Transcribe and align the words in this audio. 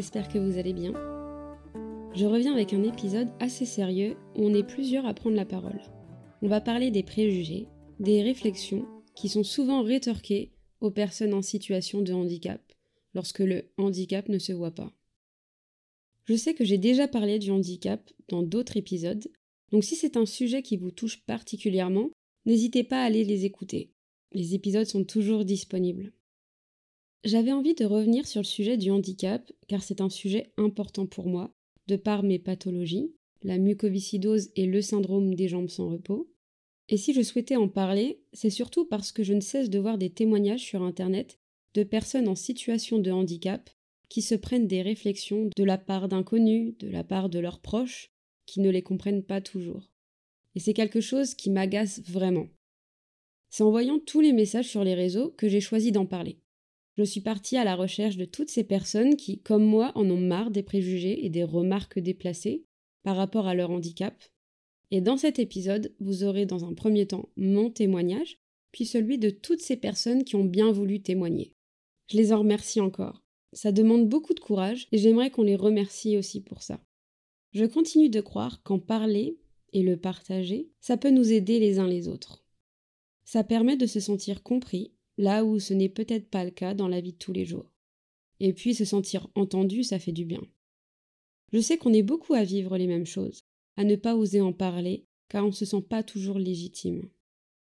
j'espère 0.00 0.28
que 0.28 0.38
vous 0.38 0.56
allez 0.56 0.72
bien. 0.72 0.94
Je 2.14 2.24
reviens 2.24 2.54
avec 2.54 2.72
un 2.72 2.84
épisode 2.84 3.28
assez 3.38 3.66
sérieux 3.66 4.16
où 4.34 4.46
on 4.46 4.54
est 4.54 4.66
plusieurs 4.66 5.04
à 5.04 5.12
prendre 5.12 5.36
la 5.36 5.44
parole. 5.44 5.78
On 6.40 6.48
va 6.48 6.62
parler 6.62 6.90
des 6.90 7.02
préjugés, 7.02 7.68
des 7.98 8.22
réflexions 8.22 8.88
qui 9.14 9.28
sont 9.28 9.42
souvent 9.42 9.82
rétorquées 9.82 10.52
aux 10.80 10.90
personnes 10.90 11.34
en 11.34 11.42
situation 11.42 12.00
de 12.00 12.14
handicap 12.14 12.62
lorsque 13.12 13.40
le 13.40 13.64
handicap 13.76 14.30
ne 14.30 14.38
se 14.38 14.54
voit 14.54 14.74
pas. 14.74 14.90
Je 16.24 16.34
sais 16.34 16.54
que 16.54 16.64
j'ai 16.64 16.78
déjà 16.78 17.06
parlé 17.06 17.38
du 17.38 17.50
handicap 17.50 18.10
dans 18.28 18.42
d'autres 18.42 18.78
épisodes, 18.78 19.30
donc 19.70 19.84
si 19.84 19.96
c'est 19.96 20.16
un 20.16 20.24
sujet 20.24 20.62
qui 20.62 20.78
vous 20.78 20.92
touche 20.92 21.26
particulièrement, 21.26 22.08
n'hésitez 22.46 22.84
pas 22.84 23.02
à 23.02 23.04
aller 23.04 23.22
les 23.22 23.44
écouter. 23.44 23.92
Les 24.32 24.54
épisodes 24.54 24.86
sont 24.86 25.04
toujours 25.04 25.44
disponibles. 25.44 26.14
J'avais 27.24 27.52
envie 27.52 27.74
de 27.74 27.84
revenir 27.84 28.26
sur 28.26 28.40
le 28.40 28.46
sujet 28.46 28.78
du 28.78 28.90
handicap, 28.90 29.52
car 29.68 29.82
c'est 29.82 30.00
un 30.00 30.08
sujet 30.08 30.52
important 30.56 31.06
pour 31.06 31.26
moi, 31.26 31.52
de 31.86 31.96
par 31.96 32.22
mes 32.22 32.38
pathologies, 32.38 33.12
la 33.42 33.58
mucoviscidose 33.58 34.50
et 34.56 34.66
le 34.66 34.80
syndrome 34.80 35.34
des 35.34 35.48
jambes 35.48 35.68
sans 35.68 35.90
repos. 35.90 36.30
Et 36.88 36.96
si 36.96 37.12
je 37.12 37.22
souhaitais 37.22 37.56
en 37.56 37.68
parler, 37.68 38.22
c'est 38.32 38.50
surtout 38.50 38.86
parce 38.86 39.12
que 39.12 39.22
je 39.22 39.34
ne 39.34 39.40
cesse 39.40 39.70
de 39.70 39.78
voir 39.78 39.98
des 39.98 40.10
témoignages 40.10 40.64
sur 40.64 40.82
Internet 40.82 41.38
de 41.74 41.84
personnes 41.84 42.28
en 42.28 42.34
situation 42.34 42.98
de 42.98 43.10
handicap 43.10 43.70
qui 44.08 44.22
se 44.22 44.34
prennent 44.34 44.66
des 44.66 44.82
réflexions 44.82 45.50
de 45.54 45.64
la 45.64 45.78
part 45.78 46.08
d'inconnus, 46.08 46.74
de 46.78 46.88
la 46.88 47.04
part 47.04 47.28
de 47.28 47.38
leurs 47.38 47.60
proches, 47.60 48.10
qui 48.46 48.60
ne 48.60 48.70
les 48.70 48.82
comprennent 48.82 49.22
pas 49.22 49.40
toujours. 49.40 49.90
Et 50.56 50.60
c'est 50.60 50.74
quelque 50.74 51.00
chose 51.00 51.34
qui 51.34 51.50
m'agace 51.50 52.00
vraiment. 52.00 52.48
C'est 53.50 53.62
en 53.62 53.70
voyant 53.70 54.00
tous 54.00 54.20
les 54.20 54.32
messages 54.32 54.68
sur 54.68 54.82
les 54.82 54.94
réseaux 54.94 55.30
que 55.30 55.48
j'ai 55.48 55.60
choisi 55.60 55.92
d'en 55.92 56.06
parler. 56.06 56.40
Je 57.00 57.04
suis 57.06 57.22
partie 57.22 57.56
à 57.56 57.64
la 57.64 57.76
recherche 57.76 58.18
de 58.18 58.26
toutes 58.26 58.50
ces 58.50 58.62
personnes 58.62 59.16
qui, 59.16 59.38
comme 59.38 59.64
moi, 59.64 59.90
en 59.94 60.10
ont 60.10 60.20
marre 60.20 60.50
des 60.50 60.62
préjugés 60.62 61.24
et 61.24 61.30
des 61.30 61.44
remarques 61.44 61.98
déplacées 61.98 62.66
par 63.04 63.16
rapport 63.16 63.46
à 63.46 63.54
leur 63.54 63.70
handicap. 63.70 64.22
Et 64.90 65.00
dans 65.00 65.16
cet 65.16 65.38
épisode, 65.38 65.94
vous 65.98 66.24
aurez 66.24 66.44
dans 66.44 66.66
un 66.66 66.74
premier 66.74 67.06
temps 67.06 67.30
mon 67.38 67.70
témoignage, 67.70 68.36
puis 68.70 68.84
celui 68.84 69.16
de 69.16 69.30
toutes 69.30 69.62
ces 69.62 69.78
personnes 69.78 70.24
qui 70.24 70.36
ont 70.36 70.44
bien 70.44 70.72
voulu 70.72 71.00
témoigner. 71.00 71.54
Je 72.08 72.18
les 72.18 72.34
en 72.34 72.40
remercie 72.40 72.82
encore. 72.82 73.22
Ça 73.54 73.72
demande 73.72 74.06
beaucoup 74.06 74.34
de 74.34 74.40
courage 74.40 74.86
et 74.92 74.98
j'aimerais 74.98 75.30
qu'on 75.30 75.42
les 75.42 75.56
remercie 75.56 76.18
aussi 76.18 76.42
pour 76.42 76.62
ça. 76.62 76.84
Je 77.52 77.64
continue 77.64 78.10
de 78.10 78.20
croire 78.20 78.62
qu'en 78.62 78.78
parler 78.78 79.38
et 79.72 79.82
le 79.82 79.96
partager, 79.96 80.68
ça 80.80 80.98
peut 80.98 81.10
nous 81.10 81.32
aider 81.32 81.60
les 81.60 81.78
uns 81.78 81.88
les 81.88 82.08
autres. 82.08 82.44
Ça 83.24 83.42
permet 83.42 83.78
de 83.78 83.86
se 83.86 84.00
sentir 84.00 84.42
compris 84.42 84.92
là 85.20 85.44
où 85.44 85.58
ce 85.58 85.74
n'est 85.74 85.90
peut-être 85.90 86.30
pas 86.30 86.44
le 86.44 86.50
cas 86.50 86.72
dans 86.72 86.88
la 86.88 87.02
vie 87.02 87.12
de 87.12 87.18
tous 87.18 87.34
les 87.34 87.44
jours. 87.44 87.70
Et 88.40 88.54
puis 88.54 88.74
se 88.74 88.86
sentir 88.86 89.28
entendu, 89.34 89.84
ça 89.84 89.98
fait 89.98 90.12
du 90.12 90.24
bien. 90.24 90.40
Je 91.52 91.60
sais 91.60 91.76
qu'on 91.76 91.92
est 91.92 92.02
beaucoup 92.02 92.32
à 92.32 92.42
vivre 92.42 92.78
les 92.78 92.86
mêmes 92.86 93.06
choses, 93.06 93.44
à 93.76 93.84
ne 93.84 93.96
pas 93.96 94.16
oser 94.16 94.40
en 94.40 94.54
parler, 94.54 95.04
car 95.28 95.44
on 95.44 95.48
ne 95.48 95.52
se 95.52 95.66
sent 95.66 95.82
pas 95.82 96.02
toujours 96.02 96.38
légitime. 96.38 97.10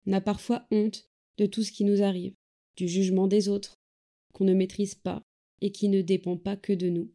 On 0.06 0.12
a 0.12 0.20
parfois 0.20 0.66
honte 0.72 1.08
de 1.38 1.46
tout 1.46 1.62
ce 1.62 1.70
qui 1.70 1.84
nous 1.84 2.02
arrive, 2.02 2.34
du 2.76 2.88
jugement 2.88 3.28
des 3.28 3.48
autres, 3.48 3.80
qu'on 4.32 4.44
ne 4.44 4.54
maîtrise 4.54 4.96
pas 4.96 5.22
et 5.60 5.70
qui 5.70 5.88
ne 5.88 6.02
dépend 6.02 6.36
pas 6.36 6.56
que 6.56 6.72
de 6.72 6.88
nous. 6.88 7.12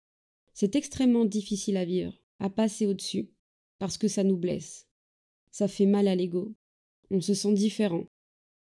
C'est 0.53 0.77
extrêmement 0.77 1.25
difficile 1.25 1.75
à 1.75 1.83
vivre, 1.83 2.13
à 2.39 2.49
passer 2.49 2.85
au-dessus, 2.85 3.29
parce 3.77 3.97
que 3.97 4.07
ça 4.07 4.23
nous 4.23 4.37
blesse. 4.37 4.87
Ça 5.51 5.67
fait 5.67 5.85
mal 5.85 6.07
à 6.07 6.15
l'ego. 6.15 6.55
On 7.11 7.19
se 7.19 7.33
sent 7.33 7.53
différent, 7.53 8.07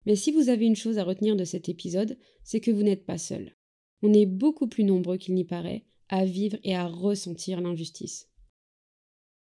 mais 0.05 0.15
si 0.15 0.31
vous 0.31 0.49
avez 0.49 0.65
une 0.65 0.75
chose 0.75 0.97
à 0.97 1.03
retenir 1.03 1.35
de 1.35 1.43
cet 1.43 1.69
épisode, 1.69 2.17
c'est 2.43 2.59
que 2.59 2.71
vous 2.71 2.83
n'êtes 2.83 3.05
pas 3.05 3.17
seul. 3.17 3.55
On 4.01 4.13
est 4.13 4.25
beaucoup 4.25 4.67
plus 4.67 4.83
nombreux 4.83 5.17
qu'il 5.17 5.35
n'y 5.35 5.45
paraît 5.45 5.85
à 6.09 6.25
vivre 6.25 6.57
et 6.63 6.75
à 6.75 6.87
ressentir 6.87 7.61
l'injustice. 7.61 8.29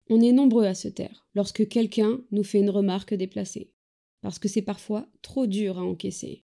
On 0.10 0.22
est 0.22 0.32
nombreux 0.32 0.66
à 0.66 0.76
se 0.76 0.88
taire 0.88 1.28
lorsque 1.34 1.68
quelqu'un 1.68 2.22
nous 2.32 2.44
fait 2.44 2.60
une 2.60 2.70
remarque 2.70 3.14
déplacée, 3.14 3.74
parce 4.22 4.40
que 4.40 4.48
c'est 4.48 4.62
parfois 4.62 5.08
trop 5.22 5.48
dur 5.48 5.80
à 5.80 5.84
encaisser, 5.84 6.46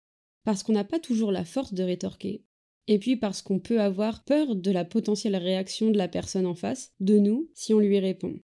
parce 0.44 0.64
qu'on 0.64 0.74
n'a 0.74 0.84
pas 0.84 1.00
toujours 1.00 1.32
la 1.32 1.46
force 1.46 1.74
de 1.74 1.84
rétorquer, 1.84 2.44
et 2.88 3.00
puis 3.00 3.16
parce 3.16 3.42
qu'on 3.42 3.60
peut 3.60 3.80
avoir 3.80 4.24
peur 4.26 4.56
de 4.56 4.72
la 4.72 4.86
potentielle 4.86 5.36
réaction 5.36 5.92
de 5.92 5.98
la 5.98 6.08
personne 6.08 6.46
en 6.46 6.56
face, 6.56 6.94
de 7.00 7.20
nous, 7.20 7.50
si 7.54 7.74
on 7.74 7.80
lui 7.80 8.00
répond. 8.00 8.40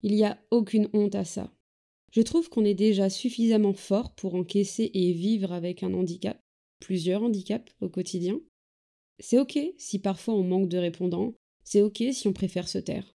Il 0.00 0.14
n'y 0.14 0.24
a 0.24 0.42
aucune 0.50 0.88
honte 0.94 1.14
à 1.14 1.24
ça. 1.24 1.52
Je 2.12 2.20
trouve 2.20 2.50
qu'on 2.50 2.64
est 2.66 2.74
déjà 2.74 3.08
suffisamment 3.08 3.72
fort 3.72 4.14
pour 4.14 4.34
encaisser 4.34 4.90
et 4.92 5.12
vivre 5.12 5.50
avec 5.52 5.82
un 5.82 5.94
handicap, 5.94 6.38
plusieurs 6.78 7.22
handicaps 7.22 7.72
au 7.80 7.88
quotidien. 7.88 8.38
C'est 9.18 9.38
ok 9.38 9.58
si 9.78 9.98
parfois 9.98 10.34
on 10.34 10.44
manque 10.44 10.68
de 10.68 10.76
répondants, 10.76 11.34
c'est 11.64 11.80
ok 11.80 12.02
si 12.12 12.28
on 12.28 12.34
préfère 12.34 12.68
se 12.68 12.78
taire. 12.78 13.14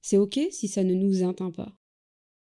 C'est 0.00 0.16
ok 0.16 0.40
si 0.50 0.68
ça 0.68 0.84
ne 0.84 0.94
nous 0.94 1.22
atteint 1.22 1.50
pas. 1.50 1.76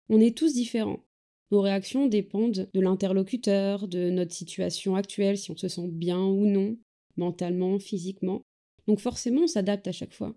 On 0.09 0.21
est 0.21 0.37
tous 0.37 0.53
différents. 0.53 1.05
Nos 1.53 1.60
réactions 1.60 2.09
dépendent 2.09 2.69
de 2.75 2.81
l'interlocuteur, 2.81 3.87
de 3.87 4.11
notre 4.11 4.32
situation 4.32 4.97
actuelle, 4.97 5.38
si 5.38 5.53
on 5.53 5.56
se 5.56 5.69
sent 5.69 5.87
bien 5.87 6.21
ou 6.21 6.44
non, 6.44 6.76
mentalement, 7.16 7.78
physiquement. 7.78 8.43
Donc 8.88 8.99
forcément, 8.99 9.43
on 9.43 9.47
s'adapte 9.47 9.87
à 9.87 9.93
chaque 9.93 10.12
fois. 10.12 10.34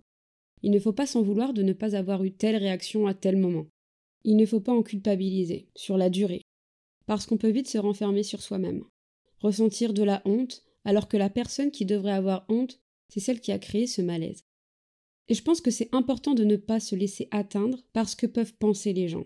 Il 0.61 0.69
ne 0.69 0.79
faut 0.79 0.93
pas 0.93 1.07
s'en 1.07 1.23
vouloir 1.23 1.53
de 1.53 1.63
ne 1.63 1.73
pas 1.73 1.95
avoir 1.95 2.23
eu 2.23 2.31
telle 2.31 2.57
réaction 2.57 3.07
à 3.07 3.15
tel 3.15 3.37
moment 3.37 3.65
il 4.23 4.35
ne 4.35 4.45
faut 4.45 4.59
pas 4.59 4.73
en 4.73 4.83
culpabiliser, 4.83 5.69
sur 5.75 5.97
la 5.97 6.09
durée, 6.09 6.41
parce 7.05 7.25
qu'on 7.25 7.37
peut 7.37 7.49
vite 7.49 7.69
se 7.69 7.77
renfermer 7.77 8.23
sur 8.23 8.41
soi-même, 8.41 8.83
ressentir 9.39 9.93
de 9.93 10.03
la 10.03 10.21
honte, 10.25 10.63
alors 10.85 11.07
que 11.07 11.17
la 11.17 11.29
personne 11.29 11.71
qui 11.71 11.85
devrait 11.85 12.11
avoir 12.11 12.45
honte, 12.49 12.79
c'est 13.09 13.19
celle 13.19 13.41
qui 13.41 13.51
a 13.51 13.59
créé 13.59 13.87
ce 13.87 14.01
malaise. 14.01 14.43
Et 15.29 15.33
je 15.33 15.43
pense 15.43 15.61
que 15.61 15.71
c'est 15.71 15.93
important 15.93 16.33
de 16.33 16.43
ne 16.43 16.55
pas 16.55 16.79
se 16.79 16.95
laisser 16.95 17.27
atteindre 17.31 17.83
par 17.93 18.07
ce 18.07 18.15
que 18.15 18.27
peuvent 18.27 18.53
penser 18.55 18.93
les 18.93 19.07
gens. 19.07 19.25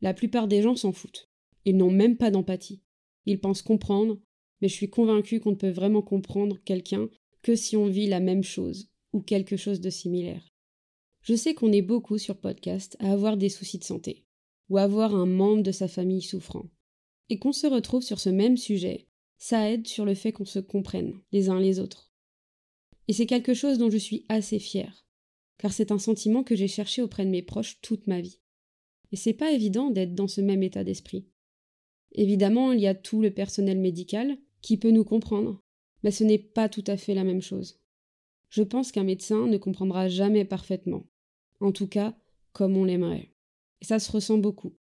La 0.00 0.14
plupart 0.14 0.48
des 0.48 0.62
gens 0.62 0.76
s'en 0.76 0.92
foutent. 0.92 1.28
Ils 1.64 1.76
n'ont 1.76 1.90
même 1.90 2.16
pas 2.16 2.30
d'empathie. 2.30 2.82
Ils 3.26 3.40
pensent 3.40 3.62
comprendre, 3.62 4.18
mais 4.60 4.68
je 4.68 4.74
suis 4.74 4.90
convaincue 4.90 5.40
qu'on 5.40 5.50
ne 5.50 5.56
peut 5.56 5.70
vraiment 5.70 6.02
comprendre 6.02 6.58
quelqu'un 6.64 7.08
que 7.42 7.54
si 7.54 7.76
on 7.76 7.86
vit 7.86 8.06
la 8.06 8.20
même 8.20 8.42
chose 8.42 8.88
ou 9.12 9.20
quelque 9.20 9.56
chose 9.56 9.80
de 9.80 9.90
similaire. 9.90 10.48
Je 11.28 11.34
sais 11.34 11.52
qu'on 11.52 11.72
est 11.72 11.82
beaucoup 11.82 12.16
sur 12.16 12.38
podcast 12.38 12.96
à 13.00 13.12
avoir 13.12 13.36
des 13.36 13.50
soucis 13.50 13.76
de 13.76 13.84
santé, 13.84 14.24
ou 14.70 14.78
à 14.78 14.84
avoir 14.84 15.14
un 15.14 15.26
membre 15.26 15.62
de 15.62 15.72
sa 15.72 15.86
famille 15.86 16.22
souffrant. 16.22 16.70
Et 17.28 17.38
qu'on 17.38 17.52
se 17.52 17.66
retrouve 17.66 18.00
sur 18.00 18.18
ce 18.18 18.30
même 18.30 18.56
sujet, 18.56 19.08
ça 19.36 19.70
aide 19.70 19.86
sur 19.86 20.06
le 20.06 20.14
fait 20.14 20.32
qu'on 20.32 20.46
se 20.46 20.58
comprenne 20.58 21.20
les 21.32 21.50
uns 21.50 21.60
les 21.60 21.80
autres. 21.80 22.10
Et 23.08 23.12
c'est 23.12 23.26
quelque 23.26 23.52
chose 23.52 23.76
dont 23.76 23.90
je 23.90 23.98
suis 23.98 24.24
assez 24.30 24.58
fière, 24.58 25.06
car 25.58 25.70
c'est 25.70 25.92
un 25.92 25.98
sentiment 25.98 26.42
que 26.42 26.56
j'ai 26.56 26.66
cherché 26.66 27.02
auprès 27.02 27.26
de 27.26 27.30
mes 27.30 27.42
proches 27.42 27.78
toute 27.82 28.06
ma 28.06 28.22
vie. 28.22 28.40
Et 29.12 29.16
c'est 29.16 29.34
pas 29.34 29.52
évident 29.52 29.90
d'être 29.90 30.14
dans 30.14 30.28
ce 30.28 30.40
même 30.40 30.62
état 30.62 30.82
d'esprit. 30.82 31.28
Évidemment, 32.12 32.72
il 32.72 32.80
y 32.80 32.86
a 32.86 32.94
tout 32.94 33.20
le 33.20 33.34
personnel 33.34 33.78
médical 33.78 34.38
qui 34.62 34.78
peut 34.78 34.92
nous 34.92 35.04
comprendre, 35.04 35.60
mais 36.02 36.10
ce 36.10 36.24
n'est 36.24 36.38
pas 36.38 36.70
tout 36.70 36.84
à 36.86 36.96
fait 36.96 37.12
la 37.12 37.24
même 37.24 37.42
chose. 37.42 37.82
Je 38.48 38.62
pense 38.62 38.92
qu'un 38.92 39.04
médecin 39.04 39.46
ne 39.46 39.58
comprendra 39.58 40.08
jamais 40.08 40.46
parfaitement, 40.46 41.04
en 41.60 41.72
tout 41.72 41.88
cas, 41.88 42.16
comme 42.52 42.76
on 42.76 42.84
l'aimerait. 42.84 43.32
Et 43.80 43.84
ça 43.84 43.98
se 43.98 44.10
ressent 44.10 44.38
beaucoup. 44.38 44.74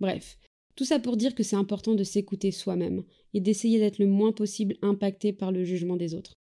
Bref, 0.00 0.38
tout 0.76 0.84
ça 0.84 0.98
pour 0.98 1.16
dire 1.16 1.34
que 1.34 1.42
c'est 1.42 1.56
important 1.56 1.94
de 1.94 2.04
s'écouter 2.04 2.52
soi-même 2.52 3.04
et 3.34 3.40
d'essayer 3.40 3.78
d'être 3.78 3.98
le 3.98 4.06
moins 4.06 4.32
possible 4.32 4.76
impacté 4.82 5.32
par 5.32 5.50
le 5.50 5.64
jugement 5.64 5.96
des 5.96 6.14
autres. 6.14 6.34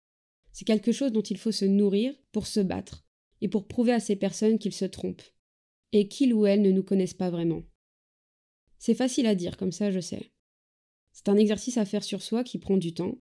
C'est 0.52 0.66
quelque 0.66 0.92
chose 0.92 1.12
dont 1.12 1.22
il 1.22 1.38
faut 1.38 1.52
se 1.52 1.66
nourrir 1.66 2.14
pour 2.32 2.48
se 2.48 2.60
battre 2.60 3.06
et 3.42 3.48
pour 3.48 3.68
prouver 3.68 3.94
à 3.94 4.00
ces 4.00 4.16
personnes 4.16 4.60
qu'ils 4.60 4.74
se 4.74 4.86
trompent 4.86 5.24
et 5.92 6.08
qu'ils 6.08 6.34
ou 6.34 6.46
elles 6.46 6.62
ne 6.62 6.72
nous 6.72 6.84
connaissent 6.84 7.14
pas 7.14 7.30
vraiment. 7.30 7.64
C'est 8.78 8.94
facile 8.94 9.26
à 9.26 9.36
dire 9.36 9.58
comme 9.58 9.72
ça, 9.72 9.92
je 9.92 10.00
sais. 10.00 10.32
C'est 11.14 11.30
un 11.30 11.38
exercice 11.38 11.78
à 11.78 11.86
faire 11.86 12.04
sur 12.04 12.22
soi 12.22 12.44
qui 12.44 12.60
prend 12.60 12.78
du 12.78 12.94
temps. 12.94 13.18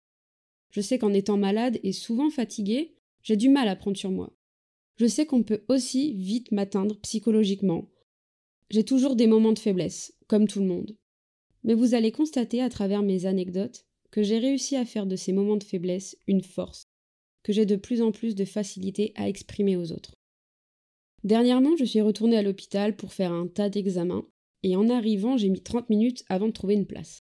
Je 0.70 0.80
sais 0.80 0.98
qu'en 0.98 1.12
étant 1.12 1.36
malade 1.36 1.78
et 1.84 1.92
souvent 1.92 2.30
fatigué, 2.30 2.96
j'ai 3.22 3.36
du 3.36 3.48
mal 3.48 3.68
à 3.68 3.76
prendre 3.76 3.96
sur 3.96 4.10
moi. 4.10 4.32
Je 4.96 5.06
sais 5.06 5.26
qu'on 5.26 5.42
peut 5.42 5.64
aussi 5.68 6.14
vite 6.14 6.52
m'atteindre 6.52 6.96
psychologiquement. 7.00 7.90
J'ai 8.70 8.84
toujours 8.84 9.16
des 9.16 9.26
moments 9.26 9.52
de 9.52 9.58
faiblesse, 9.58 10.16
comme 10.28 10.46
tout 10.46 10.60
le 10.60 10.66
monde. 10.66 10.96
Mais 11.64 11.74
vous 11.74 11.94
allez 11.94 12.12
constater 12.12 12.62
à 12.62 12.68
travers 12.68 13.02
mes 13.02 13.26
anecdotes 13.26 13.86
que 14.10 14.22
j'ai 14.22 14.38
réussi 14.38 14.76
à 14.76 14.84
faire 14.84 15.06
de 15.06 15.16
ces 15.16 15.32
moments 15.32 15.56
de 15.56 15.64
faiblesse 15.64 16.16
une 16.28 16.42
force, 16.42 16.84
que 17.42 17.52
j'ai 17.52 17.66
de 17.66 17.76
plus 17.76 18.02
en 18.02 18.12
plus 18.12 18.36
de 18.36 18.44
facilité 18.44 19.12
à 19.16 19.28
exprimer 19.28 19.76
aux 19.76 19.90
autres. 19.90 20.14
Dernièrement, 21.24 21.76
je 21.76 21.84
suis 21.84 22.00
retournée 22.00 22.36
à 22.36 22.42
l'hôpital 22.42 22.94
pour 22.94 23.12
faire 23.12 23.32
un 23.32 23.48
tas 23.48 23.70
d'examens, 23.70 24.28
et 24.62 24.76
en 24.76 24.88
arrivant, 24.88 25.36
j'ai 25.36 25.48
mis 25.48 25.62
30 25.62 25.90
minutes 25.90 26.24
avant 26.28 26.46
de 26.46 26.52
trouver 26.52 26.74
une 26.74 26.86
place. 26.86 27.22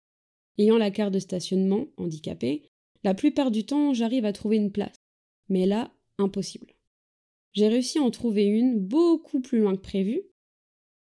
Ayant 0.57 0.77
la 0.77 0.91
carte 0.91 1.13
de 1.13 1.19
stationnement 1.19 1.87
handicapée, 1.97 2.63
la 3.03 3.13
plupart 3.13 3.49
du 3.49 3.65
temps, 3.65 3.93
j'arrive 3.93 4.25
à 4.25 4.33
trouver 4.33 4.57
une 4.57 4.71
place. 4.71 4.95
Mais 5.49 5.65
là, 5.65 5.91
impossible. 6.17 6.72
J'ai 7.53 7.67
réussi 7.67 7.99
à 7.99 8.03
en 8.03 8.11
trouver 8.11 8.45
une 8.45 8.79
beaucoup 8.79 9.39
plus 9.39 9.59
loin 9.59 9.75
que 9.75 9.81
prévu. 9.81 10.23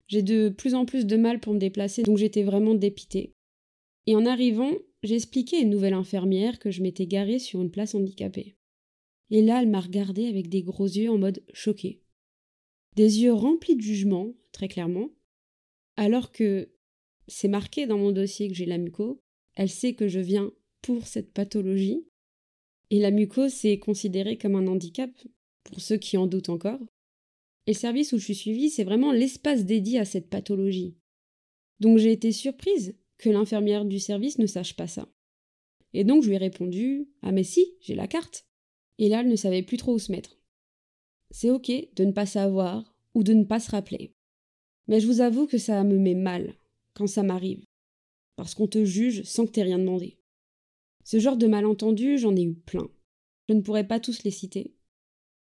J'ai 0.09 0.23
de 0.23 0.49
plus 0.49 0.75
en 0.75 0.85
plus 0.85 1.07
de 1.07 1.17
mal 1.17 1.39
pour 1.39 1.55
me 1.55 1.59
déplacer, 1.59 2.03
donc 2.03 2.19
j'étais 2.19 2.43
vraiment 2.43 2.75
dépitée. 2.75 3.35
Et 4.07 4.17
en 4.17 4.27
arrivant, 4.27 4.73
j'ai 5.05 5.15
expliqué 5.15 5.59
à 5.59 5.61
une 5.61 5.71
nouvelle 5.71 5.95
infirmière 5.95 6.59
que 6.59 6.71
je 6.71 6.83
m'étais 6.83 7.07
garée 7.07 7.39
sur 7.39 7.63
une 7.63 7.71
place 7.71 7.95
handicapée. 7.95 8.57
Et 9.31 9.43
là, 9.43 9.63
elle 9.63 9.69
m'a 9.69 9.81
regardé 9.81 10.27
avec 10.27 10.49
des 10.49 10.63
gros 10.63 10.87
yeux 10.87 11.11
en 11.11 11.19
mode 11.19 11.45
choqué. 11.53 12.03
Des 12.97 13.21
yeux 13.21 13.33
remplis 13.33 13.77
de 13.77 13.83
jugement, 13.83 14.35
très 14.51 14.67
clairement, 14.67 15.11
alors 15.97 16.33
que 16.33 16.73
c'est 17.29 17.49
marqué 17.49 17.87
dans 17.87 17.99
mon 17.99 18.11
dossier 18.11 18.49
que 18.49 18.55
j'ai 18.55 18.67
la 18.67 18.79
muco, 18.79 19.23
elle 19.55 19.71
sait 19.71 19.95
que 19.95 20.09
je 20.09 20.19
viens 20.19 20.51
pour 20.83 21.07
cette 21.07 21.33
pathologie, 21.33 22.05
et 22.91 22.99
la 22.99 23.13
mucose, 23.13 23.53
c'est 23.53 23.79
considéré 23.79 24.37
comme 24.37 24.57
un 24.57 24.67
handicap, 24.67 25.11
pour 25.65 25.81
ceux 25.81 25.97
qui 25.97 26.17
en 26.17 26.27
doutent 26.27 26.49
encore. 26.49 26.81
Et 27.67 27.73
le 27.73 27.77
service 27.77 28.13
où 28.13 28.19
je 28.19 28.25
suis 28.25 28.35
suivie, 28.35 28.71
c'est 28.71 28.85
vraiment 28.85 29.13
l'espace 29.13 29.65
dédié 29.65 29.99
à 29.99 30.05
cette 30.05 30.31
pathologie. 30.31 30.97
Donc 31.79 31.99
j'ai 31.99 32.13
été 32.13 32.33
surprise 32.33 32.97
que 33.19 33.31
l'infirmière 33.31 33.85
du 33.85 33.99
service 33.99 34.39
ne 34.39 34.47
sache 34.47 34.77
pas 34.77 34.87
ça. 34.87 35.09
Et 35.93 36.05
donc 36.05 36.23
je 36.23 36.29
lui 36.29 36.37
ai 36.37 36.39
répondu 36.39 37.09
Ah, 37.23 37.33
mais 37.33 37.45
si, 37.45 37.75
j'ai 37.81 37.95
la 37.95 38.07
carte. 38.07 38.47
Et 38.99 39.09
là, 39.09 39.21
elle 39.21 39.29
ne 39.29 39.37
savait 39.37 39.63
plus 39.63 39.77
trop 39.77 39.95
où 39.95 39.99
se 39.99 40.13
mettre. 40.13 40.39
C'est 41.31 41.51
ok 41.51 41.71
de 41.95 42.05
ne 42.05 42.13
pas 42.13 42.27
savoir 42.27 42.95
ou 43.15 43.23
de 43.23 43.33
ne 43.33 43.45
pas 43.45 43.61
se 43.61 43.71
rappeler. 43.71 44.15
Mais 44.89 45.01
je 45.01 45.07
vous 45.07 45.21
avoue 45.21 45.47
que 45.47 45.59
ça 45.59 45.85
me 45.85 45.99
met 45.99 46.15
mal 46.15 46.55
quand 46.95 47.07
ça 47.07 47.23
m'arrive. 47.23 47.65
Parce 48.37 48.55
qu'on 48.55 48.67
te 48.67 48.85
juge 48.85 49.23
sans 49.23 49.47
que 49.47 49.53
t'aies 49.53 49.63
rien 49.63 49.79
demandé. 49.79 50.19
Ce 51.05 51.19
genre 51.19 51.37
de 51.37 51.47
malentendus, 51.47 52.19
j'en 52.19 52.37
ai 52.37 52.43
eu 52.43 52.55
plein. 52.55 52.89
Je 53.49 53.55
ne 53.55 53.61
pourrais 53.61 53.87
pas 53.87 54.01
tous 54.01 54.23
les 54.23 54.31
citer. 54.31 54.75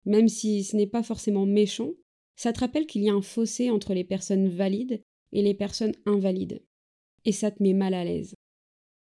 Même 0.08 0.28
si 0.28 0.64
ce 0.64 0.74
n'est 0.74 0.86
pas 0.86 1.02
forcément 1.02 1.44
méchant, 1.44 1.90
ça 2.34 2.54
te 2.54 2.60
rappelle 2.60 2.86
qu'il 2.86 3.02
y 3.02 3.10
a 3.10 3.14
un 3.14 3.20
fossé 3.20 3.68
entre 3.70 3.92
les 3.92 4.04
personnes 4.04 4.48
valides 4.48 5.02
et 5.32 5.42
les 5.42 5.52
personnes 5.52 5.92
invalides. 6.06 6.62
Et 7.26 7.32
ça 7.32 7.50
te 7.50 7.62
met 7.62 7.74
mal 7.74 7.92
à 7.92 8.04
l'aise. 8.04 8.34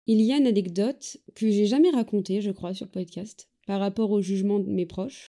Il 0.06 0.22
y 0.22 0.32
a 0.32 0.38
une 0.38 0.46
anecdote 0.46 1.18
que 1.34 1.50
j'ai 1.50 1.66
jamais 1.66 1.90
racontée, 1.90 2.40
je 2.40 2.50
crois, 2.50 2.72
sur 2.72 2.86
le 2.86 2.92
podcast, 2.92 3.50
par 3.66 3.78
rapport 3.78 4.10
au 4.10 4.22
jugement 4.22 4.58
de 4.58 4.70
mes 4.70 4.86
proches. 4.86 5.26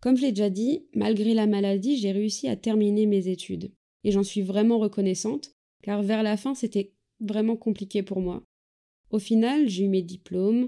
Comme 0.00 0.16
je 0.16 0.22
l'ai 0.22 0.32
déjà 0.32 0.50
dit, 0.50 0.88
malgré 0.94 1.32
la 1.32 1.46
maladie, 1.46 1.96
j'ai 1.96 2.10
réussi 2.10 2.48
à 2.48 2.56
terminer 2.56 3.06
mes 3.06 3.28
études. 3.28 3.70
Et 4.02 4.10
j'en 4.10 4.24
suis 4.24 4.42
vraiment 4.42 4.78
reconnaissante, 4.78 5.52
car 5.82 6.02
vers 6.02 6.24
la 6.24 6.36
fin, 6.36 6.56
c'était 6.56 6.92
vraiment 7.20 7.56
compliqué 7.56 8.02
pour 8.02 8.20
moi. 8.20 8.42
Au 9.10 9.20
final, 9.20 9.68
j'ai 9.68 9.84
eu 9.84 9.88
mes 9.88 10.02
diplômes, 10.02 10.66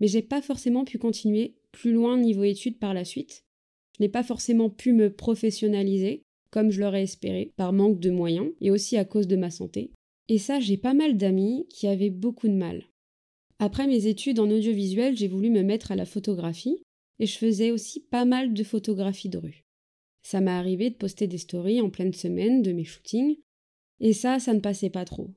mais 0.00 0.06
j'ai 0.06 0.22
pas 0.22 0.42
forcément 0.42 0.84
pu 0.84 0.98
continuer 0.98 1.54
plus 1.72 1.92
loin 1.92 2.18
niveau 2.18 2.44
études 2.44 2.78
par 2.78 2.92
la 2.92 3.06
suite. 3.06 3.44
Je 4.00 4.04
n'ai 4.06 4.08
pas 4.08 4.22
forcément 4.22 4.70
pu 4.70 4.94
me 4.94 5.12
professionnaliser, 5.12 6.22
comme 6.50 6.70
je 6.70 6.80
l'aurais 6.80 7.02
espéré, 7.02 7.52
par 7.56 7.74
manque 7.74 8.00
de 8.00 8.10
moyens, 8.10 8.50
et 8.62 8.70
aussi 8.70 8.96
à 8.96 9.04
cause 9.04 9.26
de 9.26 9.36
ma 9.36 9.50
santé. 9.50 9.90
Et 10.28 10.38
ça, 10.38 10.58
j'ai 10.58 10.78
pas 10.78 10.94
mal 10.94 11.18
d'amis 11.18 11.66
qui 11.68 11.86
avaient 11.86 12.08
beaucoup 12.08 12.48
de 12.48 12.54
mal. 12.54 12.84
Après 13.58 13.86
mes 13.86 14.06
études 14.06 14.40
en 14.40 14.50
audiovisuel, 14.50 15.18
j'ai 15.18 15.28
voulu 15.28 15.50
me 15.50 15.62
mettre 15.62 15.92
à 15.92 15.96
la 15.96 16.06
photographie, 16.06 16.82
et 17.18 17.26
je 17.26 17.36
faisais 17.36 17.72
aussi 17.72 18.00
pas 18.00 18.24
mal 18.24 18.54
de 18.54 18.64
photographies 18.64 19.28
de 19.28 19.36
rue. 19.36 19.64
Ça 20.22 20.40
m'est 20.40 20.50
arrivé 20.50 20.88
de 20.88 20.94
poster 20.94 21.26
des 21.26 21.36
stories 21.36 21.82
en 21.82 21.90
pleine 21.90 22.14
semaine 22.14 22.62
de 22.62 22.72
mes 22.72 22.84
shootings, 22.84 23.36
et 24.00 24.14
ça, 24.14 24.38
ça 24.38 24.54
ne 24.54 24.60
passait 24.60 24.88
pas 24.88 25.04
trop. 25.04 25.28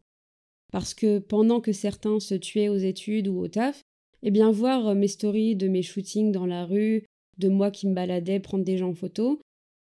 Parce 0.71 0.94
que 0.94 1.19
pendant 1.19 1.60
que 1.60 1.74
certains 1.74 2.21
se 2.21 2.33
tuaient 2.33 2.69
aux 2.69 2.77
études 2.77 3.27
ou 3.27 3.39
au 3.39 3.50
taf, 3.50 3.81
eh 4.21 4.31
bien 4.31 4.51
voir 4.51 4.88
euh, 4.88 4.95
mes 4.95 5.10
stories 5.10 5.57
de 5.57 5.68
mes 5.68 5.83
shootings 5.83 6.31
dans 6.31 6.45
la 6.45 6.65
rue, 6.65 7.04
de 7.38 7.50
moi 7.50 7.71
qui 7.71 7.88
me 7.88 7.94
baladais 7.94 8.39
prendre 8.39 8.63
des 8.63 8.77
gens 8.77 8.89
en 8.89 8.95
photo, 8.95 9.39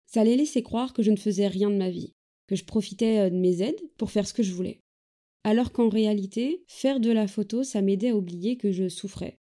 ça 0.07 0.25
les 0.25 0.37
laissait 0.37 0.63
croire 0.63 0.93
que 0.93 1.03
je 1.03 1.11
ne 1.11 1.17
faisais 1.17 1.47
rien 1.47 1.71
de 1.71 1.77
ma 1.77 1.91
vie, 1.91 2.15
que 2.47 2.57
je 2.57 2.65
profitais 2.65 3.19
euh, 3.19 3.31
de 3.31 3.37
mes 3.37 3.63
aides 3.63 3.81
pour 3.97 4.11
faire 4.11 4.27
ce 4.27 4.35
que 4.35 4.43
je 4.43 4.55
voulais. 4.55 4.81
Alors 5.45 5.73
qu'en 5.73 5.89
réalité, 5.89 6.65
faire 6.67 7.01
de 7.01 7.11
la 7.11 7.29
photo, 7.29 7.63
ça 7.63 7.83
m'aidait 7.83 8.11
à 8.11 8.17
oublier 8.17 8.57
que 8.57 8.73
je 8.73 8.89
souffrais. 8.89 9.39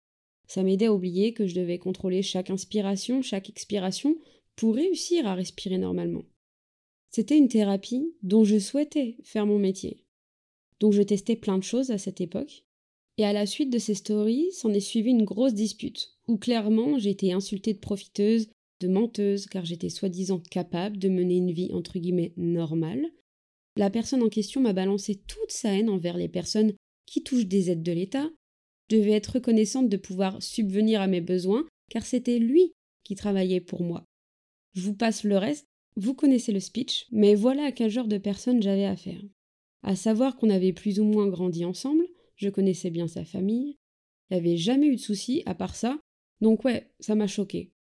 Ça 0.46 0.62
m'aidait 0.62 0.86
à 0.86 0.92
oublier 0.92 1.32
que 1.32 1.46
je 1.46 1.54
devais 1.54 1.78
contrôler 1.78 2.22
chaque 2.22 2.50
inspiration, 2.50 3.22
chaque 3.22 3.48
expiration 3.48 4.16
pour 4.56 4.74
réussir 4.74 5.26
à 5.26 5.34
respirer 5.34 5.78
normalement. 5.78 6.24
C'était 7.10 7.38
une 7.38 7.48
thérapie 7.48 8.12
dont 8.22 8.44
je 8.44 8.58
souhaitais 8.58 9.16
faire 9.22 9.46
mon 9.46 9.58
métier. 9.58 10.04
Donc 10.80 10.92
je 10.92 11.02
testais 11.02 11.36
plein 11.36 11.58
de 11.58 11.62
choses 11.62 11.90
à 11.90 11.98
cette 11.98 12.20
époque. 12.20 12.64
Et 13.16 13.24
à 13.24 13.32
la 13.32 13.46
suite 13.46 13.70
de 13.70 13.78
ces 13.78 13.94
stories, 13.94 14.50
s'en 14.52 14.72
est 14.72 14.80
suivi 14.80 15.10
une 15.10 15.24
grosse 15.24 15.54
dispute, 15.54 16.13
où 16.28 16.38
clairement 16.38 16.98
été 16.98 17.32
insultée 17.32 17.74
de 17.74 17.78
profiteuse, 17.78 18.48
de 18.80 18.88
menteuse, 18.88 19.46
car 19.46 19.64
j'étais 19.64 19.88
soi-disant 19.88 20.40
capable 20.50 20.98
de 20.98 21.08
mener 21.08 21.36
une 21.36 21.52
vie 21.52 21.72
entre 21.72 21.98
guillemets 21.98 22.32
normale. 22.36 23.06
La 23.76 23.90
personne 23.90 24.22
en 24.22 24.28
question 24.28 24.60
m'a 24.60 24.72
balancé 24.72 25.16
toute 25.26 25.50
sa 25.50 25.74
haine 25.74 25.90
envers 25.90 26.16
les 26.16 26.28
personnes 26.28 26.74
qui 27.06 27.22
touchent 27.22 27.46
des 27.46 27.70
aides 27.70 27.82
de 27.82 27.92
l'État. 27.92 28.30
Je 28.90 28.96
devais 28.96 29.12
être 29.12 29.34
reconnaissante 29.34 29.88
de 29.88 29.96
pouvoir 29.96 30.42
subvenir 30.42 31.00
à 31.00 31.06
mes 31.06 31.20
besoins, 31.20 31.66
car 31.90 32.04
c'était 32.04 32.38
lui 32.38 32.72
qui 33.04 33.14
travaillait 33.14 33.60
pour 33.60 33.82
moi. 33.82 34.04
Je 34.74 34.82
vous 34.82 34.94
passe 34.94 35.24
le 35.24 35.36
reste, 35.36 35.66
vous 35.96 36.14
connaissez 36.14 36.52
le 36.52 36.60
speech, 36.60 37.06
mais 37.10 37.34
voilà 37.34 37.64
à 37.64 37.72
quel 37.72 37.90
genre 37.90 38.08
de 38.08 38.18
personne 38.18 38.62
j'avais 38.62 38.86
affaire 38.86 39.20
à 39.84 39.94
savoir 39.96 40.36
qu'on 40.36 40.50
avait 40.50 40.72
plus 40.72 40.98
ou 40.98 41.04
moins 41.04 41.28
grandi 41.28 41.64
ensemble, 41.64 42.06
je 42.36 42.48
connaissais 42.48 42.90
bien 42.90 43.06
sa 43.06 43.24
famille, 43.24 43.76
il 44.30 44.34
n'y 44.34 44.38
avait 44.38 44.56
jamais 44.56 44.86
eu 44.86 44.96
de 44.96 45.00
soucis 45.00 45.42
à 45.46 45.54
part 45.54 45.76
ça, 45.76 46.00
donc 46.40 46.64
ouais, 46.64 46.90
ça 47.00 47.14
m'a 47.14 47.26
choqué. 47.26 47.72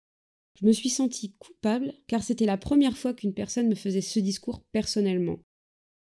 Je 0.60 0.66
me 0.66 0.72
suis 0.72 0.90
sentie 0.90 1.34
coupable 1.40 1.94
car 2.08 2.24
c'était 2.24 2.46
la 2.46 2.58
première 2.58 2.98
fois 2.98 3.14
qu'une 3.14 3.34
personne 3.34 3.68
me 3.68 3.76
faisait 3.76 4.02
ce 4.02 4.20
discours 4.20 4.62
personnellement. 4.72 5.40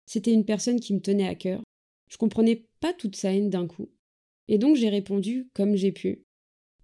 C'était 0.06 0.34
une 0.34 0.46
personne 0.46 0.80
qui 0.80 0.94
me 0.94 1.02
tenait 1.02 1.28
à 1.28 1.36
cœur. 1.36 1.62
Je 2.10 2.18
comprenais 2.18 2.68
pas 2.80 2.94
toute 2.94 3.16
sa 3.16 3.34
haine 3.34 3.50
d'un 3.50 3.68
coup. 3.68 3.90
Et 4.48 4.58
donc 4.58 4.76
j'ai 4.76 4.90
répondu 4.90 5.50
comme 5.54 5.76
j'ai 5.76 5.92
pu. 5.92 6.24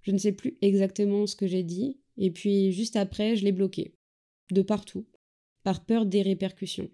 Je 0.01 0.11
ne 0.11 0.17
sais 0.17 0.33
plus 0.33 0.57
exactement 0.61 1.25
ce 1.27 1.35
que 1.35 1.47
j'ai 1.47 1.63
dit, 1.63 1.99
et 2.17 2.31
puis 2.31 2.71
juste 2.73 2.97
après 2.97 3.35
je 3.35 3.45
l'ai 3.45 3.53
bloqué. 3.53 3.95
De 4.51 4.61
partout. 4.61 5.05
Par 5.63 5.85
peur 5.85 6.05
des 6.05 6.21
répercussions. 6.21 6.89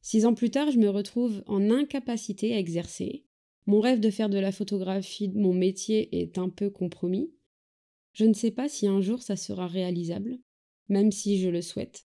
Six 0.00 0.24
ans 0.24 0.34
plus 0.34 0.50
tard, 0.50 0.70
je 0.70 0.78
me 0.78 0.88
retrouve 0.88 1.42
en 1.46 1.70
incapacité 1.70 2.54
à 2.54 2.58
exercer. 2.60 3.24
Mon 3.66 3.80
rêve 3.80 3.98
de 3.98 4.10
faire 4.10 4.28
de 4.28 4.38
la 4.38 4.52
photographie 4.52 5.28
mon 5.34 5.52
métier 5.52 6.20
est 6.20 6.38
un 6.38 6.48
peu 6.48 6.70
compromis. 6.70 7.32
Je 8.16 8.24
ne 8.24 8.32
sais 8.32 8.50
pas 8.50 8.66
si 8.66 8.86
un 8.86 9.02
jour 9.02 9.20
ça 9.20 9.36
sera 9.36 9.66
réalisable, 9.66 10.38
même 10.88 11.12
si 11.12 11.38
je 11.38 11.50
le 11.50 11.60
souhaite. 11.60 12.06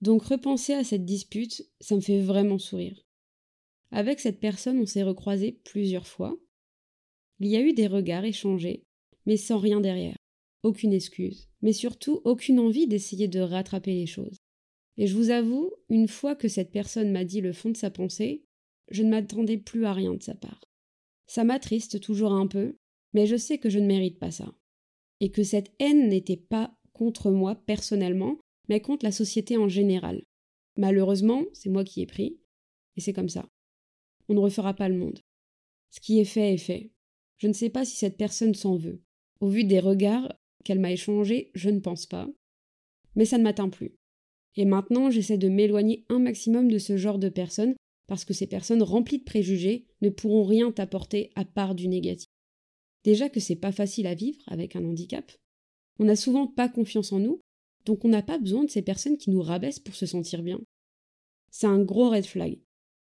Donc 0.00 0.22
repenser 0.22 0.74
à 0.74 0.84
cette 0.84 1.04
dispute, 1.04 1.68
ça 1.80 1.96
me 1.96 2.00
fait 2.00 2.20
vraiment 2.20 2.60
sourire. 2.60 3.04
Avec 3.90 4.20
cette 4.20 4.38
personne, 4.38 4.78
on 4.78 4.86
s'est 4.86 5.02
recroisés 5.02 5.58
plusieurs 5.64 6.06
fois. 6.06 6.38
Il 7.40 7.48
y 7.48 7.56
a 7.56 7.62
eu 7.62 7.72
des 7.72 7.88
regards 7.88 8.24
échangés, 8.24 8.84
mais 9.26 9.36
sans 9.36 9.58
rien 9.58 9.80
derrière. 9.80 10.14
Aucune 10.62 10.92
excuse, 10.92 11.48
mais 11.62 11.72
surtout 11.72 12.20
aucune 12.22 12.60
envie 12.60 12.86
d'essayer 12.86 13.26
de 13.26 13.40
rattraper 13.40 13.94
les 13.94 14.06
choses. 14.06 14.36
Et 14.98 15.08
je 15.08 15.16
vous 15.16 15.30
avoue, 15.30 15.72
une 15.88 16.06
fois 16.06 16.36
que 16.36 16.46
cette 16.46 16.70
personne 16.70 17.10
m'a 17.10 17.24
dit 17.24 17.40
le 17.40 17.52
fond 17.52 17.70
de 17.70 17.76
sa 17.76 17.90
pensée, 17.90 18.44
je 18.92 19.02
ne 19.02 19.10
m'attendais 19.10 19.58
plus 19.58 19.84
à 19.84 19.94
rien 19.94 20.14
de 20.14 20.22
sa 20.22 20.36
part. 20.36 20.60
Ça 21.26 21.42
m'attriste 21.42 22.00
toujours 22.00 22.34
un 22.34 22.46
peu, 22.46 22.76
mais 23.14 23.26
je 23.26 23.36
sais 23.36 23.58
que 23.58 23.68
je 23.68 23.80
ne 23.80 23.86
mérite 23.88 24.20
pas 24.20 24.30
ça. 24.30 24.54
Et 25.20 25.30
que 25.30 25.42
cette 25.42 25.72
haine 25.78 26.08
n'était 26.08 26.36
pas 26.36 26.74
contre 26.92 27.30
moi 27.30 27.54
personnellement, 27.54 28.38
mais 28.68 28.80
contre 28.80 29.04
la 29.04 29.12
société 29.12 29.56
en 29.56 29.68
général. 29.68 30.22
Malheureusement, 30.76 31.44
c'est 31.52 31.70
moi 31.70 31.84
qui 31.84 32.02
ai 32.02 32.06
pris, 32.06 32.38
et 32.96 33.00
c'est 33.00 33.12
comme 33.12 33.28
ça. 33.28 33.48
On 34.28 34.34
ne 34.34 34.40
refera 34.40 34.74
pas 34.74 34.88
le 34.88 34.96
monde. 34.96 35.20
Ce 35.90 36.00
qui 36.00 36.20
est 36.20 36.24
fait 36.24 36.54
est 36.54 36.58
fait. 36.58 36.90
Je 37.38 37.48
ne 37.48 37.52
sais 37.52 37.70
pas 37.70 37.84
si 37.84 37.96
cette 37.96 38.16
personne 38.16 38.54
s'en 38.54 38.76
veut. 38.76 39.02
Au 39.40 39.48
vu 39.48 39.64
des 39.64 39.80
regards 39.80 40.32
qu'elle 40.64 40.78
m'a 40.78 40.92
échangés, 40.92 41.50
je 41.54 41.70
ne 41.70 41.80
pense 41.80 42.06
pas. 42.06 42.28
Mais 43.16 43.24
ça 43.24 43.38
ne 43.38 43.42
m'atteint 43.42 43.70
plus. 43.70 43.96
Et 44.56 44.64
maintenant, 44.64 45.10
j'essaie 45.10 45.38
de 45.38 45.48
m'éloigner 45.48 46.04
un 46.08 46.18
maximum 46.18 46.70
de 46.70 46.78
ce 46.78 46.96
genre 46.96 47.18
de 47.18 47.28
personnes 47.28 47.74
parce 48.06 48.24
que 48.24 48.34
ces 48.34 48.46
personnes 48.46 48.82
remplies 48.82 49.18
de 49.18 49.24
préjugés 49.24 49.86
ne 50.02 50.10
pourront 50.10 50.44
rien 50.44 50.72
t'apporter 50.72 51.30
à 51.36 51.44
part 51.44 51.74
du 51.74 51.88
négatif. 51.88 52.26
Déjà 53.04 53.28
que 53.28 53.40
c'est 53.40 53.56
pas 53.56 53.72
facile 53.72 54.06
à 54.06 54.14
vivre 54.14 54.42
avec 54.46 54.76
un 54.76 54.84
handicap. 54.84 55.32
On 55.98 56.04
n'a 56.04 56.16
souvent 56.16 56.46
pas 56.46 56.68
confiance 56.68 57.12
en 57.12 57.18
nous, 57.18 57.40
donc 57.84 58.04
on 58.04 58.08
n'a 58.08 58.22
pas 58.22 58.38
besoin 58.38 58.64
de 58.64 58.70
ces 58.70 58.82
personnes 58.82 59.16
qui 59.16 59.30
nous 59.30 59.42
rabaissent 59.42 59.78
pour 59.78 59.94
se 59.94 60.06
sentir 60.06 60.42
bien. 60.42 60.60
C'est 61.50 61.66
un 61.66 61.82
gros 61.82 62.10
red 62.10 62.26
flag. 62.26 62.58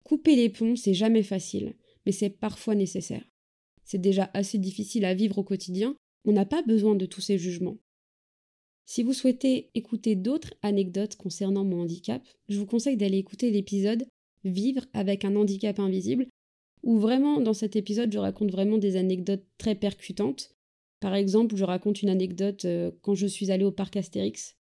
Couper 0.04 0.36
les 0.36 0.50
ponts, 0.50 0.75
c'est 0.75 0.94
jamais 0.94 1.24
facile, 1.24 1.75
mais 2.06 2.12
c'est 2.12 2.30
parfois 2.30 2.75
nécessaire. 2.75 3.25
C'est 3.84 4.01
déjà 4.01 4.30
assez 4.34 4.58
difficile 4.58 5.06
à 5.06 5.13
vivre 5.13 5.38
au 5.38 5.44
quotidien, 5.44 5.96
on 6.25 6.32
n'a 6.32 6.46
pas 6.46 6.63
besoin 6.63 6.96
de 6.96 7.06
tous 7.06 7.22
ces 7.22 7.38
jugements. 7.38 7.77
Si 8.86 9.04
vous 9.04 9.13
souhaitez 9.13 9.72
écouter 9.74 10.15
d'autres 10.15 10.54
anecdotes 10.62 11.15
concernant 11.15 11.63
mon 11.63 11.82
handicap, 11.82 12.24
je 12.50 12.60
vous 12.60 12.65
conseille 12.65 12.98
d'aller 12.98 13.18
écouter 13.18 13.51
l'épisode 13.51 14.08
Vivre 14.44 14.86
avec 14.94 15.25
un 15.25 15.36
handicap 15.36 15.80
invisible, 15.80 16.27
où 16.86 17.00
vraiment 17.00 17.42
dans 17.42 17.54
cet 17.54 17.75
épisode 17.75 18.13
je 18.13 18.20
raconte 18.20 18.51
vraiment 18.51 18.77
des 18.77 18.96
anecdotes 18.96 19.44
très 19.58 19.75
percutantes. 19.75 20.56
Par 21.01 21.15
exemple, 21.15 21.56
je 21.56 21.65
raconte 21.65 22.01
une 22.01 22.10
anecdote 22.10 22.63
euh, 22.65 22.92
quand 23.01 23.15
je 23.15 23.27
suis 23.27 23.51
allée 23.51 23.65
au 23.65 23.72
parc 23.72 23.98
Astérix, 23.98 24.56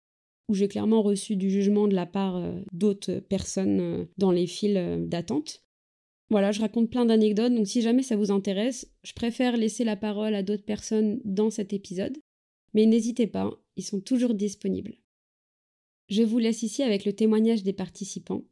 où 0.48 0.54
j'ai 0.54 0.68
clairement 0.68 1.02
reçu 1.02 1.34
du 1.34 1.50
jugement 1.50 1.88
de 1.88 1.94
la 1.94 2.06
part 2.06 2.36
euh, 2.36 2.60
d'autres 2.72 3.18
personnes 3.18 3.80
euh, 3.80 4.04
dans 4.16 4.30
les 4.30 4.46
files 4.46 5.06
d'attente. 5.08 5.64
Voilà, 6.30 6.52
je 6.52 6.60
raconte 6.60 6.90
plein 6.90 7.06
d'anecdotes, 7.06 7.52
donc 7.52 7.66
si 7.66 7.82
jamais 7.82 8.04
ça 8.04 8.16
vous 8.16 8.30
intéresse, 8.30 8.88
je 9.02 9.12
préfère 9.14 9.56
laisser 9.56 9.82
la 9.82 9.96
parole 9.96 10.34
à 10.34 10.44
d'autres 10.44 10.64
personnes 10.64 11.20
dans 11.24 11.50
cet 11.50 11.72
épisode. 11.72 12.16
Mais 12.72 12.86
n'hésitez 12.86 13.26
pas, 13.26 13.50
ils 13.76 13.82
sont 13.82 14.00
toujours 14.00 14.34
disponibles. 14.34 14.94
Je 16.08 16.22
vous 16.22 16.38
laisse 16.38 16.62
ici 16.62 16.82
avec 16.84 17.04
le 17.04 17.12
témoignage 17.12 17.64
des 17.64 17.72
participants. 17.72 18.42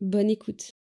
Bonne 0.00 0.28
écoute. 0.28 0.72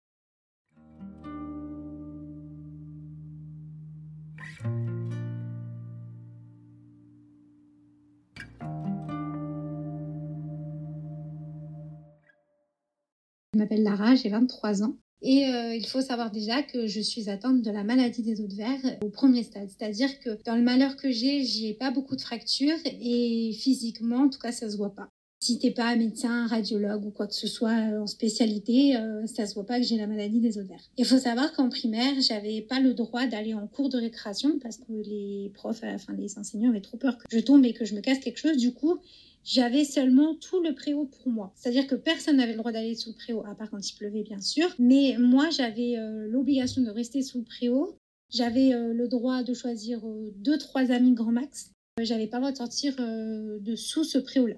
M'appelle 13.65 13.83
Lara, 13.83 14.15
j'ai 14.15 14.29
23 14.29 14.83
ans. 14.83 14.95
Et 15.21 15.47
euh, 15.47 15.75
il 15.75 15.87
faut 15.87 16.01
savoir 16.01 16.29
déjà 16.29 16.61
que 16.61 16.85
je 16.85 16.99
suis 17.01 17.29
atteinte 17.29 17.63
de 17.63 17.71
la 17.71 17.83
maladie 17.83 18.21
des 18.21 18.41
os 18.41 18.47
de 18.47 18.55
verre 18.55 18.97
au 19.03 19.09
premier 19.09 19.41
stade. 19.41 19.69
C'est-à-dire 19.69 20.19
que 20.19 20.37
dans 20.45 20.55
le 20.55 20.61
malheur 20.61 20.95
que 20.97 21.09
j'ai, 21.09 21.43
j'ai 21.43 21.73
pas 21.73 21.89
beaucoup 21.89 22.15
de 22.15 22.21
fractures 22.21 22.77
et 22.85 23.51
physiquement, 23.59 24.25
en 24.25 24.29
tout 24.29 24.37
cas, 24.37 24.51
ça 24.51 24.69
se 24.69 24.77
voit 24.77 24.93
pas. 24.93 25.09
Si 25.39 25.57
t'es 25.57 25.71
pas 25.71 25.95
médecin, 25.95 26.47
radiologue 26.47 27.05
ou 27.05 27.11
quoi 27.11 27.27
que 27.27 27.33
ce 27.33 27.47
soit 27.47 27.91
euh, 27.91 28.01
en 28.01 28.07
spécialité, 28.07 28.97
euh, 28.97 29.25
ça 29.25 29.47
se 29.47 29.55
voit 29.55 29.65
pas 29.65 29.79
que 29.79 29.85
j'ai 29.85 29.97
la 29.97 30.05
maladie 30.05 30.39
des 30.39 30.51
verre. 30.61 30.91
Il 30.97 31.05
faut 31.05 31.17
savoir 31.17 31.53
qu'en 31.53 31.69
primaire, 31.69 32.13
j'avais 32.19 32.61
pas 32.61 32.79
le 32.79 32.93
droit 32.93 33.25
d'aller 33.25 33.55
en 33.55 33.65
cours 33.65 33.89
de 33.89 33.97
récréation 33.97 34.59
parce 34.59 34.77
que 34.77 34.91
les 34.91 35.51
profs, 35.55 35.83
enfin 35.83 36.13
les 36.13 36.37
enseignants 36.37 36.69
avaient 36.69 36.81
trop 36.81 36.97
peur 36.97 37.17
que 37.17 37.23
je 37.31 37.39
tombe 37.39 37.65
et 37.65 37.73
que 37.73 37.85
je 37.85 37.95
me 37.95 38.01
casse 38.01 38.19
quelque 38.19 38.39
chose. 38.39 38.57
Du 38.57 38.73
coup, 38.73 38.99
j'avais 39.45 39.83
seulement 39.85 40.33
tout 40.33 40.59
le 40.59 40.73
préau 40.73 41.05
pour 41.05 41.31
moi. 41.31 41.53
C'est-à-dire 41.55 41.85
que 41.85 41.95
personne 41.95 42.37
n'avait 42.37 42.53
le 42.53 42.57
droit 42.57 42.71
d'aller 42.71 42.95
sous 42.95 43.11
le 43.11 43.15
préau, 43.15 43.45
à 43.45 43.53
part 43.53 43.69
quand 43.69 43.79
il 43.79 43.95
pleuvait, 43.95 44.23
bien 44.23 44.41
sûr. 44.41 44.67
Mais 44.79 45.15
moi, 45.19 45.51
j'avais 45.51 45.97
euh, 45.97 46.27
l'obligation 46.27 46.81
de 46.81 46.89
rester 46.89 47.21
sous 47.21 47.37
le 47.37 47.43
préau. 47.43 47.95
J'avais 48.33 48.73
euh, 48.73 48.91
le 48.91 49.07
droit 49.07 49.43
de 49.43 49.53
choisir 49.53 49.99
euh, 50.03 50.31
deux, 50.37 50.57
trois 50.57 50.91
amis 50.91 51.13
grand 51.13 51.31
max. 51.31 51.71
J'avais 52.01 52.25
pas 52.25 52.37
le 52.37 52.41
droit 52.41 52.51
de 52.51 52.57
sortir 52.57 52.95
de 52.97 53.75
sous 53.75 54.03
ce 54.03 54.17
préau-là. 54.17 54.55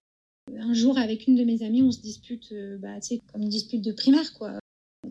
Un 0.57 0.73
jour, 0.73 0.97
avec 0.97 1.27
une 1.27 1.35
de 1.35 1.43
mes 1.43 1.61
amies, 1.61 1.83
on 1.83 1.91
se 1.91 1.99
dispute, 1.99 2.51
bah, 2.79 2.95
comme 3.31 3.43
une 3.43 3.49
dispute 3.49 3.83
de 3.83 3.91
primaire, 3.91 4.33
quoi. 4.33 4.57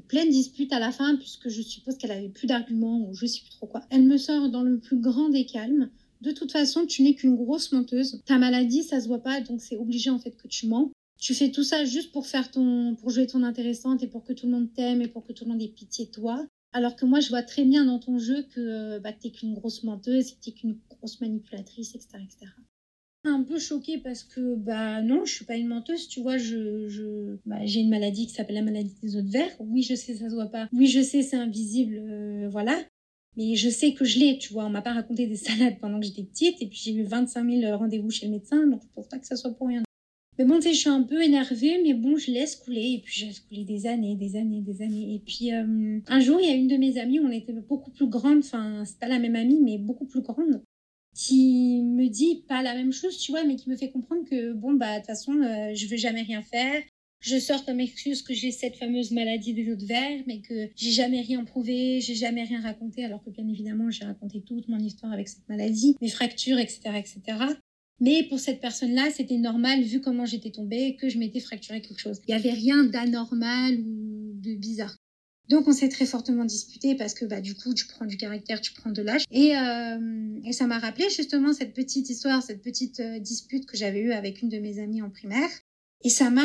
Pleine 0.09 0.31
dispute 0.31 0.73
à 0.73 0.81
la 0.81 0.91
fin, 0.91 1.15
puisque 1.17 1.49
je 1.49 1.63
suppose 1.63 1.97
qu'elle 1.99 2.11
avait 2.11 2.29
plus 2.29 2.49
d'arguments 2.49 3.09
ou 3.09 3.15
je 3.15 3.27
sais 3.27 3.43
plus 3.43 3.51
trop 3.51 3.67
quoi. 3.67 3.83
Elle 3.91 4.03
me 4.03 4.17
sort 4.17 4.49
dans 4.49 4.63
le 4.63 4.79
plus 4.79 4.99
grand 4.99 5.29
des 5.29 5.47
calmes 5.47 5.89
de 6.21 6.33
toute 6.33 6.53
façon, 6.53 6.87
tu 6.87 7.03
n'es 7.03 7.15
qu'une 7.15 7.37
grosse 7.37 7.73
menteuse. 7.73 8.23
Ta 8.27 8.39
maladie, 8.39 8.83
ça 8.83 9.01
se 9.01 9.09
voit 9.09 9.23
pas, 9.23 9.41
donc 9.41 9.61
c'est 9.61 9.77
obligé 9.77 10.11
en 10.11 10.19
fait 10.19 10.37
que 10.37 10.49
tu 10.49 10.67
mens. 10.67 10.91
Tu 11.19 11.35
fais 11.35 11.51
tout 11.51 11.65
ça 11.65 11.85
juste 11.85 12.13
pour 12.13 12.27
faire 12.27 12.51
ton, 12.51 12.95
pour 12.95 13.11
jouer 13.11 13.27
ton 13.27 13.43
intéressante 13.43 14.03
et 14.03 14.07
pour 14.07 14.25
que 14.25 14.33
tout 14.33 14.47
le 14.47 14.53
monde 14.53 14.73
t'aime 14.75 15.01
et 15.01 15.09
pour 15.09 15.25
que 15.25 15.33
tout 15.33 15.45
le 15.45 15.53
monde 15.53 15.63
ait 15.63 15.69
pitié 15.69 16.07
de 16.07 16.11
toi. 16.11 16.47
Alors 16.73 16.95
que 16.95 17.07
moi, 17.07 17.21
je 17.21 17.31
vois 17.31 17.43
très 17.43 17.65
bien 17.65 17.85
dans 17.85 17.99
ton 17.99 18.19
jeu 18.19 18.43
que 18.55 18.61
euh, 18.61 19.01
bah, 19.01 19.13
t'es 19.13 19.31
qu'une 19.31 19.55
grosse 19.55 19.83
menteuse, 19.83 20.33
que 20.33 20.45
t'es 20.45 20.53
qu'une 20.53 20.79
grosse 20.91 21.21
manipulatrice, 21.21 21.95
etc., 21.95 22.19
etc. 22.23 22.53
Un 23.25 23.43
peu 23.43 23.59
choquée 23.59 23.99
parce 23.99 24.23
que 24.23 24.55
bah 24.55 25.03
non, 25.03 25.25
je 25.25 25.35
suis 25.35 25.45
pas 25.45 25.57
une 25.57 25.67
menteuse, 25.67 26.07
tu 26.07 26.21
vois, 26.21 26.39
je, 26.39 26.87
je 26.87 27.39
bah, 27.45 27.65
j'ai 27.65 27.81
une 27.81 27.89
maladie 27.89 28.27
qui 28.27 28.35
s'appelle 28.35 28.55
la 28.55 28.63
maladie 28.63 28.95
des 29.03 29.21
de 29.21 29.31
verre. 29.31 29.51
Oui, 29.59 29.83
je 29.83 29.95
sais, 29.95 30.15
ça 30.15 30.29
se 30.29 30.35
voit 30.35 30.47
pas. 30.47 30.69
Oui, 30.73 30.87
je 30.87 31.01
sais, 31.01 31.23
c'est 31.23 31.37
invisible, 31.37 31.97
euh, 31.99 32.49
voilà. 32.51 32.79
Mais 33.37 33.55
je 33.55 33.69
sais 33.69 33.93
que 33.93 34.05
je 34.05 34.19
l'ai, 34.19 34.39
tu 34.39 34.53
vois. 34.53 34.65
On 34.67 34.71
m'a 34.71 34.83
pas 34.83 34.93
raconté 34.93 35.27
des 35.27 35.37
salades 35.37 35.79
pendant 35.81 36.01
que 36.01 36.07
j'étais 36.07 36.25
petite. 36.25 36.61
Et 36.63 36.67
puis 36.67 36.79
j'ai 36.83 36.95
eu 36.95 37.03
25 37.03 37.49
000 37.49 37.77
rendez-vous 37.77 38.11
chez 38.11 38.27
le 38.27 38.33
médecin. 38.33 38.67
Donc 38.67 38.83
je 38.83 38.89
pense 38.95 39.09
pas 39.09 39.19
que 39.19 39.27
ça 39.27 39.37
soit 39.37 39.53
pour 39.53 39.69
rien. 39.69 39.83
Mais 40.39 40.45
bon, 40.45 40.57
tu 40.57 40.63
sais, 40.63 40.75
je 40.75 40.81
suis 40.81 40.91
un 40.91 41.03
peu 41.03 41.23
énervée. 41.23 41.81
Mais 41.83 41.95
bon, 41.95 42.17
je 42.17 42.31
laisse 42.31 42.57
couler. 42.57 42.95
Et 42.95 43.03
puis 43.05 43.15
je 43.21 43.27
laisse 43.27 43.41
couler 43.41 43.65
des 43.65 43.87
années, 43.87 44.17
des 44.17 44.37
années, 44.37 44.61
des 44.61 44.83
années. 44.83 45.15
Et 45.15 45.19
puis 45.19 45.53
euh, 45.53 46.01
un 46.07 46.21
jour, 46.21 46.41
il 46.41 46.49
y 46.49 46.53
a 46.53 46.55
une 46.55 46.69
de 46.69 46.77
mes 46.77 46.99
amies. 46.99 47.21
On 47.21 47.31
était 47.31 47.53
beaucoup 47.53 47.91
plus 47.91 48.07
grande. 48.07 48.39
Enfin, 48.39 48.85
c'est 48.85 48.99
pas 48.99 49.09
la 49.09 49.19
même 49.19 49.37
amie, 49.37 49.61
mais 49.63 49.79
beaucoup 49.79 50.07
plus 50.07 50.23
grande 50.23 50.63
qui 51.17 51.83
me 51.83 52.09
dit 52.09 52.45
pas 52.47 52.63
la 52.63 52.75
même 52.75 52.93
chose, 52.93 53.17
tu 53.17 53.33
vois, 53.33 53.43
mais 53.45 53.57
qui 53.57 53.71
me 53.71 53.77
fait 53.77 53.91
comprendre 53.91 54.29
que 54.29 54.53
bon 54.53 54.75
bah 54.75 54.93
de 54.93 54.97
toute 54.99 55.07
façon 55.07 55.33
euh, 55.33 55.75
je 55.75 55.87
veux 55.89 55.97
jamais 55.97 56.21
rien 56.21 56.43
faire, 56.43 56.83
je 57.21 57.39
sors 57.39 57.65
comme 57.65 57.81
excuse 57.81 58.23
que 58.23 58.35
j'ai 58.35 58.51
cette 58.51 58.77
fameuse 58.77 59.11
maladie 59.11 59.55
des 59.55 59.71
os 59.71 59.79
de 59.79 59.87
verre, 59.87 60.23
mais 60.27 60.41
que 60.41 60.69
j'ai 60.77 60.91
jamais 60.91 61.21
rien 61.21 61.45
prouvé, 61.45 62.01
j'ai 62.01 62.15
jamais 62.15 62.45
rien 62.45 62.61
raconté, 62.61 63.05
alors 63.05 63.23
que 63.25 63.31
bien 63.31 63.49
évidemment 63.49 63.91
j'ai 63.91 64.05
raconté 64.05 64.43
toute 64.43 64.69
mon 64.69 64.79
histoire 64.79 65.13
avec 65.13 65.29
cette 65.29 65.49
maladie, 65.49 65.97
mes 66.01 66.09
fractures, 66.09 66.59
etc., 66.59 66.81
etc. 66.97 67.39
Mais 68.01 68.25
pour 68.25 68.39
cette 68.39 68.61
personne-là, 68.61 69.11
c'était 69.11 69.39
normal 69.39 69.83
vu 69.83 70.01
comment 70.01 70.27
j'étais 70.27 70.51
tombée 70.51 70.97
que 70.97 71.09
je 71.09 71.19
m'étais 71.19 71.41
fracturé 71.41 71.81
quelque 71.81 71.99
chose. 71.99 72.21
Il 72.29 72.35
n'y 72.35 72.41
avait 72.41 72.53
rien 72.53 72.85
d'anormal 72.85 73.79
ou 73.81 74.35
de 74.35 74.55
bizarre. 74.55 74.97
Donc 75.49 75.69
on 75.69 75.73
s'est 75.73 75.89
très 75.89 76.07
fortement 76.07 76.45
disputé 76.45 76.97
parce 76.97 77.15
que 77.15 77.25
bah 77.25 77.41
du 77.41 77.55
coup 77.55 77.73
tu 77.73 77.87
prends 77.87 78.05
du 78.05 78.17
caractère, 78.17 78.61
tu 78.61 78.73
prends 78.73 78.91
de 78.91 79.01
l'âge 79.01 79.23
et, 79.31 79.57
euh, 79.57 80.41
et 80.45 80.53
ça 80.53 80.67
m'a 80.67 80.81
rappelé 80.81 81.09
justement 81.09 81.53
cette 81.53 81.73
petite 81.73 82.11
histoire, 82.11 82.43
cette 82.43 82.63
petite 82.63 82.99
euh, 82.99 83.21
dispute 83.21 83.65
que 83.65 83.77
j'avais 83.77 84.01
eue 84.01 84.13
avec 84.13 84.43
une 84.43 84.49
de 84.49 84.59
mes 84.59 84.81
amies 84.81 85.03
en 85.03 85.11
primaire 85.11 85.49
et 86.05 86.11
ça 86.11 86.31
m'a, 86.31 86.45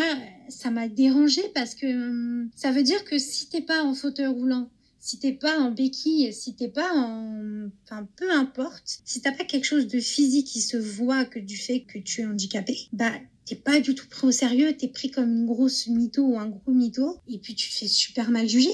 ça 0.50 0.72
m'a 0.72 0.88
dérangé 0.88 1.42
parce 1.54 1.76
que 1.76 1.86
hum, 1.86 2.50
ça 2.56 2.72
veut 2.72 2.84
dire 2.84 3.04
que 3.06 3.18
si 3.18 3.50
t'es 3.50 3.62
pas 3.62 3.84
en 3.84 3.94
fauteuil 3.94 4.28
roulant, 4.28 4.70
si 5.00 5.18
t'es 5.18 5.34
pas 5.34 5.60
en 5.60 5.72
béquille, 5.72 6.32
si 6.32 6.56
t'es 6.56 6.70
pas 6.70 6.94
en, 6.94 7.70
enfin, 7.84 8.08
peu 8.16 8.32
importe, 8.32 9.02
si 9.04 9.22
t'as 9.22 9.32
pas 9.32 9.44
quelque 9.44 9.66
chose 9.66 9.88
de 9.88 10.00
physique 10.00 10.48
qui 10.48 10.62
se 10.62 10.78
voit 10.78 11.26
que 11.26 11.40
du 11.40 11.58
fait 11.58 11.82
que 11.82 11.98
tu 11.98 12.22
es 12.22 12.26
handicapé, 12.26 12.78
bah, 12.94 13.12
t'es 13.46 13.56
pas 13.56 13.80
du 13.80 13.96
tout 13.96 14.08
pris 14.08 14.28
au 14.28 14.32
sérieux, 14.32 14.78
t'es 14.78 14.88
pris 14.88 15.10
comme 15.10 15.32
une 15.32 15.46
grosse 15.48 15.88
mytho 15.88 16.24
ou 16.24 16.40
un 16.40 16.50
gros 16.50 16.72
mytho, 16.72 17.18
et 17.28 17.40
puis 17.40 17.56
tu 17.56 17.70
te 17.70 17.76
fais 17.76 17.88
super 17.88 18.30
mal 18.30 18.48
juger. 18.48 18.70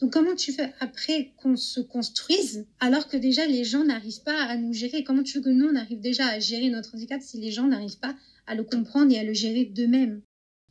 Donc 0.00 0.12
comment 0.12 0.34
tu 0.34 0.52
fais 0.52 0.72
après 0.80 1.32
qu'on 1.36 1.56
se 1.56 1.80
construise 1.80 2.66
alors 2.80 3.06
que 3.06 3.16
déjà 3.16 3.46
les 3.46 3.62
gens 3.62 3.84
n'arrivent 3.84 4.24
pas 4.24 4.36
à 4.36 4.56
nous 4.56 4.72
gérer? 4.72 5.04
Comment 5.04 5.22
tu 5.22 5.38
veux 5.38 5.44
que 5.44 5.50
nous 5.50 5.66
on 5.66 5.76
arrive 5.76 6.00
déjà 6.00 6.26
à 6.26 6.40
gérer 6.40 6.70
notre 6.70 6.94
handicap 6.94 7.22
si 7.22 7.38
les 7.38 7.52
gens 7.52 7.68
n'arrivent 7.68 8.00
pas 8.00 8.16
à 8.46 8.54
le 8.54 8.64
comprendre 8.64 9.12
et 9.12 9.18
à 9.18 9.24
le 9.24 9.32
gérer 9.32 9.64
d'eux-mêmes 9.64 10.22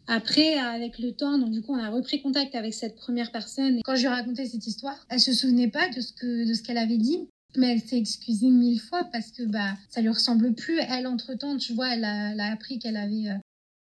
après, 0.07 0.55
avec 0.55 0.99
le 0.99 1.13
temps, 1.13 1.37
donc 1.37 1.51
du 1.51 1.61
coup, 1.61 1.73
on 1.73 1.79
a 1.79 1.89
repris 1.89 2.21
contact 2.21 2.55
avec 2.55 2.73
cette 2.73 2.95
première 2.95 3.31
personne. 3.31 3.79
Quand 3.83 3.95
je 3.95 4.01
lui 4.01 4.07
ai 4.07 4.09
raconté 4.09 4.45
cette 4.45 4.65
histoire, 4.67 5.05
elle 5.09 5.19
se 5.19 5.31
souvenait 5.31 5.69
pas 5.69 5.89
de 5.89 6.01
ce 6.01 6.11
que 6.11 6.47
de 6.47 6.53
ce 6.53 6.63
qu'elle 6.63 6.77
avait 6.77 6.97
dit, 6.97 7.29
mais 7.55 7.73
elle 7.73 7.81
s'est 7.81 7.97
excusée 7.97 8.49
mille 8.49 8.81
fois 8.81 9.05
parce 9.05 9.31
que 9.31 9.43
bah 9.43 9.73
ça 9.89 10.01
lui 10.01 10.09
ressemble 10.09 10.53
plus. 10.53 10.79
Elle, 10.79 11.07
entre 11.07 11.35
temps, 11.35 11.55
tu 11.57 11.73
vois, 11.73 11.93
elle 11.93 12.03
a, 12.03 12.51
appris 12.51 12.79
qu'elle 12.79 12.97
avait 12.97 13.29
euh, 13.29 13.37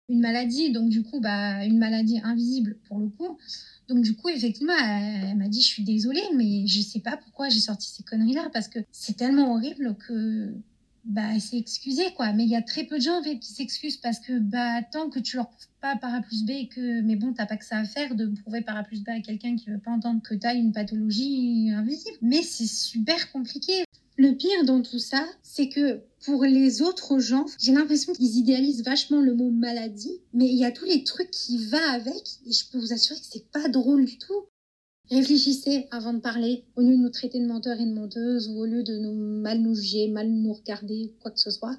une 0.09 0.21
maladie, 0.21 0.71
donc 0.73 0.89
du 0.89 1.03
coup, 1.03 1.21
bah 1.21 1.65
une 1.65 1.79
maladie 1.79 2.21
invisible 2.23 2.79
pour 2.87 2.99
le 2.99 3.09
coup. 3.09 3.39
Donc 3.89 4.03
du 4.03 4.15
coup, 4.15 4.29
effectivement, 4.29 4.75
elle, 4.79 5.31
elle 5.31 5.37
m'a 5.37 5.49
dit, 5.49 5.63
je 5.63 5.67
suis 5.67 5.85
désolée, 5.85 6.23
mais 6.37 6.67
je 6.67 6.81
sais 6.81 7.01
pas 7.01 7.17
pourquoi 7.17 7.49
j'ai 7.49 7.59
sorti 7.59 7.89
ces 7.89 8.05
conneries-là 8.05 8.51
parce 8.53 8.69
que 8.69 8.79
c'est 8.93 9.17
tellement 9.17 9.55
horrible 9.55 9.97
que 9.97 10.55
bah 11.05 11.39
c'est 11.41 11.57
excusé 11.57 12.03
quoi. 12.17 12.33
Mais 12.33 12.45
il 12.45 12.51
y 12.51 12.57
a 12.57 12.63
très 12.63 12.85
peu 12.85 12.99
de 12.99 13.03
gens 13.03 13.19
en 13.19 13.23
fait 13.23 13.39
qui 13.39 13.53
s'excusent 13.53 13.97
parce 13.97 14.19
que 14.21 14.39
bah 14.39 14.83
tant 14.93 15.11
que 15.11 15.19
tu 15.19 15.37
leur 15.37 15.49
prouves 15.49 15.67
pas 15.81 15.97
par 15.97 16.15
A 16.15 16.21
plus 16.21 16.45
B 16.45 16.69
que 16.69 17.01
mais 17.03 17.17
bon 17.17 17.33
t'as 17.33 17.47
pas 17.47 17.57
que 17.57 17.65
ça 17.65 17.79
à 17.79 17.85
faire 17.85 18.15
de 18.15 18.27
prouver 18.43 18.61
par 18.61 18.77
A 18.77 18.83
plus 18.83 19.03
B 19.03 19.09
à 19.09 19.21
quelqu'un 19.21 19.57
qui 19.57 19.71
veut 19.71 19.79
pas 19.79 19.91
entendre 19.91 20.21
que 20.23 20.35
t'as 20.35 20.55
une 20.55 20.73
pathologie 20.73 21.71
invisible. 21.75 22.19
Mais 22.23 22.43
c'est 22.43 22.67
super 22.67 23.33
compliqué. 23.33 23.85
Le 24.17 24.33
pire 24.33 24.65
dans 24.65 24.83
tout 24.83 24.99
ça 24.99 25.27
c'est 25.43 25.69
que 25.69 26.03
pour 26.25 26.45
les 26.45 26.83
autres 26.83 27.19
gens 27.19 27.47
j'ai 27.59 27.73
l'impression 27.73 28.13
qu'ils 28.13 28.37
idéalisent 28.37 28.85
vachement 28.85 29.21
le 29.21 29.35
mot 29.35 29.51
maladie 29.51 30.21
mais 30.35 30.47
il 30.47 30.57
y 30.57 30.65
a 30.65 30.71
tous 30.71 30.85
les 30.85 31.05
trucs 31.05 31.31
qui 31.31 31.65
va 31.67 31.93
avec 31.93 32.23
et 32.47 32.53
je 32.53 32.65
peux 32.71 32.79
vous 32.79 32.93
assurer 32.93 33.19
que 33.19 33.27
c'est 33.29 33.51
pas 33.51 33.69
drôle 33.69 34.05
du 34.05 34.19
tout 34.19 34.45
Réfléchissez 35.11 35.89
avant 35.91 36.13
de 36.13 36.21
parler, 36.21 36.65
au 36.77 36.83
lieu 36.83 36.93
de 36.93 37.03
nous 37.03 37.11
traiter 37.11 37.41
de 37.41 37.47
menteurs 37.47 37.81
et 37.81 37.85
de 37.85 37.93
menteuses, 37.93 38.49
ou 38.49 38.61
au 38.61 38.65
lieu 38.65 38.85
de 38.85 38.97
nous 38.97 39.13
mal 39.13 39.61
nous 39.61 39.75
juger, 39.75 40.07
mal 40.07 40.31
nous 40.31 40.53
regarder, 40.53 41.13
quoi 41.21 41.33
que 41.33 41.41
ce 41.41 41.51
soit. 41.51 41.77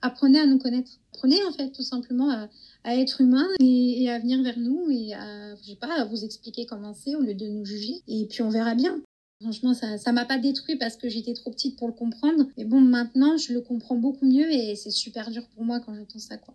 Apprenez 0.00 0.40
à 0.40 0.46
nous 0.46 0.58
connaître. 0.58 0.90
Apprenez 1.14 1.44
en 1.44 1.52
fait 1.52 1.70
tout 1.70 1.84
simplement 1.84 2.28
à, 2.30 2.48
être 2.96 3.20
humain 3.20 3.46
et, 3.60 4.10
à 4.10 4.18
venir 4.18 4.42
vers 4.42 4.58
nous 4.58 4.90
et 4.90 5.14
à, 5.14 5.54
je 5.64 5.74
pas, 5.74 6.00
à 6.00 6.04
vous 6.04 6.24
expliquer 6.24 6.66
comment 6.66 6.92
c'est 6.92 7.14
au 7.14 7.20
lieu 7.20 7.34
de 7.34 7.46
nous 7.46 7.64
juger. 7.64 8.02
Et 8.08 8.26
puis 8.26 8.42
on 8.42 8.50
verra 8.50 8.74
bien. 8.74 9.00
Franchement, 9.40 9.74
ça, 9.74 9.98
ça 9.98 10.10
m'a 10.10 10.24
pas 10.24 10.38
détruit 10.38 10.76
parce 10.76 10.96
que 10.96 11.08
j'étais 11.08 11.34
trop 11.34 11.52
petite 11.52 11.76
pour 11.76 11.86
le 11.86 11.94
comprendre. 11.94 12.46
Mais 12.56 12.64
bon, 12.64 12.80
maintenant, 12.80 13.36
je 13.36 13.52
le 13.52 13.60
comprends 13.60 13.96
beaucoup 13.96 14.26
mieux 14.26 14.50
et 14.52 14.74
c'est 14.74 14.90
super 14.90 15.30
dur 15.30 15.46
pour 15.54 15.64
moi 15.64 15.78
quand 15.78 15.94
j'entends 15.94 16.18
ça, 16.18 16.36
quoi. 16.36 16.54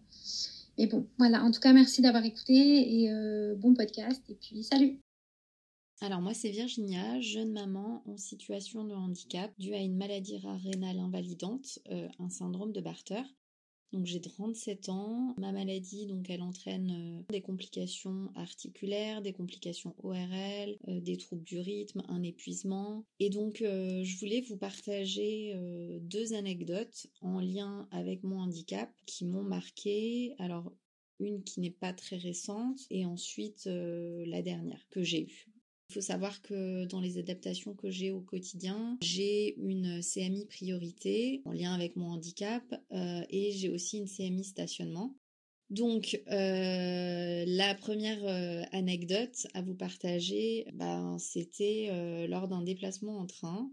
Mais 0.78 0.88
bon, 0.88 1.08
voilà. 1.18 1.44
En 1.44 1.52
tout 1.52 1.62
cas, 1.62 1.72
merci 1.72 2.02
d'avoir 2.02 2.26
écouté 2.26 2.54
et 3.02 3.12
euh, 3.12 3.56
bon 3.56 3.74
podcast. 3.74 4.22
Et 4.30 4.36
puis, 4.36 4.64
salut! 4.64 5.00
Alors 6.00 6.22
moi 6.22 6.36
c'est 6.36 6.52
Virginia, 6.52 7.20
jeune 7.22 7.54
maman 7.54 8.04
en 8.06 8.18
situation 8.18 8.84
de 8.84 8.94
handicap 8.94 9.52
due 9.58 9.74
à 9.74 9.82
une 9.82 9.98
maladie 9.98 10.38
rare 10.38 10.62
rénale 10.62 11.00
invalidante, 11.00 11.80
euh, 11.90 12.08
un 12.20 12.30
syndrome 12.30 12.72
de 12.72 12.82
Barter. 12.82 13.24
Donc 13.94 14.06
j'ai 14.06 14.22
37 14.22 14.90
ans, 14.90 15.34
ma 15.40 15.52
maladie 15.52 16.06
donc 16.06 16.30
elle 16.30 16.44
entraîne 16.44 16.92
euh, 16.92 17.32
des 17.32 17.42
complications 17.42 18.30
articulaires, 18.36 19.24
des 19.24 19.34
complications 19.34 19.96
ORL, 20.04 20.78
euh, 20.88 21.02
des 21.02 21.18
troubles 21.18 21.44
du 21.44 21.60
rythme, 21.60 22.04
un 22.10 22.22
épuisement 22.22 23.04
et 23.20 23.32
donc 23.32 23.58
je 23.64 24.20
voulais 24.20 24.42
vous 24.42 24.58
partager 24.58 25.56
deux 26.02 26.34
anecdotes 26.34 27.08
en 27.22 27.40
lien 27.40 27.88
avec 27.90 28.22
mon 28.22 28.42
handicap 28.42 28.92
qui 29.08 29.26
m'ont 29.26 29.44
marqué. 29.44 30.36
Alors 30.38 30.72
une 31.20 31.44
qui 31.44 31.60
n'est 31.60 31.72
pas 31.72 31.94
très 31.94 32.18
récente 32.18 32.82
et 32.92 33.08
ensuite 33.08 33.66
la 33.66 34.44
dernière 34.44 34.88
que 34.92 35.02
j'ai 35.02 35.24
eue. 35.24 35.48
Il 35.90 35.94
faut 35.94 36.02
savoir 36.02 36.42
que 36.42 36.84
dans 36.86 37.00
les 37.00 37.18
adaptations 37.18 37.74
que 37.74 37.90
j'ai 37.90 38.12
au 38.12 38.20
quotidien, 38.20 38.98
j'ai 39.02 39.58
une 39.58 40.02
CMI 40.04 40.46
priorité 40.46 41.42
en 41.46 41.54
lien 41.54 41.74
avec 41.74 41.96
mon 41.96 42.08
handicap 42.08 42.64
euh, 42.92 43.22
et 43.30 43.54
j'ai 43.54 43.70
aussi 43.70 43.98
une 43.98 44.10
CMI 44.10 44.44
stationnement. 44.44 45.16
Donc, 45.70 46.22
euh, 46.30 47.44
la 47.48 47.74
première 47.76 48.24
euh, 48.26 48.64
anecdote 48.74 49.48
à 49.54 49.62
vous 49.62 49.76
partager, 49.76 50.66
ben, 50.74 51.18
c'était 51.20 52.28
lors 52.28 52.50
d'un 52.50 52.64
déplacement 52.64 53.20
en 53.20 53.26
train. 53.26 53.72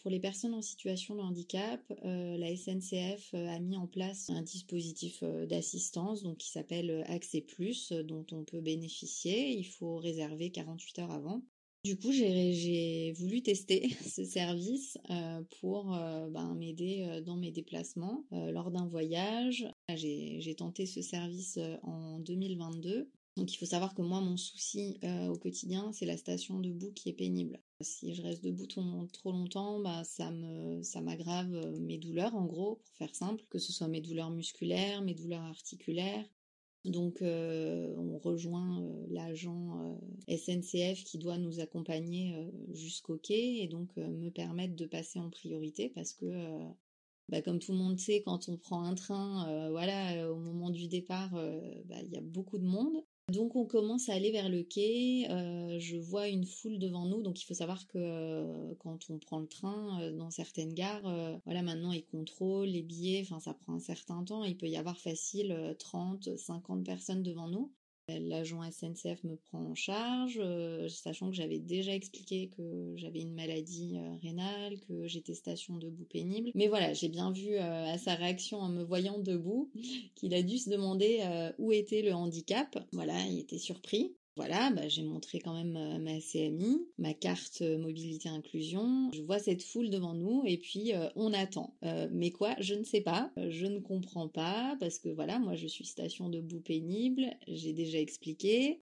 Pour 0.00 0.10
les 0.10 0.20
personnes 0.20 0.54
en 0.54 0.62
situation 0.62 1.14
de 1.14 1.20
handicap, 1.20 1.80
la 2.02 2.56
SNCF 2.56 3.34
a 3.34 3.60
mis 3.60 3.76
en 3.76 3.86
place 3.86 4.30
un 4.30 4.42
dispositif 4.42 5.22
d'assistance 5.22 6.24
qui 6.38 6.50
s'appelle 6.50 7.04
Accès 7.06 7.42
Plus, 7.42 7.92
dont 7.92 8.26
on 8.32 8.42
peut 8.42 8.62
bénéficier. 8.62 9.50
Il 9.50 9.64
faut 9.64 9.98
réserver 9.98 10.50
48 10.50 10.98
heures 11.00 11.10
avant. 11.12 11.42
Du 11.84 11.98
coup, 11.98 12.12
j'ai 12.12 13.12
voulu 13.18 13.42
tester 13.42 13.88
ce 14.08 14.24
service 14.24 14.98
euh, 15.10 15.42
pour 15.60 15.92
euh, 15.92 16.28
ben, 16.30 16.54
m'aider 16.54 17.04
euh, 17.08 17.20
dans 17.20 17.36
mes 17.36 17.50
déplacements 17.50 18.24
lors 18.30 18.70
d'un 18.70 18.86
voyage. 18.86 19.66
J'ai 19.88 20.54
tenté 20.56 20.86
ce 20.86 21.02
service 21.02 21.58
en 21.82 22.20
2022. 22.20 23.10
Donc 23.36 23.52
il 23.52 23.56
faut 23.56 23.66
savoir 23.66 23.94
que 23.94 24.02
moi, 24.02 24.20
mon 24.20 24.36
souci 24.36 25.00
au 25.28 25.38
quotidien, 25.38 25.90
c'est 25.92 26.06
la 26.06 26.16
station 26.16 26.60
debout 26.60 26.92
qui 26.92 27.08
est 27.08 27.14
pénible. 27.14 27.58
Si 27.80 28.14
je 28.14 28.22
reste 28.22 28.44
debout 28.44 28.66
trop 28.66 29.32
longtemps, 29.32 29.80
bah, 29.80 30.04
ça 30.04 30.30
m'aggrave 31.00 31.80
mes 31.80 31.98
douleurs, 31.98 32.36
en 32.36 32.44
gros, 32.44 32.76
pour 32.76 32.94
faire 32.96 33.14
simple, 33.14 33.42
que 33.48 33.58
ce 33.58 33.72
soit 33.72 33.88
mes 33.88 34.02
douleurs 34.02 34.30
musculaires, 34.30 35.02
mes 35.02 35.14
douleurs 35.14 35.42
articulaires, 35.42 36.26
donc 36.84 37.22
euh, 37.22 37.94
on 37.96 38.18
rejoint 38.18 38.82
euh, 38.82 39.06
l'agent 39.08 39.78
euh, 40.28 40.36
SNCF 40.36 41.04
qui 41.04 41.18
doit 41.18 41.38
nous 41.38 41.60
accompagner 41.60 42.34
jusqu'au 42.72 43.16
quai 43.16 43.62
et 43.62 43.68
donc 43.68 43.96
me 43.96 44.30
permettre 44.30 44.74
de 44.74 44.86
passer 44.86 45.20
en 45.20 45.30
priorité 45.30 45.90
parce 45.90 46.12
que 46.12 46.26
bah, 47.28 47.40
comme 47.40 47.60
tout 47.60 47.72
le 47.72 47.78
monde 47.78 47.98
sait, 47.98 48.22
quand 48.22 48.48
on 48.48 48.56
prend 48.56 48.82
un 48.82 48.94
train, 48.94 49.70
voilà, 49.70 50.30
au 50.30 50.36
moment 50.36 50.70
du 50.70 50.88
départ, 50.88 51.30
bah, 51.32 52.02
il 52.02 52.10
y 52.10 52.16
a 52.16 52.20
beaucoup 52.20 52.58
de 52.58 52.66
monde. 52.66 53.04
Donc 53.32 53.56
on 53.56 53.64
commence 53.64 54.10
à 54.10 54.12
aller 54.12 54.30
vers 54.30 54.50
le 54.50 54.62
quai, 54.62 55.26
euh, 55.30 55.78
je 55.78 55.96
vois 55.96 56.28
une 56.28 56.44
foule 56.44 56.78
devant 56.78 57.06
nous, 57.06 57.22
donc 57.22 57.40
il 57.40 57.46
faut 57.46 57.54
savoir 57.54 57.86
que 57.86 57.96
euh, 57.96 58.74
quand 58.80 59.08
on 59.08 59.18
prend 59.18 59.38
le 59.38 59.46
train 59.46 60.02
euh, 60.02 60.12
dans 60.12 60.30
certaines 60.30 60.74
gares, 60.74 61.40
voilà 61.46 61.62
maintenant 61.62 61.92
ils 61.92 62.04
contrôlent 62.04 62.68
les 62.68 62.82
billets, 62.82 63.22
enfin 63.22 63.40
ça 63.40 63.54
prend 63.54 63.72
un 63.72 63.80
certain 63.80 64.22
temps, 64.22 64.44
il 64.44 64.58
peut 64.58 64.68
y 64.68 64.76
avoir 64.76 64.98
facile 64.98 65.74
30, 65.78 66.36
50 66.36 66.84
personnes 66.84 67.22
devant 67.22 67.48
nous. 67.48 67.72
L'agent 68.20 68.62
SNCF 68.62 69.24
me 69.24 69.36
prend 69.36 69.60
en 69.60 69.74
charge, 69.74 70.38
euh, 70.42 70.88
sachant 70.88 71.30
que 71.30 71.36
j'avais 71.36 71.58
déjà 71.58 71.94
expliqué 71.94 72.50
que 72.56 72.94
j'avais 72.96 73.20
une 73.20 73.34
maladie 73.34 73.96
euh, 73.96 74.16
rénale, 74.22 74.78
que 74.88 75.06
j'étais 75.06 75.34
station 75.34 75.76
debout 75.76 76.04
pénible. 76.04 76.50
Mais 76.54 76.68
voilà, 76.68 76.92
j'ai 76.92 77.08
bien 77.08 77.32
vu 77.32 77.54
euh, 77.54 77.92
à 77.92 77.98
sa 77.98 78.14
réaction 78.14 78.58
en 78.58 78.68
me 78.68 78.82
voyant 78.82 79.18
debout 79.18 79.70
qu'il 80.14 80.34
a 80.34 80.42
dû 80.42 80.58
se 80.58 80.70
demander 80.70 81.20
où 81.58 81.72
était 81.72 82.02
le 82.02 82.14
handicap. 82.14 82.78
Voilà, 82.92 83.26
il 83.26 83.38
était 83.38 83.58
surpris. 83.58 84.14
Voilà, 84.34 84.70
bah, 84.70 84.88
j'ai 84.88 85.02
montré 85.02 85.40
quand 85.40 85.52
même 85.52 85.76
euh, 85.76 85.98
ma 85.98 86.18
CMI, 86.18 86.86
ma 86.96 87.12
carte 87.12 87.60
euh, 87.60 87.76
mobilité 87.76 88.30
inclusion. 88.30 89.10
Je 89.12 89.20
vois 89.22 89.38
cette 89.38 89.62
foule 89.62 89.90
devant 89.90 90.14
nous 90.14 90.42
et 90.46 90.56
puis 90.56 90.94
euh, 90.94 91.10
on 91.16 91.34
attend. 91.34 91.76
mais 92.10 92.30
quoi 92.30 92.56
Je 92.58 92.74
ne 92.74 92.84
sais 92.84 93.02
pas. 93.02 93.30
je 93.36 93.66
ne 93.66 93.78
comprends 93.78 94.28
pas 94.28 94.76
parce 94.80 94.98
que 94.98 95.10
voilà, 95.10 95.38
moi 95.38 95.54
je 95.54 95.66
suis 95.66 95.84
station 95.84 96.30
debout 96.30 96.60
pénible. 96.60 97.26
J'ai 97.46 97.74
déjà 97.74 97.98
expliqué. 97.98 98.82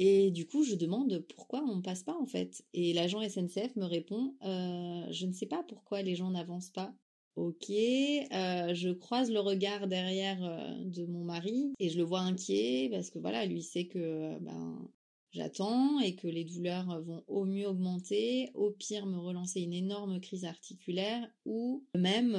Et 0.00 0.30
du 0.30 0.46
coup, 0.46 0.62
je 0.62 0.76
demande 0.76 1.24
pourquoi 1.34 1.64
on 1.64 1.76
ne 1.76 1.82
passe 1.82 2.04
pas 2.04 2.16
en 2.16 2.26
fait. 2.26 2.64
Et 2.72 2.92
l'agent 2.92 3.20
SNCF 3.20 3.76
me 3.76 3.84
répond 3.84 4.34
je 4.42 5.26
ne 5.26 5.32
sais 5.32 5.46
pas 5.46 5.62
pourquoi 5.62 6.02
les 6.02 6.16
gens 6.16 6.30
n'avancent 6.30 6.70
pas. 6.70 6.92
Ok, 7.38 7.66
je 7.68 8.92
croise 8.92 9.30
le 9.30 9.38
regard 9.38 9.86
derrière 9.86 10.40
de 10.84 11.06
mon 11.06 11.22
mari 11.22 11.72
et 11.78 11.88
je 11.88 11.96
le 11.96 12.02
vois 12.02 12.18
inquiet 12.18 12.88
parce 12.90 13.10
que 13.10 13.20
voilà, 13.20 13.46
lui 13.46 13.62
sait 13.62 13.86
que 13.86 14.36
ben 14.40 14.90
j'attends 15.30 16.00
et 16.00 16.16
que 16.16 16.26
les 16.26 16.42
douleurs 16.42 17.00
vont 17.00 17.22
au 17.28 17.44
mieux 17.44 17.68
augmenter, 17.68 18.50
au 18.54 18.72
pire 18.72 19.06
me 19.06 19.18
relancer 19.18 19.60
une 19.60 19.72
énorme 19.72 20.20
crise 20.20 20.44
articulaire 20.44 21.30
ou 21.44 21.86
même 21.94 22.34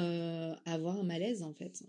avoir 0.66 0.98
un 0.98 1.04
malaise 1.04 1.44
en 1.44 1.54
fait. 1.54 1.82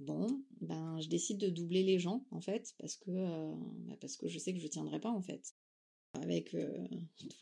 Bon, 0.00 0.26
ben 0.60 0.98
je 1.00 1.08
décide 1.08 1.38
de 1.38 1.50
doubler 1.50 1.84
les 1.84 2.00
gens 2.00 2.26
en 2.32 2.40
fait 2.40 2.74
parce 2.80 2.96
que 2.96 3.12
ben, 3.12 3.96
parce 4.00 4.16
que 4.16 4.26
je 4.26 4.40
sais 4.40 4.52
que 4.52 4.60
je 4.60 4.66
tiendrai 4.66 4.98
pas 4.98 5.12
en 5.12 5.22
fait 5.22 5.54
avec 6.22 6.56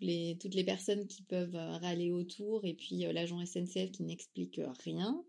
les, 0.01 0.37
toutes 0.41 0.55
les 0.55 0.65
personnes 0.65 1.07
qui 1.07 1.23
peuvent 1.23 1.55
râler 1.55 2.11
autour 2.11 2.65
et 2.65 2.75
puis 2.75 2.99
l'agent 3.13 3.45
SNCF 3.45 3.91
qui 3.93 4.03
n'explique 4.03 4.61
rien. 4.85 5.25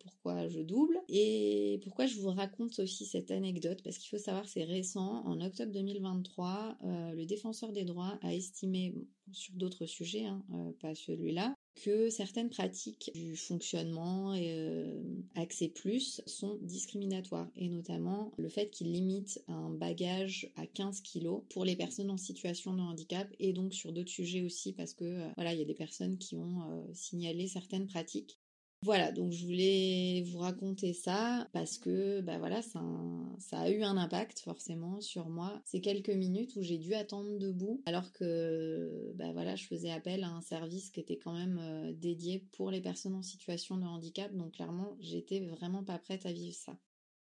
pourquoi 0.00 0.48
je 0.48 0.60
double 0.60 0.98
et 1.08 1.80
pourquoi 1.82 2.06
je 2.06 2.18
vous 2.20 2.30
raconte 2.30 2.78
aussi 2.78 3.04
cette 3.06 3.30
anecdote? 3.30 3.82
Parce 3.82 3.98
qu'il 3.98 4.08
faut 4.08 4.22
savoir 4.22 4.48
c'est 4.48 4.64
récent 4.64 5.24
en 5.24 5.40
octobre 5.40 5.72
2023 5.72 6.78
le 6.82 7.24
défenseur 7.24 7.72
des 7.72 7.84
droits 7.84 8.18
a 8.22 8.34
estimé 8.34 8.94
sur 9.32 9.54
d'autres 9.54 9.86
sujets 9.86 10.24
hein, 10.24 10.44
pas 10.80 10.94
celui-là 10.94 11.54
que 11.76 12.10
certaines 12.10 12.48
pratiques 12.48 13.10
du 13.14 13.36
fonctionnement 13.36 14.34
et 14.34 14.54
euh, 14.56 15.02
Accès 15.34 15.68
Plus 15.68 16.22
sont 16.26 16.58
discriminatoires 16.62 17.48
et 17.54 17.68
notamment 17.68 18.32
le 18.38 18.48
fait 18.48 18.70
qu'ils 18.70 18.92
limitent 18.92 19.42
un 19.46 19.70
bagage 19.70 20.50
à 20.56 20.66
15 20.66 21.02
kilos 21.02 21.42
pour 21.50 21.64
les 21.64 21.76
personnes 21.76 22.10
en 22.10 22.16
situation 22.16 22.74
de 22.74 22.80
handicap 22.80 23.28
et 23.38 23.52
donc 23.52 23.74
sur 23.74 23.92
d'autres 23.92 24.10
sujets 24.10 24.42
aussi 24.42 24.72
parce 24.72 24.94
que 24.94 25.04
euh, 25.04 25.28
voilà 25.36 25.52
il 25.52 25.58
y 25.58 25.62
a 25.62 25.66
des 25.66 25.74
personnes 25.74 26.18
qui 26.18 26.36
ont 26.36 26.62
euh, 26.70 26.82
signalé 26.94 27.46
certaines 27.46 27.86
pratiques 27.86 28.38
voilà, 28.82 29.10
donc 29.10 29.32
je 29.32 29.44
voulais 29.44 30.22
vous 30.30 30.38
raconter 30.38 30.92
ça 30.92 31.48
parce 31.52 31.78
que 31.78 32.20
bah 32.20 32.38
ça 32.60 33.58
a 33.58 33.70
eu 33.70 33.82
un 33.82 33.96
impact 33.96 34.40
forcément 34.40 35.00
sur 35.00 35.28
moi. 35.28 35.60
Ces 35.64 35.80
quelques 35.80 36.10
minutes 36.10 36.54
où 36.56 36.62
j'ai 36.62 36.78
dû 36.78 36.94
attendre 36.94 37.38
debout 37.38 37.82
alors 37.86 38.12
que 38.12 39.12
bah 39.14 39.32
voilà, 39.32 39.56
je 39.56 39.66
faisais 39.66 39.90
appel 39.90 40.24
à 40.24 40.28
un 40.28 40.42
service 40.42 40.90
qui 40.90 41.00
était 41.00 41.16
quand 41.16 41.32
même 41.32 41.58
euh, 41.60 41.92
dédié 41.94 42.46
pour 42.52 42.70
les 42.70 42.80
personnes 42.80 43.14
en 43.14 43.22
situation 43.22 43.76
de 43.76 43.84
handicap. 43.84 44.34
Donc 44.34 44.52
clairement, 44.52 44.96
j'étais 45.00 45.40
vraiment 45.40 45.82
pas 45.82 45.98
prête 45.98 46.26
à 46.26 46.32
vivre 46.32 46.54
ça. 46.54 46.78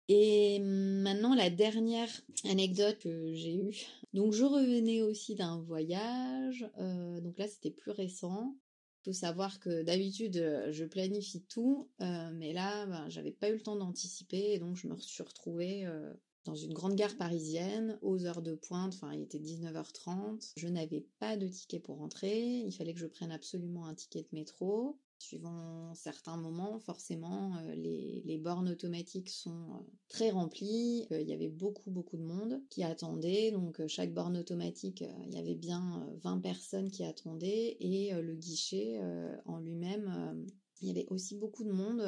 Et 0.09 0.59
maintenant, 0.59 1.35
la 1.35 1.49
dernière 1.49 2.11
anecdote 2.45 2.99
que 2.99 3.33
j'ai 3.35 3.55
eue. 3.55 3.77
Donc, 4.13 4.33
je 4.33 4.45
revenais 4.45 5.01
aussi 5.01 5.35
d'un 5.35 5.61
voyage. 5.63 6.69
Euh, 6.79 7.21
donc 7.21 7.39
là, 7.39 7.47
c'était 7.49 7.71
plus 7.71 7.93
récent 7.93 8.57
faut 9.05 9.12
savoir 9.12 9.59
que 9.61 9.83
d'habitude, 9.83 10.37
euh, 10.37 10.73
je 10.73 10.85
planifie 10.85 11.43
tout, 11.43 11.88
euh, 12.01 12.31
mais 12.35 12.53
là, 12.53 12.87
ben, 12.87 13.09
j'avais 13.09 13.33
pas 13.33 13.51
eu 13.51 13.55
le 13.55 13.61
temps 13.61 13.77
d'anticiper, 13.77 14.53
et 14.53 14.59
donc 14.59 14.77
je 14.77 14.87
me 14.87 14.97
suis 14.99 15.23
retrouvée 15.23 15.87
euh, 15.87 16.12
dans 16.45 16.55
une 16.55 16.73
grande 16.73 16.95
gare 16.95 17.17
parisienne, 17.17 17.99
aux 18.03 18.25
heures 18.27 18.43
de 18.43 18.55
pointe, 18.55 18.95
enfin 18.95 19.12
il 19.12 19.23
était 19.23 19.38
19h30, 19.38 20.53
je 20.57 20.69
n'avais 20.69 21.07
pas 21.19 21.37
de 21.37 21.49
ticket 21.49 21.81
pour 21.81 21.99
rentrer, 21.99 22.61
il 22.61 22.73
fallait 22.73 22.95
que 22.95 23.01
je 23.01 23.07
prenne 23.07 23.33
absolument 23.33 23.87
un 23.87 23.95
ticket 23.95 24.23
de 24.23 24.29
métro, 24.33 24.99
Suivant 25.23 25.95
certains 25.95 26.37
moments, 26.37 26.81
forcément, 26.81 27.57
euh, 27.59 27.77
les, 27.77 28.39
bornes 28.39 28.69
automatiques 28.69 29.31
sont 29.31 29.71
euh, 29.71 29.79
très 30.09 30.31
remplies. 30.31 31.07
Euh, 31.13 31.21
il 31.21 31.29
y 31.29 31.33
avait 31.33 31.49
beaucoup, 31.49 31.93
beaucoup 31.93 32.17
de 32.17 32.25
monde 32.25 32.61
qui 32.71 32.83
attendait. 32.83 33.53
Donc, 33.53 33.87
chaque 33.87 34.13
borne 34.13 34.37
automatique, 34.37 35.05
il 35.29 35.33
y 35.33 35.39
avait 35.39 35.55
bien 35.55 36.09
20 36.25 36.41
personnes 36.41 36.91
qui 36.91 37.05
attendaient. 37.05 37.77
Et 37.79 38.13
le 38.13 38.35
guichet 38.35 39.01
en 39.47 39.61
lui-même, 39.61 40.45
il 40.81 40.89
y 40.89 40.91
avait 40.91 41.07
aussi 41.09 41.37
beaucoup 41.37 41.63
de 41.63 41.71
monde, 41.71 42.03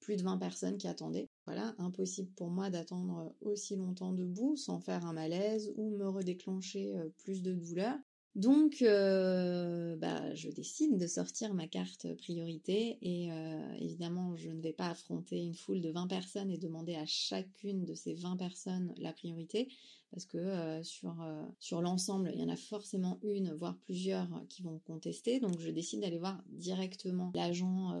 plus 0.00 0.16
de 0.16 0.22
20 0.22 0.38
personnes 0.38 0.78
qui 0.78 0.88
attendaient. 0.88 1.28
Voilà, 1.44 1.74
impossible 1.76 2.30
pour 2.36 2.48
moi 2.48 2.70
d'attendre 2.70 3.34
aussi 3.42 3.76
longtemps 3.76 4.12
debout 4.14 4.56
sans 4.56 4.80
faire 4.80 5.04
un 5.04 5.12
malaise 5.12 5.74
ou 5.76 5.90
me 5.90 6.08
redéclencher 6.08 6.94
plus 7.18 7.42
de 7.42 7.52
douleur. 7.52 7.98
Donc, 8.36 8.82
euh, 8.82 9.96
bah, 9.96 10.34
je 10.34 10.50
décide 10.50 10.98
de 10.98 11.06
sortir 11.06 11.54
ma 11.54 11.66
carte 11.66 12.14
priorité 12.16 12.98
et 13.00 13.32
euh, 13.32 13.72
évidemment, 13.78 14.36
je 14.36 14.50
ne 14.50 14.60
vais 14.60 14.74
pas 14.74 14.90
affronter 14.90 15.38
une 15.38 15.54
foule 15.54 15.80
de 15.80 15.90
20 15.90 16.06
personnes 16.06 16.50
et 16.50 16.58
demander 16.58 16.96
à 16.96 17.06
chacune 17.06 17.86
de 17.86 17.94
ces 17.94 18.12
20 18.12 18.36
personnes 18.36 18.92
la 18.98 19.14
priorité 19.14 19.72
parce 20.10 20.24
que 20.24 20.38
euh, 20.38 20.82
sur, 20.82 21.20
euh, 21.22 21.44
sur 21.58 21.82
l'ensemble, 21.82 22.30
il 22.34 22.40
y 22.40 22.44
en 22.44 22.48
a 22.48 22.56
forcément 22.56 23.18
une, 23.22 23.52
voire 23.54 23.76
plusieurs 23.78 24.28
qui 24.48 24.62
vont 24.62 24.78
contester. 24.80 25.40
Donc 25.40 25.58
je 25.58 25.70
décide 25.70 26.00
d'aller 26.00 26.18
voir 26.18 26.42
directement 26.48 27.32
l'agent 27.34 27.92
euh, 27.94 28.00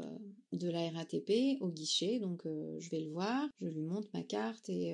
de 0.52 0.68
la 0.70 0.90
RATP 0.90 1.60
au 1.60 1.68
guichet. 1.68 2.18
Donc 2.18 2.44
je 2.44 2.90
vais 2.90 3.00
le 3.00 3.10
voir, 3.10 3.48
je 3.60 3.66
lui 3.66 3.82
montre 3.82 4.08
ma 4.14 4.22
carte 4.22 4.68
et, 4.68 4.90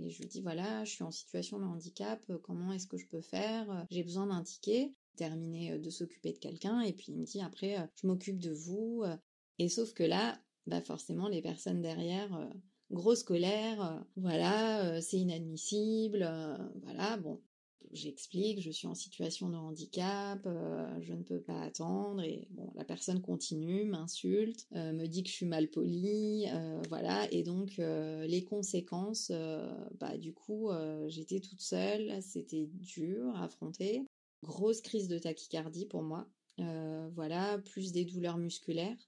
et 0.00 0.10
je 0.10 0.20
lui 0.20 0.28
dis 0.28 0.42
voilà, 0.42 0.84
je 0.84 0.90
suis 0.90 1.04
en 1.04 1.10
situation 1.10 1.58
de 1.58 1.64
handicap, 1.64 2.20
comment 2.42 2.72
est-ce 2.72 2.86
que 2.86 2.98
je 2.98 3.06
peux 3.06 3.20
faire 3.20 3.86
J'ai 3.90 4.02
besoin 4.02 4.26
d'un 4.26 4.42
ticket 4.42 4.92
terminer 5.16 5.78
de 5.78 5.90
s'occuper 5.90 6.32
de 6.32 6.38
quelqu'un 6.38 6.80
et 6.82 6.92
puis 6.92 7.06
il 7.08 7.16
me 7.16 7.24
dit 7.24 7.40
après 7.40 7.76
je 7.94 8.06
m'occupe 8.06 8.38
de 8.38 8.52
vous 8.52 9.02
et 9.58 9.70
sauf 9.70 9.94
que 9.94 10.02
là 10.02 10.38
bah 10.66 10.82
forcément 10.82 11.28
les 11.28 11.40
personnes 11.40 11.80
derrière 11.80 12.50
grosse 12.90 13.22
colère, 13.22 13.82
euh, 13.82 14.00
voilà, 14.16 14.84
euh, 14.86 15.00
c'est 15.00 15.18
inadmissible, 15.18 16.22
euh, 16.22 16.56
voilà, 16.82 17.16
bon. 17.16 17.40
j'explique, 17.92 18.60
je 18.60 18.70
suis 18.70 18.86
en 18.88 18.94
situation 18.94 19.48
de 19.48 19.56
handicap, 19.56 20.46
je 21.00 21.12
ne 21.12 21.22
peux 21.22 21.40
pas 21.40 21.60
attendre, 21.62 22.22
et 22.22 22.46
bon, 22.50 22.70
la 22.74 22.84
personne 22.84 23.22
continue, 23.22 23.84
m'insulte, 23.84 24.66
me 24.72 25.06
dit 25.06 25.22
que 25.22 25.30
je 25.30 25.34
suis 25.34 25.46
mal 25.46 25.68
polie, 25.68 26.46
voilà, 26.88 27.26
et 27.32 27.42
donc 27.42 27.76
les 27.78 28.44
conséquences, 28.44 29.30
bah 30.00 30.18
du 30.18 30.34
coup, 30.34 30.68
j'étais 31.06 31.40
toute 31.40 31.60
seule, 31.60 32.20
c'était 32.22 32.68
dur 32.74 33.34
à 33.36 33.44
affronter, 33.44 34.04
grosse 34.42 34.80
crise 34.82 35.08
de 35.08 35.18
tachycardie 35.18 35.86
pour 35.86 36.02
moi, 36.02 36.28
voilà, 37.14 37.58
plus 37.58 37.92
des 37.92 38.04
douleurs 38.04 38.36
musculaires 38.36 38.98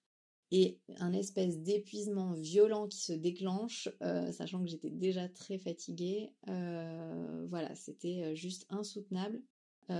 et 0.50 0.78
un 0.96 1.12
espèce 1.12 1.58
d'épuisement 1.60 2.32
violent 2.32 2.88
qui 2.88 2.98
se 2.98 3.12
déclenche, 3.12 3.88
euh, 4.02 4.32
sachant 4.32 4.62
que 4.62 4.70
j'étais 4.70 4.90
déjà 4.90 5.28
très 5.28 5.58
fatiguée. 5.58 6.30
Euh, 6.48 7.46
voilà, 7.48 7.74
c'était 7.74 8.22
euh, 8.22 8.34
juste 8.34 8.66
insoutenable. 8.70 9.42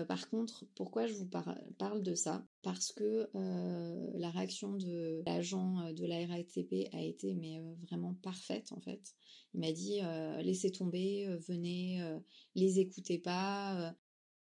par 0.06 0.28
contre, 0.28 0.66
pourquoi 0.74 1.06
je 1.06 1.14
vous 1.14 1.28
parle 1.78 2.02
de 2.02 2.14
ça? 2.14 2.46
Parce 2.61 2.92
que 2.92 3.30
la 4.18 4.28
réaction 4.28 4.76
de 4.76 5.22
l'agent 5.24 5.92
de 5.94 6.04
la 6.04 6.26
RATP 6.26 6.90
a 6.92 7.00
été 7.00 7.34
mais 7.34 7.62
vraiment 7.87 8.12
parfaite 8.22 8.70
en 8.72 8.80
fait. 8.80 9.14
Il 9.54 9.61
m'a 9.61 9.72
dit 9.72 10.00
laissez 10.44 10.70
tomber, 10.72 11.26
venez, 11.48 12.02
les 12.54 12.80
écoutez 12.80 13.18
pas, 13.18 13.94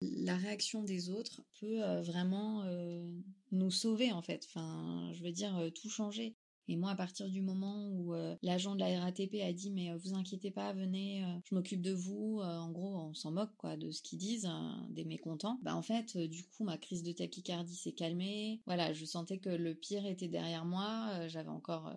la 0.02 0.38
réaction 0.38 0.84
des 0.84 1.10
autres 1.10 1.42
peut 1.60 1.82
vraiment 2.02 2.64
nous 3.52 3.72
sauver 3.72 4.12
en 4.12 4.22
fait. 4.22 4.46
Enfin, 4.50 5.12
je 5.14 5.24
veux 5.24 5.32
dire 5.32 5.70
tout 5.76 5.90
changer. 5.90 6.36
Et 6.72 6.76
moi, 6.76 6.92
à 6.92 6.96
partir 6.96 7.28
du 7.28 7.42
moment 7.42 7.90
où 7.90 8.14
l'agent 8.44 8.76
de 8.76 8.80
la 8.80 9.00
RATP 9.02 9.42
a 9.44 9.52
dit 9.52 9.72
mais 9.72 9.92
vous 9.98 10.14
inquiétez 10.14 10.52
pas, 10.52 10.72
venez, 10.72 11.26
je 11.46 11.56
m'occupe 11.56 11.82
de 11.82 11.94
vous. 11.94 12.42
en 12.42 12.72
gros, 12.72 12.96
on 12.96 13.14
s'en 13.16 13.32
moque 13.32 13.56
quoi 13.58 13.76
de 13.76 13.90
ce 13.90 14.04
qu'ils 14.04 14.20
disent, 14.20 14.46
hein, 14.46 14.88
des 14.92 15.04
mécontents. 15.04 15.60
Bah 15.64 15.76
en 15.76 15.82
fait, 15.82 16.16
du 16.16 16.46
coup, 16.46 16.64
ma 16.64 16.78
crise 16.78 17.02
de 17.02 17.12
tachycardie 17.12 17.76
s'est 17.76 17.94
calmée. 17.94 18.62
Voilà, 18.68 18.94
je 18.94 19.04
sentais 19.06 19.40
que 19.40 19.50
le 19.50 19.74
pire 19.74 20.06
était 20.06 20.28
derrière 20.28 20.64
moi. 20.64 21.28
J'avais 21.28 21.50
encore 21.50 21.92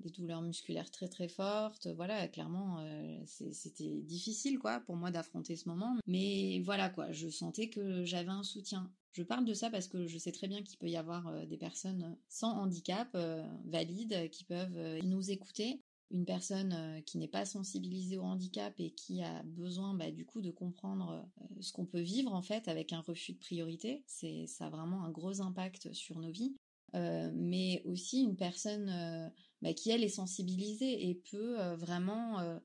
des 0.00 0.10
douleurs 0.10 0.42
musculaires 0.42 0.90
très 0.90 1.08
très 1.08 1.28
fortes. 1.28 1.86
Voilà, 1.88 2.28
clairement, 2.28 2.80
euh, 2.80 3.18
c'était 3.26 4.00
difficile 4.02 4.58
quoi 4.58 4.80
pour 4.80 4.96
moi 4.96 5.10
d'affronter 5.10 5.56
ce 5.56 5.68
moment. 5.68 5.96
Mais 6.06 6.60
voilà 6.64 6.90
quoi, 6.90 7.10
je 7.12 7.28
sentais 7.28 7.68
que 7.68 8.04
j'avais 8.04 8.30
un 8.30 8.42
soutien. 8.42 8.90
Je 9.12 9.22
parle 9.22 9.44
de 9.44 9.54
ça 9.54 9.70
parce 9.70 9.86
que 9.86 10.06
je 10.06 10.18
sais 10.18 10.32
très 10.32 10.48
bien 10.48 10.62
qu'il 10.62 10.78
peut 10.78 10.88
y 10.88 10.96
avoir 10.96 11.28
euh, 11.28 11.46
des 11.46 11.56
personnes 11.56 12.16
sans 12.28 12.52
handicap, 12.52 13.08
euh, 13.14 13.46
valides, 13.64 14.30
qui 14.30 14.44
peuvent 14.44 15.00
nous 15.04 15.30
écouter. 15.30 15.80
Une 16.10 16.26
personne 16.26 17.02
qui 17.06 17.18
n'est 17.18 17.28
pas 17.28 17.46
sensibilisée 17.46 18.18
au 18.18 18.22
handicap 18.22 18.74
et 18.78 18.90
qui 18.90 19.22
a 19.22 19.42
besoin 19.44 19.94
bah, 19.94 20.12
du 20.12 20.26
coup 20.26 20.42
de 20.42 20.50
comprendre 20.50 21.26
ce 21.60 21.72
qu'on 21.72 21.86
peut 21.86 22.02
vivre 22.02 22.32
en 22.34 22.42
fait 22.42 22.68
avec 22.68 22.92
un 22.92 23.00
refus 23.00 23.32
de 23.32 23.38
priorité, 23.38 24.04
c'est 24.06 24.46
ça 24.46 24.66
a 24.66 24.70
vraiment 24.70 25.02
un 25.02 25.10
gros 25.10 25.40
impact 25.40 25.92
sur 25.92 26.18
nos 26.20 26.30
vies. 26.30 26.54
mais 26.92 27.82
aussi 27.84 28.20
une 28.20 28.36
personne 28.36 29.32
bah, 29.64 29.72
qui 29.72 29.90
elle 29.90 30.04
est 30.04 30.10
sensibilisée 30.10 31.08
et 31.08 31.14
peut 31.14 31.58
euh, 31.58 31.74
vraiment 31.74 32.38
euh, 32.40 32.58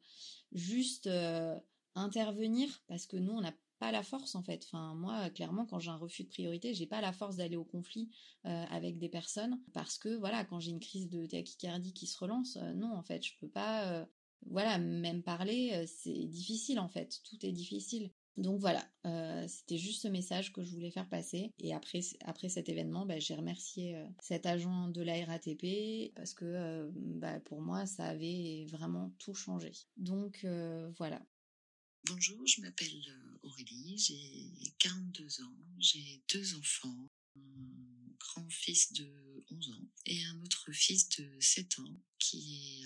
juste 0.52 1.08
euh, 1.08 1.58
intervenir 1.96 2.84
parce 2.88 3.06
que 3.06 3.16
nous 3.16 3.32
on 3.32 3.40
n'a 3.40 3.54
pas 3.80 3.94
la 3.94 4.04
force 4.04 4.36
en 4.36 4.44
fait. 4.44 4.66
Enfin 4.66 4.96
moi 4.96 5.30
clairement 5.30 5.66
quand 5.66 5.80
j'ai 5.80 5.92
un 5.92 5.98
refus 5.98 6.26
de 6.26 6.28
priorité, 6.28 6.74
j'ai 6.74 6.88
pas 6.88 7.00
la 7.00 7.14
force 7.14 7.38
d'aller 7.38 7.56
au 7.56 7.64
conflit 7.64 8.10
avec 8.44 8.98
des 8.98 9.08
personnes 9.08 9.58
parce 9.72 9.98
que 9.98 10.10
voilà 10.10 10.44
quand 10.44 10.60
j'ai 10.60 10.72
une 10.72 10.82
crise 10.82 11.08
de 11.08 11.26
tachycardie 11.26 11.94
qui 11.94 12.06
se 12.06 12.18
relance, 12.18 12.58
non 12.76 12.94
en 12.94 13.04
fait 13.04 13.26
je 13.26 13.38
peux 13.40 13.48
pas 13.48 14.06
voilà 14.48 14.78
même 14.78 15.24
parler 15.24 15.86
c'est 15.88 16.26
difficile 16.26 16.80
en 16.80 16.90
fait 16.90 17.22
tout 17.24 17.46
est 17.46 17.54
difficile. 17.54 18.12
Donc 18.38 18.62
voilà, 18.62 18.90
euh, 19.06 19.46
c'était 19.50 19.78
juste 19.78 20.04
ce 20.04 20.08
message 20.08 20.54
que 20.54 20.64
je 20.64 20.72
voulais 20.72 20.92
faire 20.92 21.10
passer. 21.10 21.52
Et 21.60 21.74
après, 21.74 22.00
après 22.22 22.48
cet 22.48 22.70
événement, 22.70 23.06
bah, 23.06 23.20
j'ai 23.20 23.36
remercié 23.36 23.96
euh, 23.96 24.06
cet 24.22 24.46
agent 24.46 24.88
de 24.90 25.02
la 25.02 25.26
RATP 25.26 26.14
parce 26.16 26.34
que 26.34 26.46
euh, 26.46 26.90
bah, 26.94 27.40
pour 27.42 27.62
moi, 27.62 27.86
ça 27.86 28.06
avait 28.06 28.66
vraiment 28.70 29.14
tout 29.20 29.34
changé. 29.34 29.72
Donc 29.98 30.46
voilà. 30.98 31.22
Bonjour, 32.06 32.40
je 32.48 32.62
m'appelle 32.62 32.88
Aurélie, 33.44 33.98
j'ai 33.98 34.72
42 34.80 35.42
ans, 35.42 35.58
j'ai 35.80 36.24
deux 36.34 36.56
enfants, 36.56 37.08
un 37.36 38.16
grand-fils 38.18 38.94
de 38.94 39.44
11 39.52 39.72
ans 39.72 39.88
et 40.06 40.24
un 40.24 40.42
autre 40.42 40.72
fils 40.72 41.10
de 41.10 41.30
7 41.42 41.80
ans 41.80 42.02
qui 42.18 42.82
est 42.82 42.86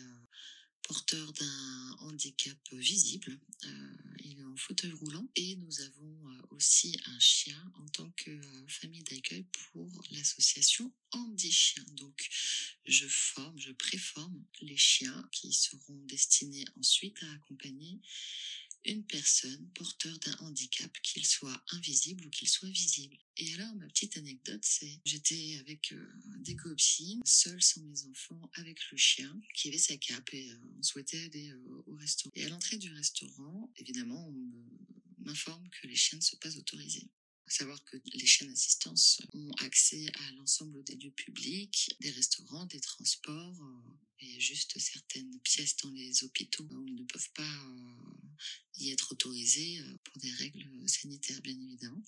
porteur 0.83 1.33
d'un 1.33 1.97
handicap 2.01 2.57
visible. 2.73 3.39
Euh, 3.65 3.95
il 4.23 4.39
est 4.39 4.43
en 4.43 4.55
fauteuil 4.57 4.91
roulant 4.91 5.27
et 5.35 5.55
nous 5.55 5.81
avons 5.81 6.29
euh, 6.29 6.41
aussi 6.51 6.99
un 7.05 7.19
chien 7.19 7.71
en 7.79 7.87
tant 7.89 8.09
que 8.11 8.31
euh, 8.31 8.67
famille 8.67 9.03
d'accueil 9.03 9.45
pour 9.71 9.89
l'association 10.11 10.91
Handi 11.11 11.51
Chien. 11.51 11.83
Donc, 11.93 12.29
je 12.85 13.07
forme, 13.07 13.57
je 13.57 13.71
préforme 13.71 14.43
les 14.61 14.77
chiens 14.77 15.27
qui 15.31 15.53
seront 15.53 15.99
destinés 16.05 16.65
ensuite 16.77 17.21
à 17.23 17.31
accompagner 17.33 17.99
une 18.85 19.03
personne 19.05 19.69
porteur 19.75 20.17
d'un 20.19 20.35
handicap, 20.39 20.91
qu'il 21.01 21.25
soit 21.25 21.63
invisible 21.71 22.25
ou 22.25 22.29
qu'il 22.29 22.49
soit 22.49 22.69
visible. 22.69 23.17
Et 23.37 23.53
alors, 23.53 23.73
ma 23.75 23.87
petite 23.87 24.17
anecdote, 24.17 24.63
c'est 24.63 24.99
j'étais 25.05 25.57
avec 25.59 25.91
euh, 25.91 26.13
des 26.39 26.55
copines, 26.55 27.21
seule 27.25 27.61
sans 27.61 27.81
mes 27.81 28.05
enfants, 28.05 28.51
avec 28.55 28.79
le 28.91 28.97
chien 28.97 29.41
qui 29.55 29.69
avait 29.69 29.77
sa 29.77 29.97
cape 29.97 30.33
et 30.33 30.51
euh, 30.51 30.57
on 30.77 30.83
souhaitait 30.83 31.23
aller 31.23 31.49
euh, 31.49 31.83
au 31.87 31.95
restaurant. 31.95 32.33
Et 32.35 32.45
à 32.45 32.49
l'entrée 32.49 32.77
du 32.77 32.91
restaurant, 32.91 33.71
évidemment, 33.77 34.27
on 34.27 35.23
m'informe 35.23 35.67
que 35.69 35.87
les 35.87 35.95
chiens 35.95 36.17
ne 36.17 36.23
sont 36.23 36.37
pas 36.37 36.55
autorisés. 36.57 37.09
À 37.45 37.49
savoir 37.49 37.83
que 37.83 37.97
les 38.13 38.25
chiens 38.25 38.47
d'assistance 38.47 39.21
ont 39.33 39.51
accès 39.59 40.07
à 40.13 40.31
l'ensemble 40.33 40.83
des 40.85 40.95
lieux 40.95 41.11
publics, 41.11 41.95
des 41.99 42.11
restaurants, 42.11 42.65
des 42.65 42.79
transports, 42.79 43.61
et 44.19 44.39
juste 44.39 44.79
certaines 44.79 45.39
pièces 45.41 45.75
dans 45.77 45.91
les 45.91 46.23
hôpitaux 46.23 46.63
où 46.63 46.87
ils 46.87 46.95
ne 46.95 47.03
peuvent 47.03 47.31
pas 47.35 47.75
y 48.77 48.91
être 48.91 49.11
autorisés 49.11 49.79
pour 50.03 50.17
des 50.19 50.31
règles 50.31 50.87
sanitaires, 50.87 51.41
bien 51.41 51.59
évidemment. 51.59 52.03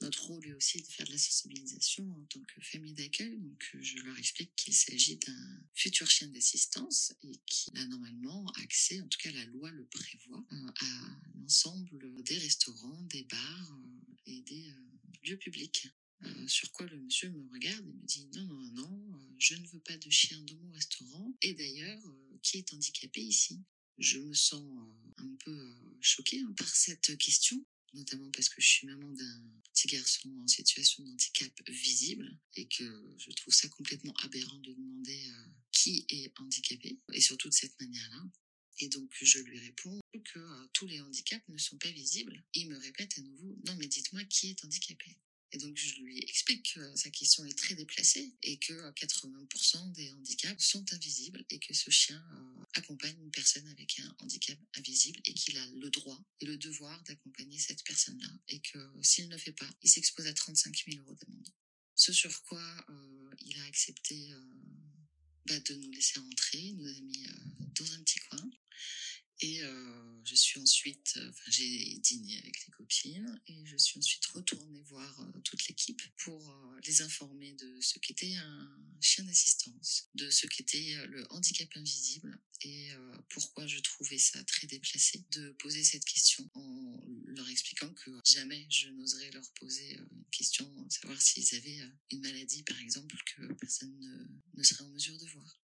Notre 0.00 0.26
rôle 0.26 0.46
est 0.46 0.54
aussi 0.54 0.80
de 0.80 0.86
faire 0.86 1.06
de 1.06 1.12
la 1.12 1.18
sensibilisation 1.18 2.10
en 2.10 2.24
tant 2.26 2.40
que 2.42 2.60
famille 2.62 2.94
d'accueil. 2.94 3.36
Donc, 3.38 3.76
je 3.80 3.98
leur 3.98 4.18
explique 4.18 4.54
qu'il 4.56 4.74
s'agit 4.74 5.16
d'un 5.16 5.64
futur 5.74 6.08
chien 6.08 6.28
d'assistance 6.28 7.12
et 7.22 7.38
qu'il 7.46 7.76
a 7.78 7.86
normalement 7.86 8.50
accès, 8.62 9.00
en 9.00 9.08
tout 9.08 9.18
cas 9.18 9.30
la 9.32 9.44
loi 9.46 9.70
le 9.70 9.84
prévoit, 9.86 10.44
à 10.50 11.20
l'ensemble 11.34 12.22
des 12.22 12.38
restaurants, 12.38 13.02
des 13.02 13.24
bars 13.24 13.78
et 14.26 14.40
des 14.42 14.72
lieux 15.22 15.38
publics. 15.38 15.88
Euh, 16.22 16.48
sur 16.48 16.70
quoi 16.72 16.86
le 16.86 16.98
monsieur 16.98 17.30
me 17.30 17.50
regarde 17.50 17.86
et 17.86 17.92
me 17.92 18.06
dit 18.06 18.28
non, 18.34 18.44
non, 18.44 18.70
non, 18.72 19.14
euh, 19.14 19.34
je 19.38 19.54
ne 19.54 19.66
veux 19.68 19.80
pas 19.80 19.96
de 19.96 20.10
chien 20.10 20.38
dans 20.42 20.56
mon 20.56 20.72
restaurant. 20.72 21.34
Et 21.40 21.54
d'ailleurs, 21.54 22.06
euh, 22.06 22.38
qui 22.42 22.58
est 22.58 22.72
handicapé 22.74 23.22
ici 23.22 23.62
Je 23.98 24.18
me 24.18 24.34
sens 24.34 24.62
un 25.16 25.34
peu 25.44 25.74
choquée 26.00 26.40
hein, 26.40 26.52
par 26.56 26.68
cette 26.68 27.16
question, 27.16 27.64
notamment 27.94 28.30
parce 28.30 28.48
que 28.48 28.60
je 28.60 28.68
suis 28.68 28.86
maman 28.86 29.10
d'un 29.12 29.44
petit 29.72 29.88
garçon 29.88 30.30
en 30.42 30.46
situation 30.46 31.02
de 31.02 31.10
handicap 31.10 31.52
visible 31.68 32.38
et 32.56 32.66
que 32.66 32.84
je 33.18 33.30
trouve 33.32 33.54
ça 33.54 33.68
complètement 33.68 34.14
aberrant 34.22 34.58
de 34.58 34.72
demander 34.72 35.32
qui 35.72 36.06
est 36.08 36.32
handicapé 36.38 36.98
et 37.12 37.20
surtout 37.20 37.48
de 37.48 37.54
cette 37.54 37.78
manière-là. 37.80 38.22
Et 38.78 38.88
donc 38.88 39.10
je 39.12 39.38
lui 39.40 39.58
réponds 39.58 40.00
que 40.24 40.66
tous 40.72 40.86
les 40.86 41.00
handicaps 41.00 41.46
ne 41.48 41.58
sont 41.58 41.78
pas 41.78 41.90
visibles. 41.90 42.42
Il 42.54 42.68
me 42.68 42.78
répète 42.78 43.18
à 43.18 43.22
nouveau, 43.22 43.56
non 43.66 43.76
mais 43.76 43.86
dites-moi 43.86 44.24
qui 44.24 44.50
est 44.50 44.64
handicapé. 44.64 45.16
Et 45.52 45.58
donc, 45.58 45.76
je 45.76 45.96
lui 45.96 46.18
explique 46.20 46.74
que 46.74 46.96
sa 46.96 47.10
question 47.10 47.44
est 47.44 47.58
très 47.58 47.74
déplacée 47.74 48.32
et 48.42 48.58
que 48.58 48.90
80% 48.92 49.92
des 49.92 50.10
handicaps 50.12 50.64
sont 50.64 50.84
invisibles 50.92 51.44
et 51.50 51.58
que 51.58 51.74
ce 51.74 51.90
chien 51.90 52.22
euh, 52.34 52.64
accompagne 52.74 53.16
une 53.20 53.30
personne 53.30 53.66
avec 53.68 53.98
un 53.98 54.16
handicap 54.20 54.58
invisible 54.74 55.20
et 55.24 55.34
qu'il 55.34 55.56
a 55.58 55.66
le 55.72 55.90
droit 55.90 56.22
et 56.40 56.46
le 56.46 56.56
devoir 56.56 57.02
d'accompagner 57.04 57.58
cette 57.58 57.82
personne-là 57.82 58.30
et 58.48 58.60
que 58.60 58.78
s'il 59.02 59.28
ne 59.28 59.36
fait 59.36 59.52
pas, 59.52 59.68
il 59.82 59.90
s'expose 59.90 60.26
à 60.26 60.32
35 60.32 60.84
000 60.88 61.02
euros 61.02 61.14
d'amende. 61.14 61.48
Ce 61.96 62.12
sur 62.12 62.42
quoi 62.42 62.86
euh, 62.88 63.30
il 63.40 63.58
a 63.58 63.64
accepté 63.64 64.32
euh, 64.32 64.40
bah, 65.46 65.58
de 65.58 65.74
nous 65.74 65.90
laisser 65.90 66.20
rentrer, 66.20 66.58
il 66.58 66.76
nous 66.76 66.88
a 66.88 67.00
mis 67.00 67.26
dans 67.74 67.92
un 67.92 68.02
petit 68.02 68.20
coin 68.20 68.50
et 69.42 69.62
euh, 69.62 70.20
je 70.24 70.34
suis 70.34 70.60
ensuite, 70.60 71.14
euh, 71.16 71.32
j'ai 71.48 71.96
dîné 71.98 72.38
avec 72.38 72.66
les 72.66 72.72
copines 72.72 73.40
et 73.46 73.64
je 73.64 73.76
suis 73.76 73.98
ensuite 73.98 74.24
retournée 74.26 74.82
voir 74.82 75.20
euh, 75.20 75.40
toute 75.44 75.66
l'équipe 75.66 76.02
pour 76.18 76.54
les 76.84 77.02
informer 77.02 77.52
de 77.52 77.80
ce 77.80 77.98
qu'était 77.98 78.34
un 78.34 78.78
chien 79.00 79.24
d'assistance, 79.24 80.10
de 80.14 80.28
ce 80.28 80.46
qu'était 80.46 81.06
le 81.06 81.26
handicap 81.30 81.68
invisible 81.76 82.38
et 82.62 82.90
pourquoi 83.30 83.66
je 83.66 83.78
trouvais 83.78 84.18
ça 84.18 84.42
très 84.44 84.66
déplacé 84.66 85.24
de 85.30 85.50
poser 85.52 85.82
cette 85.82 86.04
question 86.04 86.48
en 86.54 87.02
leur 87.26 87.48
expliquant 87.48 87.92
que 87.94 88.10
jamais 88.24 88.66
je 88.70 88.88
n'oserais 88.88 89.30
leur 89.30 89.50
poser 89.52 89.94
une 89.94 90.24
question, 90.30 90.70
savoir 90.90 91.20
s'ils 91.20 91.54
avaient 91.54 91.80
une 92.10 92.20
maladie 92.20 92.62
par 92.64 92.78
exemple 92.80 93.16
que 93.24 93.52
personne 93.54 93.96
ne, 93.98 94.58
ne 94.58 94.62
serait 94.62 94.84
en 94.84 94.90
mesure 94.90 95.16
de 95.18 95.26
voir. 95.26 95.60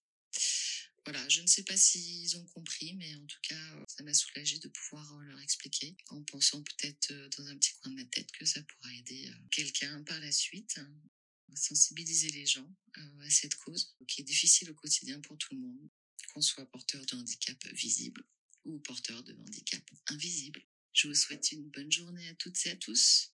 Voilà, 1.07 1.27
je 1.29 1.41
ne 1.41 1.47
sais 1.47 1.63
pas 1.63 1.77
s'ils 1.77 2.37
ont 2.37 2.45
compris, 2.47 2.95
mais 2.95 3.15
en 3.15 3.27
tout 3.27 3.41
cas, 3.43 3.87
ça 3.89 4.03
m'a 4.03 4.13
soulagé 4.13 4.59
de 4.59 4.69
pouvoir 4.69 5.19
leur 5.21 5.41
expliquer, 5.41 5.97
en 6.09 6.23
pensant 6.25 6.63
peut-être 6.63 7.13
dans 7.39 7.47
un 7.47 7.57
petit 7.57 7.73
coin 7.81 7.93
de 7.93 7.97
ma 7.97 8.05
tête 8.05 8.31
que 8.33 8.45
ça 8.45 8.61
pourrait 8.63 8.97
aider 8.97 9.33
quelqu'un 9.51 10.03
par 10.03 10.19
la 10.21 10.33
suite 10.33 10.79
sensibiliser 11.57 12.31
les 12.31 12.47
gens 12.47 12.69
à 12.95 13.31
cette 13.31 13.55
cause 13.57 13.95
qui 14.09 14.21
est 14.21 14.25
difficile 14.25 14.71
au 14.71 14.75
quotidien 14.75 15.21
pour 15.21 15.37
tout 15.39 15.55
le 15.55 15.61
monde, 15.61 15.89
qu'on 16.33 16.43
soit 16.43 16.67
porteur 16.67 17.05
de 17.07 17.17
handicap 17.17 17.67
visible 17.73 18.25
ou 18.65 18.79
porteur 18.81 19.23
de 19.23 19.33
handicap 19.35 19.83
invisible. 20.09 20.63
Je 20.93 21.09
vous 21.09 21.15
souhaite 21.15 21.53
une 21.53 21.69
bonne 21.71 21.93
journée 21.93 22.29
à 22.29 22.35
toutes 22.35 22.65
et 22.67 22.71
à 22.71 22.77
tous. 22.77 23.33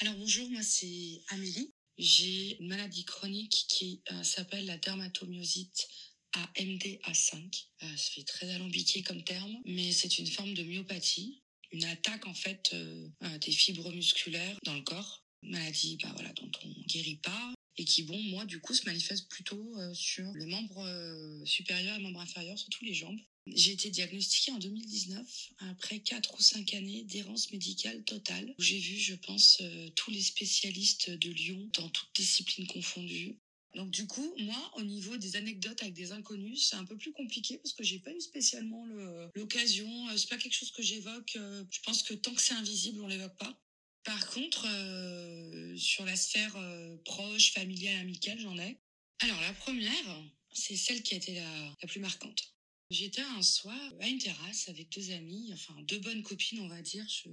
Alors 0.00 0.14
bonjour, 0.16 0.50
moi 0.50 0.62
c'est 0.62 1.22
Amélie. 1.28 1.72
J'ai 1.98 2.58
une 2.60 2.68
maladie 2.68 3.06
chronique 3.06 3.66
qui 3.68 4.02
euh, 4.10 4.22
s'appelle 4.22 4.66
la 4.66 4.76
dermatomyosite 4.76 5.88
AMDA5. 6.34 7.66
Euh, 7.82 7.96
ça 7.96 8.10
fait 8.10 8.24
très 8.24 8.50
alambiqué 8.50 9.02
comme 9.02 9.22
terme, 9.22 9.56
mais 9.64 9.92
c'est 9.92 10.18
une 10.18 10.26
forme 10.26 10.54
de 10.54 10.62
myopathie, 10.62 11.42
une 11.72 11.84
attaque 11.84 12.26
en 12.26 12.34
fait 12.34 12.70
euh, 12.74 13.08
des 13.38 13.52
fibres 13.52 13.90
musculaires 13.92 14.58
dans 14.64 14.74
le 14.74 14.82
corps 14.82 15.24
maladie 15.42 15.98
bah 16.02 16.10
voilà, 16.14 16.32
dont 16.32 16.50
on 16.64 16.82
guérit 16.86 17.16
pas 17.16 17.52
et 17.78 17.84
qui, 17.84 18.04
bon, 18.04 18.18
moi, 18.22 18.46
du 18.46 18.58
coup, 18.58 18.72
se 18.72 18.86
manifeste 18.86 19.28
plutôt 19.28 19.78
euh, 19.78 19.92
sur 19.92 20.32
les 20.32 20.46
membres 20.46 21.42
supérieurs 21.44 21.98
et 21.98 22.00
membres 22.00 22.20
inférieurs, 22.20 22.58
surtout 22.58 22.84
les 22.84 22.94
jambes. 22.94 23.18
J'ai 23.54 23.72
été 23.72 23.90
diagnostiquée 23.90 24.50
en 24.50 24.58
2019 24.58 25.52
après 25.58 26.00
4 26.00 26.34
ou 26.34 26.40
5 26.40 26.72
années 26.74 27.04
d'errance 27.04 27.52
médicale 27.52 28.02
totale. 28.04 28.54
où 28.58 28.62
J'ai 28.62 28.78
vu, 28.78 28.96
je 28.96 29.14
pense, 29.14 29.62
tous 29.94 30.10
les 30.10 30.22
spécialistes 30.22 31.10
de 31.10 31.30
Lyon 31.30 31.70
dans 31.74 31.88
toutes 31.90 32.16
disciplines 32.16 32.66
confondues. 32.66 33.36
Donc 33.76 33.90
du 33.90 34.06
coup, 34.06 34.34
moi, 34.38 34.72
au 34.76 34.82
niveau 34.82 35.16
des 35.16 35.36
anecdotes 35.36 35.80
avec 35.82 35.94
des 35.94 36.10
inconnus, 36.10 36.66
c'est 36.68 36.76
un 36.76 36.84
peu 36.84 36.96
plus 36.96 37.12
compliqué 37.12 37.58
parce 37.58 37.74
que 37.74 37.84
j'ai 37.84 38.00
pas 38.00 38.12
eu 38.12 38.20
spécialement 38.20 38.84
l'occasion. 39.34 39.86
C'est 40.16 40.28
pas 40.28 40.38
quelque 40.38 40.54
chose 40.54 40.72
que 40.72 40.82
j'évoque. 40.82 41.36
Je 41.70 41.80
pense 41.84 42.02
que 42.02 42.14
tant 42.14 42.34
que 42.34 42.40
c'est 42.40 42.54
invisible, 42.54 43.02
on 43.02 43.06
l'évoque 43.06 43.36
pas. 43.36 43.54
Par 44.06 44.30
contre, 44.30 44.64
euh, 44.68 45.76
sur 45.76 46.04
la 46.04 46.14
sphère 46.14 46.56
euh, 46.56 46.96
proche, 47.04 47.52
familiale, 47.52 47.98
amicale, 47.98 48.38
j'en 48.38 48.56
ai. 48.56 48.78
Alors 49.18 49.40
la 49.40 49.52
première, 49.52 50.22
c'est 50.52 50.76
celle 50.76 51.02
qui 51.02 51.14
a 51.14 51.16
été 51.16 51.34
la, 51.34 51.74
plus 51.88 51.98
marquante. 51.98 52.54
J'étais 52.88 53.22
un 53.22 53.42
soir 53.42 53.76
à 54.00 54.06
une 54.06 54.18
terrasse 54.18 54.68
avec 54.68 54.90
deux 54.90 55.10
amies, 55.10 55.50
enfin 55.52 55.74
deux 55.88 55.98
bonnes 55.98 56.22
copines, 56.22 56.60
on 56.60 56.68
va 56.68 56.80
dire. 56.82 57.04
Je 57.08 57.28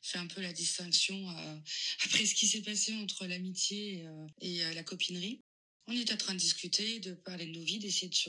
fais 0.00 0.16
un 0.16 0.26
peu 0.26 0.40
la 0.40 0.54
distinction 0.54 1.28
euh, 1.28 1.58
après 2.06 2.24
ce 2.24 2.34
qui 2.34 2.46
s'est 2.46 2.62
passé 2.62 2.94
entre 2.94 3.26
l'amitié 3.26 4.06
et 4.40 4.60
la 4.72 4.82
copinerie. 4.84 5.42
On 5.90 5.92
était 5.92 6.12
en 6.12 6.18
train 6.18 6.34
de 6.34 6.38
discuter, 6.38 7.00
de 7.00 7.14
parler 7.14 7.46
de 7.46 7.52
nos 7.52 7.64
vies, 7.64 7.78
d'essayer 7.78 8.08
de 8.08 8.14
se, 8.14 8.28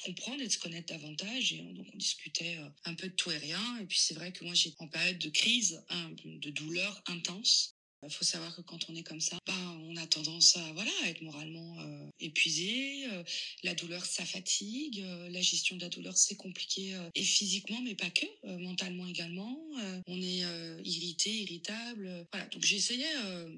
comprendre 0.00 0.40
et 0.40 0.46
de 0.46 0.52
se 0.52 0.58
connaître 0.58 0.94
davantage. 0.94 1.52
Et 1.52 1.58
donc, 1.58 1.88
on 1.92 1.96
discutait 1.96 2.56
euh, 2.58 2.68
un 2.84 2.94
peu 2.94 3.08
de 3.08 3.14
tout 3.14 3.32
et 3.32 3.36
rien. 3.36 3.78
Et 3.80 3.84
puis, 3.84 3.98
c'est 3.98 4.14
vrai 4.14 4.32
que 4.32 4.44
moi, 4.44 4.54
j'étais 4.54 4.80
en 4.80 4.86
période 4.86 5.18
de 5.18 5.28
crise, 5.28 5.82
hein, 5.88 6.12
de 6.24 6.50
douleur 6.50 7.02
intense. 7.08 7.73
Il 8.06 8.12
faut 8.12 8.24
savoir 8.24 8.54
que 8.54 8.60
quand 8.60 8.78
on 8.88 8.94
est 8.94 9.02
comme 9.02 9.20
ça, 9.20 9.36
bah, 9.46 9.54
on 9.82 9.96
a 9.96 10.06
tendance 10.06 10.56
à 10.56 10.72
voilà 10.72 10.90
être 11.06 11.22
moralement 11.22 11.80
euh, 11.80 12.10
épuisé. 12.20 13.06
Euh, 13.06 13.22
la 13.62 13.74
douleur, 13.74 14.04
ça 14.04 14.24
fatigue. 14.24 15.00
Euh, 15.00 15.28
la 15.30 15.40
gestion 15.40 15.76
de 15.76 15.82
la 15.82 15.88
douleur, 15.88 16.16
c'est 16.16 16.36
compliqué 16.36 16.96
et 17.14 17.22
physiquement, 17.22 17.80
mais 17.82 17.94
pas 17.94 18.10
que, 18.10 18.26
mentalement 18.58 19.06
également. 19.06 19.58
on 20.06 20.20
est 20.20 20.42
irrité, 20.84 21.30
irritable. 21.30 22.26
Voilà. 22.32 22.46
Donc 22.48 22.64
j'essayais 22.64 23.12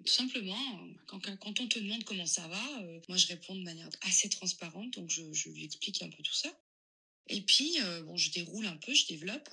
tout 0.05 0.13
simplement 0.13 0.59
quand, 1.07 1.21
quand 1.39 1.61
on 1.61 1.67
te 1.67 1.79
demande 1.79 2.05
comment 2.05 2.27
ça 2.27 2.47
va, 2.49 2.83
moi 3.09 3.17
je 3.17 3.27
réponds 3.27 3.55
de 3.55 3.63
manière 3.63 3.89
assez 4.03 4.29
transparente, 4.29 4.95
donc 4.95 5.11
je, 5.11 5.23
je 5.33 5.49
lui 5.51 5.65
explique 5.65 6.03
un 6.03 6.09
peu 6.09 6.23
tout 6.23 6.35
ça. 6.35 6.49
Et 7.29 7.41
puis, 7.41 7.77
bon, 8.05 8.17
je 8.17 8.31
déroule 8.31 8.67
un 8.67 8.77
peu, 8.77 8.95
je 8.95 9.07
développe. 9.07 9.49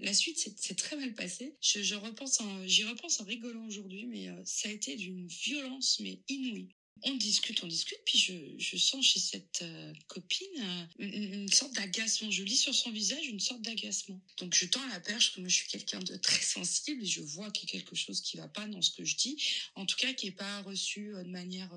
La, 0.00 0.12
suite, 0.12 0.38
c'est 0.56 0.74
très 0.74 0.96
mal 0.96 1.14
passé. 1.14 1.56
Je, 1.60 1.94
repense, 1.94 2.40
j'y 2.66 2.84
repense 2.84 3.20
en 3.20 3.24
rigolant 3.24 3.64
aujourd'hui, 3.66 4.06
mais 4.06 4.28
euh, 4.28 4.42
ça 4.44 4.68
a 4.68 4.72
été 4.72 4.96
d'une 4.96 5.26
violence 5.28 6.00
mais 6.00 6.20
inouïe. 6.28 6.68
On 7.02 7.14
discute, 7.14 7.62
on 7.62 7.66
discute, 7.66 7.98
puis 8.06 8.18
je, 8.58 8.76
sens 8.78 9.04
chez 9.04 9.20
cette 9.20 9.60
euh, 9.62 9.92
copine 10.08 10.48
euh, 10.58 10.86
une, 10.98 11.52
sorte 11.52 11.74
d'agacement. 11.74 12.30
Je 12.30 12.42
lis 12.42 12.56
sur 12.56 12.74
son 12.74 12.90
visage 12.90 13.28
une 13.28 13.38
sorte 13.38 13.60
d'agacement. 13.60 14.20
Donc 14.38 14.54
je 14.54 14.64
tends 14.64 14.84
la 14.88 14.98
perche, 14.98 15.36
moi 15.36 15.46
je 15.46 15.54
suis 15.54 15.68
quelqu'un 15.68 16.00
de 16.00 16.16
très 16.16 16.42
sensible 16.42 17.02
et 17.02 17.06
je 17.06 17.20
vois 17.20 17.50
qu'il 17.50 17.68
y 17.68 17.76
a 17.76 17.78
quelque 17.78 17.94
chose 17.94 18.22
qui 18.22 18.38
va 18.38 18.48
pas 18.48 18.66
dans 18.66 18.80
ce 18.80 18.90
que 18.90 19.04
je 19.04 19.14
dis. 19.14 19.36
En 19.74 19.84
tout 19.84 19.96
cas, 19.96 20.12
qui 20.14 20.28
est 20.28 20.32
pas 20.32 20.62
reçu 20.62 21.12
de 21.12 21.30
manière 21.30 21.70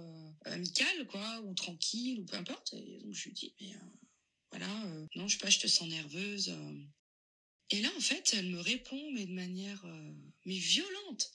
amicale, 0.46 1.06
quoi, 1.08 1.42
ou 1.42 1.54
tranquille, 1.54 2.22
ou 2.22 2.26
peu 2.26 2.38
importe. 2.38 2.74
Et 2.74 3.00
donc 3.04 3.14
je 3.14 3.26
lui 3.26 3.34
dis, 3.34 3.54
mais 3.60 3.74
voilà, 4.52 5.06
non, 5.16 5.28
je 5.28 5.34
sais 5.34 5.40
pas, 5.40 5.50
je 5.50 5.60
te 5.60 5.68
sens 5.68 5.88
nerveuse. 5.90 6.56
Et 7.72 7.82
là, 7.82 7.90
en 7.96 8.00
fait, 8.00 8.34
elle 8.34 8.48
me 8.48 8.60
répond, 8.60 9.12
mais 9.14 9.26
de 9.26 9.34
manière 9.34 9.84
euh, 9.86 10.14
mais 10.46 10.58
violente. 10.58 11.32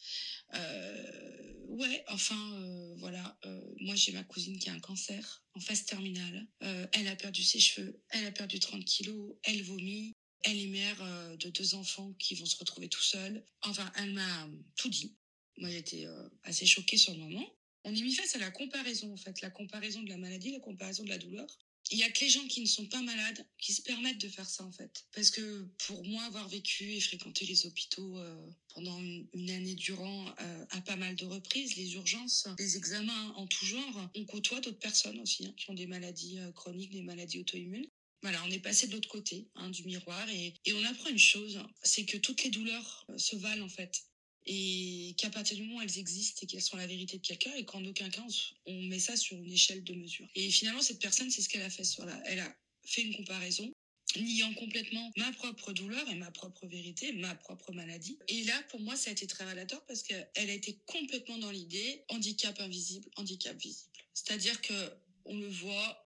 Euh, 0.54 1.54
ouais, 1.68 2.04
enfin, 2.08 2.54
euh, 2.54 2.94
voilà, 2.98 3.38
moi 3.80 3.94
j'ai 3.94 4.12
ma 4.12 4.24
cousine 4.24 4.58
qui 4.58 4.68
a 4.68 4.72
un 4.72 4.80
cancer 4.80 5.44
en 5.54 5.60
phase 5.60 5.84
terminale. 5.84 6.46
elle 6.60 7.08
a 7.08 7.16
perdu 7.16 7.42
ses 7.42 7.60
cheveux, 7.60 8.02
elle 8.10 8.26
a 8.26 8.32
perdu 8.32 8.58
30 8.58 8.84
kilos, 8.84 9.36
elle 9.44 9.62
vomit. 9.62 10.12
Elle 10.46 10.60
est 10.60 10.66
mère 10.66 11.36
de 11.38 11.48
deux 11.48 11.74
enfants 11.74 12.12
qui 12.18 12.34
vont 12.34 12.44
se 12.44 12.58
retrouver 12.58 12.90
tout 12.90 13.00
seuls. 13.00 13.42
Enfin, 13.62 13.90
elle 13.96 14.12
m'a 14.12 14.48
tout 14.76 14.90
dit. 14.90 15.16
Moi, 15.56 15.70
j'étais 15.70 16.06
assez 16.42 16.66
choquée 16.66 16.98
sur 16.98 17.14
le 17.14 17.20
moment. 17.20 17.50
On 17.84 17.94
est 17.94 18.02
mis 18.02 18.14
face 18.14 18.34
à 18.34 18.38
la 18.38 18.50
comparaison, 18.50 19.10
en 19.10 19.16
fait, 19.16 19.40
la 19.40 19.48
comparaison 19.48 20.02
de 20.02 20.10
la 20.10 20.18
maladie, 20.18 20.52
la 20.52 20.60
comparaison 20.60 21.02
de 21.02 21.08
la 21.08 21.16
douleur 21.16 21.58
il 21.90 21.98
y 21.98 22.02
a 22.02 22.10
que 22.10 22.20
les 22.20 22.30
gens 22.30 22.46
qui 22.46 22.60
ne 22.60 22.66
sont 22.66 22.86
pas 22.86 23.02
malades 23.02 23.46
qui 23.58 23.72
se 23.72 23.82
permettent 23.82 24.20
de 24.20 24.28
faire 24.28 24.48
ça 24.48 24.64
en 24.64 24.72
fait. 24.72 25.04
Parce 25.12 25.30
que 25.30 25.66
pour 25.86 26.04
moi, 26.04 26.22
avoir 26.24 26.48
vécu 26.48 26.92
et 26.92 27.00
fréquenté 27.00 27.44
les 27.44 27.66
hôpitaux 27.66 28.18
euh, 28.18 28.50
pendant 28.74 28.98
une, 29.00 29.50
année 29.50 29.74
durant 29.74 30.26
euh, 30.40 30.66
à 30.70 30.80
pas 30.80 30.96
mal 30.96 31.14
de 31.16 31.26
reprises, 31.26 31.76
les 31.76 31.94
urgences, 31.94 32.48
les 32.58 32.76
examens 32.76 33.32
en 33.36 33.46
tout 33.46 33.66
genre, 33.66 34.10
on 34.14 34.24
côtoie 34.24 34.60
d'autres 34.60 34.78
personnes 34.78 35.20
aussi 35.20 35.46
hein, 35.46 35.54
qui 35.56 35.70
ont 35.70 35.74
des 35.74 35.86
maladies 35.86 36.38
euh, 36.38 36.52
chroniques, 36.52 36.92
des 36.92 37.02
maladies 37.02 37.40
auto-immunes. 37.40 37.88
Voilà, 38.22 38.42
on 38.44 38.50
est 38.50 38.60
passé 38.60 38.86
de 38.86 38.92
l'autre 38.92 39.10
côté 39.10 39.48
hein, 39.54 39.68
du 39.68 39.84
miroir 39.84 40.28
et, 40.30 40.54
et 40.64 40.72
on 40.72 40.84
apprend 40.84 41.10
une 41.10 41.18
chose, 41.18 41.60
c'est 41.82 42.06
que 42.06 42.16
toutes 42.16 42.42
les 42.42 42.50
douleurs 42.50 43.06
se 43.18 43.36
valent 43.36 43.66
en 43.66 43.68
fait 43.68 44.06
et 44.46 45.14
qu'à 45.16 45.30
partir 45.30 45.56
du 45.56 45.62
moment 45.62 45.78
où 45.78 45.82
elles 45.82 45.98
existent 45.98 46.40
et 46.42 46.46
qu'elles 46.46 46.62
sont 46.62 46.76
la 46.76 46.86
vérité 46.86 47.18
de 47.18 47.26
quelqu'un 47.26 47.52
et 47.54 47.64
qu'en 47.64 47.84
aucun 47.84 48.10
cas 48.10 48.24
on 48.66 48.82
met 48.82 48.98
ça 48.98 49.16
sur 49.16 49.36
une 49.36 49.52
échelle 49.52 49.84
de 49.84 49.94
mesure. 49.94 50.28
Et 50.34 50.50
finalement 50.50 50.82
cette 50.82 51.00
personne 51.00 51.30
c'est 51.30 51.42
ce 51.42 51.48
qu'elle 51.48 51.62
a 51.62 51.70
fait 51.70 51.84
ce 51.84 51.94
soir-là. 51.94 52.20
Elle 52.26 52.40
a 52.40 52.56
fait 52.84 53.02
une 53.02 53.16
comparaison 53.16 53.72
niant 54.16 54.54
complètement 54.54 55.10
ma 55.16 55.32
propre 55.32 55.72
douleur 55.72 56.08
et 56.08 56.14
ma 56.14 56.30
propre 56.30 56.66
vérité, 56.66 57.12
ma 57.12 57.34
propre 57.34 57.72
maladie. 57.72 58.18
Et 58.28 58.44
là, 58.44 58.62
pour 58.70 58.80
moi, 58.80 58.96
ça 58.96 59.10
a 59.10 59.12
été 59.12 59.26
très 59.26 59.44
révélateur 59.44 59.84
parce 59.86 60.02
qu'elle 60.02 60.28
a 60.36 60.52
été 60.52 60.78
complètement 60.86 61.38
dans 61.38 61.50
l'idée 61.50 62.04
handicap 62.08 62.58
invisible, 62.60 63.08
handicap 63.16 63.56
visible. 63.56 63.90
C'est-à-dire 64.12 64.60
que 64.60 64.92
on 65.24 65.36
le 65.36 65.48
voit 65.48 66.03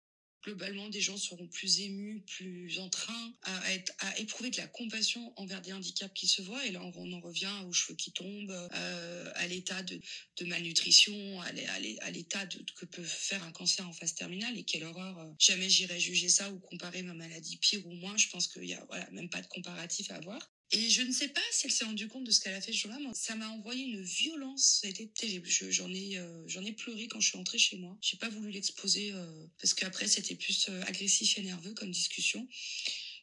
globalement, 0.42 0.88
des 0.88 1.00
gens 1.00 1.16
seront 1.16 1.46
plus 1.46 1.80
émus, 1.80 2.22
plus 2.26 2.78
en 2.78 2.88
train 2.88 3.34
à, 3.42 3.72
être, 3.72 3.92
à 4.00 4.18
éprouver 4.18 4.50
de 4.50 4.56
la 4.56 4.66
compassion 4.66 5.32
envers 5.36 5.60
des 5.62 5.72
handicaps 5.72 6.12
qui 6.14 6.26
se 6.26 6.42
voient. 6.42 6.64
Et 6.66 6.72
là, 6.72 6.82
on, 6.82 7.12
en 7.12 7.20
revient 7.20 7.52
aux 7.66 7.72
cheveux 7.72 7.96
qui 7.96 8.12
tombent, 8.12 8.68
euh, 8.74 9.32
à 9.34 9.46
l'état 9.46 9.82
de, 9.82 10.00
malnutrition, 10.44 11.40
à 11.40 12.10
l'état 12.10 12.46
que 12.76 12.84
peut 12.86 13.04
faire 13.04 13.42
un 13.44 13.52
cancer 13.52 13.88
en 13.88 13.92
phase 13.92 14.14
terminale. 14.14 14.58
Et 14.58 14.64
quelle 14.64 14.84
horreur. 14.84 15.18
Euh, 15.18 15.30
jamais 15.38 15.68
j'irai 15.68 15.98
juger 16.00 16.28
ça 16.28 16.50
ou 16.50 16.58
comparer 16.58 17.02
ma 17.02 17.14
maladie 17.14 17.56
pire 17.58 17.86
ou 17.86 17.92
moins. 17.92 18.16
Je 18.16 18.28
pense 18.28 18.48
qu'il 18.48 18.64
y 18.64 18.74
a 18.74 18.84
voilà, 18.88 19.08
même 19.10 19.30
pas 19.30 19.40
de 19.40 19.46
comparatif 19.46 20.10
à 20.10 20.16
avoir. 20.16 20.51
Et 20.74 20.88
je 20.88 21.02
ne 21.02 21.12
sais 21.12 21.28
pas 21.28 21.42
si 21.50 21.66
elle 21.66 21.72
s'est 21.72 21.84
rendue 21.84 22.08
compte 22.08 22.24
de 22.24 22.30
ce 22.30 22.40
qu'elle 22.40 22.54
a 22.54 22.60
fait 22.60 22.72
ce 22.72 22.78
jour-là, 22.78 22.98
ça 23.12 23.36
m'a 23.36 23.48
envoyé 23.50 23.84
une 23.84 24.02
violence. 24.02 24.78
Ça 24.80 24.86
a 24.86 24.90
été 24.90 25.06
terrible. 25.08 25.46
J'en 25.46 25.92
ai, 25.92 26.16
euh, 26.16 26.48
j'en 26.48 26.64
ai 26.64 26.72
pleuré 26.72 27.08
quand 27.08 27.20
je 27.20 27.28
suis 27.28 27.36
rentrée 27.36 27.58
chez 27.58 27.76
moi. 27.76 27.98
J'ai 28.00 28.16
pas 28.16 28.30
voulu 28.30 28.50
l'exposer 28.50 29.12
euh, 29.12 29.46
parce 29.60 29.74
qu'après 29.74 30.08
c'était 30.08 30.34
plus 30.34 30.68
euh, 30.70 30.82
agressif 30.84 31.36
et 31.36 31.42
nerveux 31.42 31.74
comme 31.74 31.90
discussion. 31.90 32.48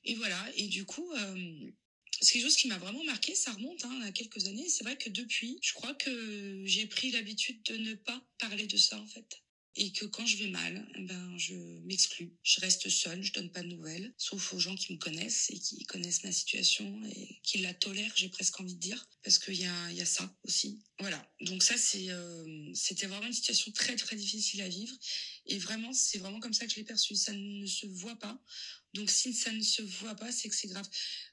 Et 0.05 0.13
voilà. 0.13 0.39
Et 0.57 0.67
du 0.67 0.85
coup, 0.85 1.12
c'est 2.21 2.33
quelque 2.33 2.43
chose 2.43 2.55
qui 2.55 2.67
m'a 2.67 2.77
vraiment 2.77 3.03
marqué. 3.03 3.35
Ça 3.35 3.51
remonte 3.51 3.83
hein, 3.83 4.01
à 4.03 4.12
quelques 4.12 4.47
années. 4.47 4.69
C'est 4.69 4.83
vrai 4.83 4.97
que 4.97 5.09
depuis, 5.09 5.59
je 5.62 5.73
crois 5.73 5.93
que 5.95 6.63
j'ai 6.65 6.85
pris 6.85 7.12
l'habitude 7.12 7.62
de 7.63 7.77
ne 7.77 7.95
pas 7.95 8.23
parler 8.38 8.67
de 8.67 8.77
ça 8.77 8.97
en 8.97 9.07
fait 9.07 9.43
et 9.75 9.91
que 9.91 10.05
quand 10.05 10.25
je 10.25 10.38
vais 10.38 10.49
mal, 10.49 10.88
eh 10.95 11.03
ben 11.03 11.38
je 11.38 11.55
m'exclus. 11.86 12.34
Je 12.43 12.60
reste 12.60 12.89
seule, 12.89 13.23
je 13.23 13.34
donne 13.34 13.51
pas 13.51 13.62
de 13.62 13.67
nouvelles, 13.67 14.13
sauf 14.17 14.53
aux 14.53 14.60
gens 14.60 14.75
qui 14.75 14.93
me 14.93 14.97
connaissent 14.97 15.49
et 15.51 15.60
qui 15.60 15.86
connaissent 15.86 16.23
ma 16.23 16.32
situation 16.32 17.01
et 17.05 17.39
qui 17.43 17.60
la 17.60 17.73
tolèrent, 17.73 18.12
j'ai 18.15 18.29
presque 18.29 18.60
envie 18.60 18.75
de 18.75 18.79
dire, 18.79 19.08
parce 19.23 19.39
qu'il 19.39 19.55
y 19.55 19.65
a, 19.65 19.91
y 19.91 20.01
a 20.01 20.05
ça 20.05 20.36
aussi. 20.43 20.82
Voilà. 20.99 21.25
Donc 21.41 21.63
ça, 21.63 21.75
euh, 21.95 22.71
c'était 22.73 23.08
vraiment 23.08 23.27
une 23.27 23.34
situation 23.34 23.71
très 23.71 23.95
très 23.95 24.15
difficile 24.15 24.62
à 24.62 24.69
vivre 24.69 24.95
et 25.45 25.58
vraiment, 25.58 25.93
c'est 25.93 26.17
vraiment 26.17 26.39
comme 26.39 26.53
ça 26.53 26.65
que 26.65 26.71
je 26.71 26.77
l'ai 26.77 26.84
perçu. 26.84 27.15
Ça 27.15 27.34
ne 27.34 27.65
se 27.65 27.86
voit 27.86 28.17
pas. 28.17 28.41
Donc 28.93 29.12
si 29.12 29.34
ça 29.34 29.51
ne 29.51 29.62
se 29.62 29.82
voit 29.82 30.15
pas, 30.15 30.32
c'est 30.32 30.49
que 30.49 30.55
c'est 30.55 30.67
grave. 30.67 30.88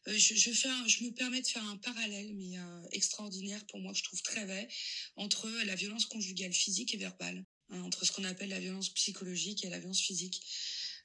Euh, 0.08 0.18
je, 0.18 0.34
je, 0.34 0.50
fais 0.52 0.68
je 0.86 1.04
me 1.04 1.10
permets 1.10 1.40
de 1.40 1.46
faire 1.46 1.64
un 1.64 1.78
parallèle, 1.78 2.34
mais 2.34 2.58
euh, 2.58 2.82
extraordinaire 2.92 3.64
pour 3.66 3.80
moi, 3.80 3.92
que 3.92 3.98
je 3.98 4.04
trouve 4.04 4.22
très 4.22 4.44
vrai, 4.44 4.68
entre 5.16 5.48
la 5.64 5.74
violence 5.74 6.06
conjugale 6.06 6.52
physique 6.52 6.94
et 6.94 6.98
verbale. 6.98 7.44
Hein, 7.70 7.82
entre 7.82 8.04
ce 8.04 8.12
qu'on 8.12 8.24
appelle 8.24 8.50
la 8.50 8.60
violence 8.60 8.90
psychologique 8.90 9.64
et 9.64 9.70
la 9.70 9.78
violence 9.78 10.00
physique. 10.00 10.42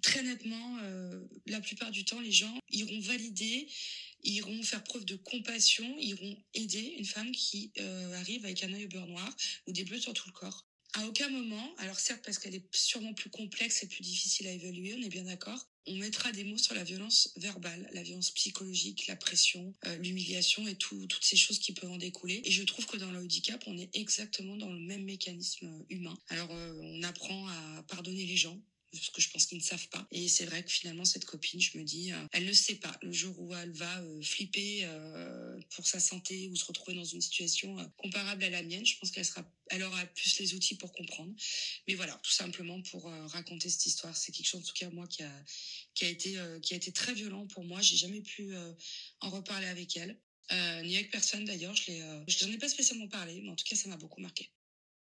Très 0.01 0.23
nettement, 0.23 0.77
la 1.45 1.61
plupart 1.61 1.91
du 1.91 2.03
temps, 2.05 2.19
les 2.19 2.31
gens 2.31 2.57
iront 2.71 2.99
valider, 3.01 3.67
iront 4.23 4.63
faire 4.63 4.83
preuve 4.83 5.05
de 5.05 5.15
compassion, 5.15 5.95
iront 5.99 6.35
aider 6.55 6.95
une 6.97 7.05
femme 7.05 7.31
qui 7.31 7.71
arrive 8.15 8.43
avec 8.45 8.63
un 8.63 8.73
œil 8.73 8.85
au 8.85 8.89
beurre 8.89 9.05
noir 9.05 9.35
ou 9.67 9.71
des 9.71 9.83
bleus 9.83 9.99
sur 9.99 10.13
tout 10.13 10.27
le 10.27 10.33
corps. 10.33 10.67
À 10.93 11.05
aucun 11.05 11.29
moment, 11.29 11.75
alors 11.77 11.99
certes 11.99 12.21
parce 12.25 12.39
qu'elle 12.39 12.55
est 12.55 12.75
sûrement 12.75 13.13
plus 13.13 13.29
complexe 13.29 13.83
et 13.83 13.87
plus 13.87 14.01
difficile 14.01 14.47
à 14.47 14.51
évaluer, 14.51 14.95
on 14.95 15.01
est 15.03 15.09
bien 15.09 15.23
d'accord, 15.23 15.70
on 15.87 15.95
mettra 15.95 16.31
des 16.31 16.43
mots 16.43 16.57
sur 16.57 16.75
la 16.75 16.83
violence 16.83 17.33
verbale, 17.37 17.89
la 17.93 18.03
violence 18.03 18.31
psychologique, 18.31 19.07
la 19.07 19.15
pression, 19.15 19.73
euh, 19.85 19.97
l'humiliation 19.97 20.67
et 20.67 20.75
toutes 20.75 21.23
ces 21.23 21.37
choses 21.37 21.59
qui 21.59 21.73
peuvent 21.73 21.91
en 21.91 21.97
découler. 21.97 22.41
Et 22.45 22.51
je 22.51 22.63
trouve 22.63 22.85
que 22.85 22.97
dans 22.97 23.11
le 23.11 23.19
handicap, 23.19 23.63
on 23.67 23.77
est 23.77 23.89
exactement 23.93 24.55
dans 24.57 24.71
le 24.71 24.79
même 24.79 25.03
mécanisme 25.03 25.83
humain. 25.89 26.17
Alors 26.29 26.51
euh, 26.51 26.73
on 26.81 27.03
apprend 27.03 27.47
à 27.47 27.83
pardonner 27.87 28.25
les 28.25 28.37
gens, 28.37 28.59
parce 28.91 29.09
que 29.09 29.21
je 29.21 29.29
pense 29.29 29.45
qu'ils 29.45 29.57
ne 29.57 29.63
savent 29.63 29.87
pas. 29.87 30.05
Et 30.11 30.27
c'est 30.27 30.45
vrai 30.45 30.63
que 30.63 30.69
finalement, 30.69 31.05
cette 31.05 31.25
copine, 31.25 31.61
je 31.61 31.77
me 31.77 31.83
dis, 31.83 32.11
euh, 32.11 32.27
elle 32.33 32.45
ne 32.45 32.53
sait 32.53 32.75
pas. 32.75 32.97
Le 33.01 33.11
jour 33.11 33.39
où 33.39 33.55
elle 33.55 33.71
va 33.71 34.01
euh, 34.01 34.21
flipper 34.21 34.81
euh, 34.83 35.59
pour 35.75 35.87
sa 35.87 35.99
santé 35.99 36.49
ou 36.49 36.55
se 36.55 36.65
retrouver 36.65 36.95
dans 36.95 37.05
une 37.05 37.21
situation 37.21 37.77
comparable 37.97 38.43
à 38.43 38.49
la 38.49 38.63
mienne, 38.63 38.85
je 38.85 38.97
pense 38.97 39.11
qu'elle 39.11 39.25
sera, 39.25 39.49
elle 39.69 39.83
aura 39.83 40.05
plus 40.07 40.39
les 40.39 40.53
outils 40.53 40.75
pour 40.75 40.91
comprendre. 40.91 41.33
Mais 41.87 41.95
voilà, 41.95 42.19
tout 42.23 42.31
simplement 42.31 42.81
pour 42.83 43.05
raconter 43.05 43.69
cette 43.69 43.85
histoire, 43.85 44.15
c'est 44.15 44.31
quelque 44.31 44.47
chose 44.47 44.61
en 44.61 44.63
tout 44.63 44.73
cas 44.73 44.89
moi 44.89 45.07
qui 45.07 45.23
a 45.23 45.45
qui 45.93 46.05
a 46.05 46.09
été 46.09 46.37
qui 46.61 46.73
a 46.73 46.77
été 46.77 46.91
très 46.91 47.13
violent 47.13 47.47
pour 47.47 47.63
moi. 47.63 47.81
J'ai 47.81 47.97
jamais 47.97 48.21
pu 48.21 48.53
en 49.21 49.29
reparler 49.29 49.67
avec 49.67 49.95
elle, 49.97 50.19
ni 50.83 50.95
avec 50.95 51.11
personne 51.11 51.45
d'ailleurs. 51.45 51.75
Je 51.75 52.45
n'en 52.45 52.51
ai 52.51 52.57
pas 52.57 52.69
spécialement 52.69 53.07
parlé, 53.07 53.41
mais 53.41 53.49
en 53.49 53.55
tout 53.55 53.65
cas, 53.65 53.75
ça 53.75 53.87
m'a 53.89 53.97
beaucoup 53.97 54.21
marqué. 54.21 54.51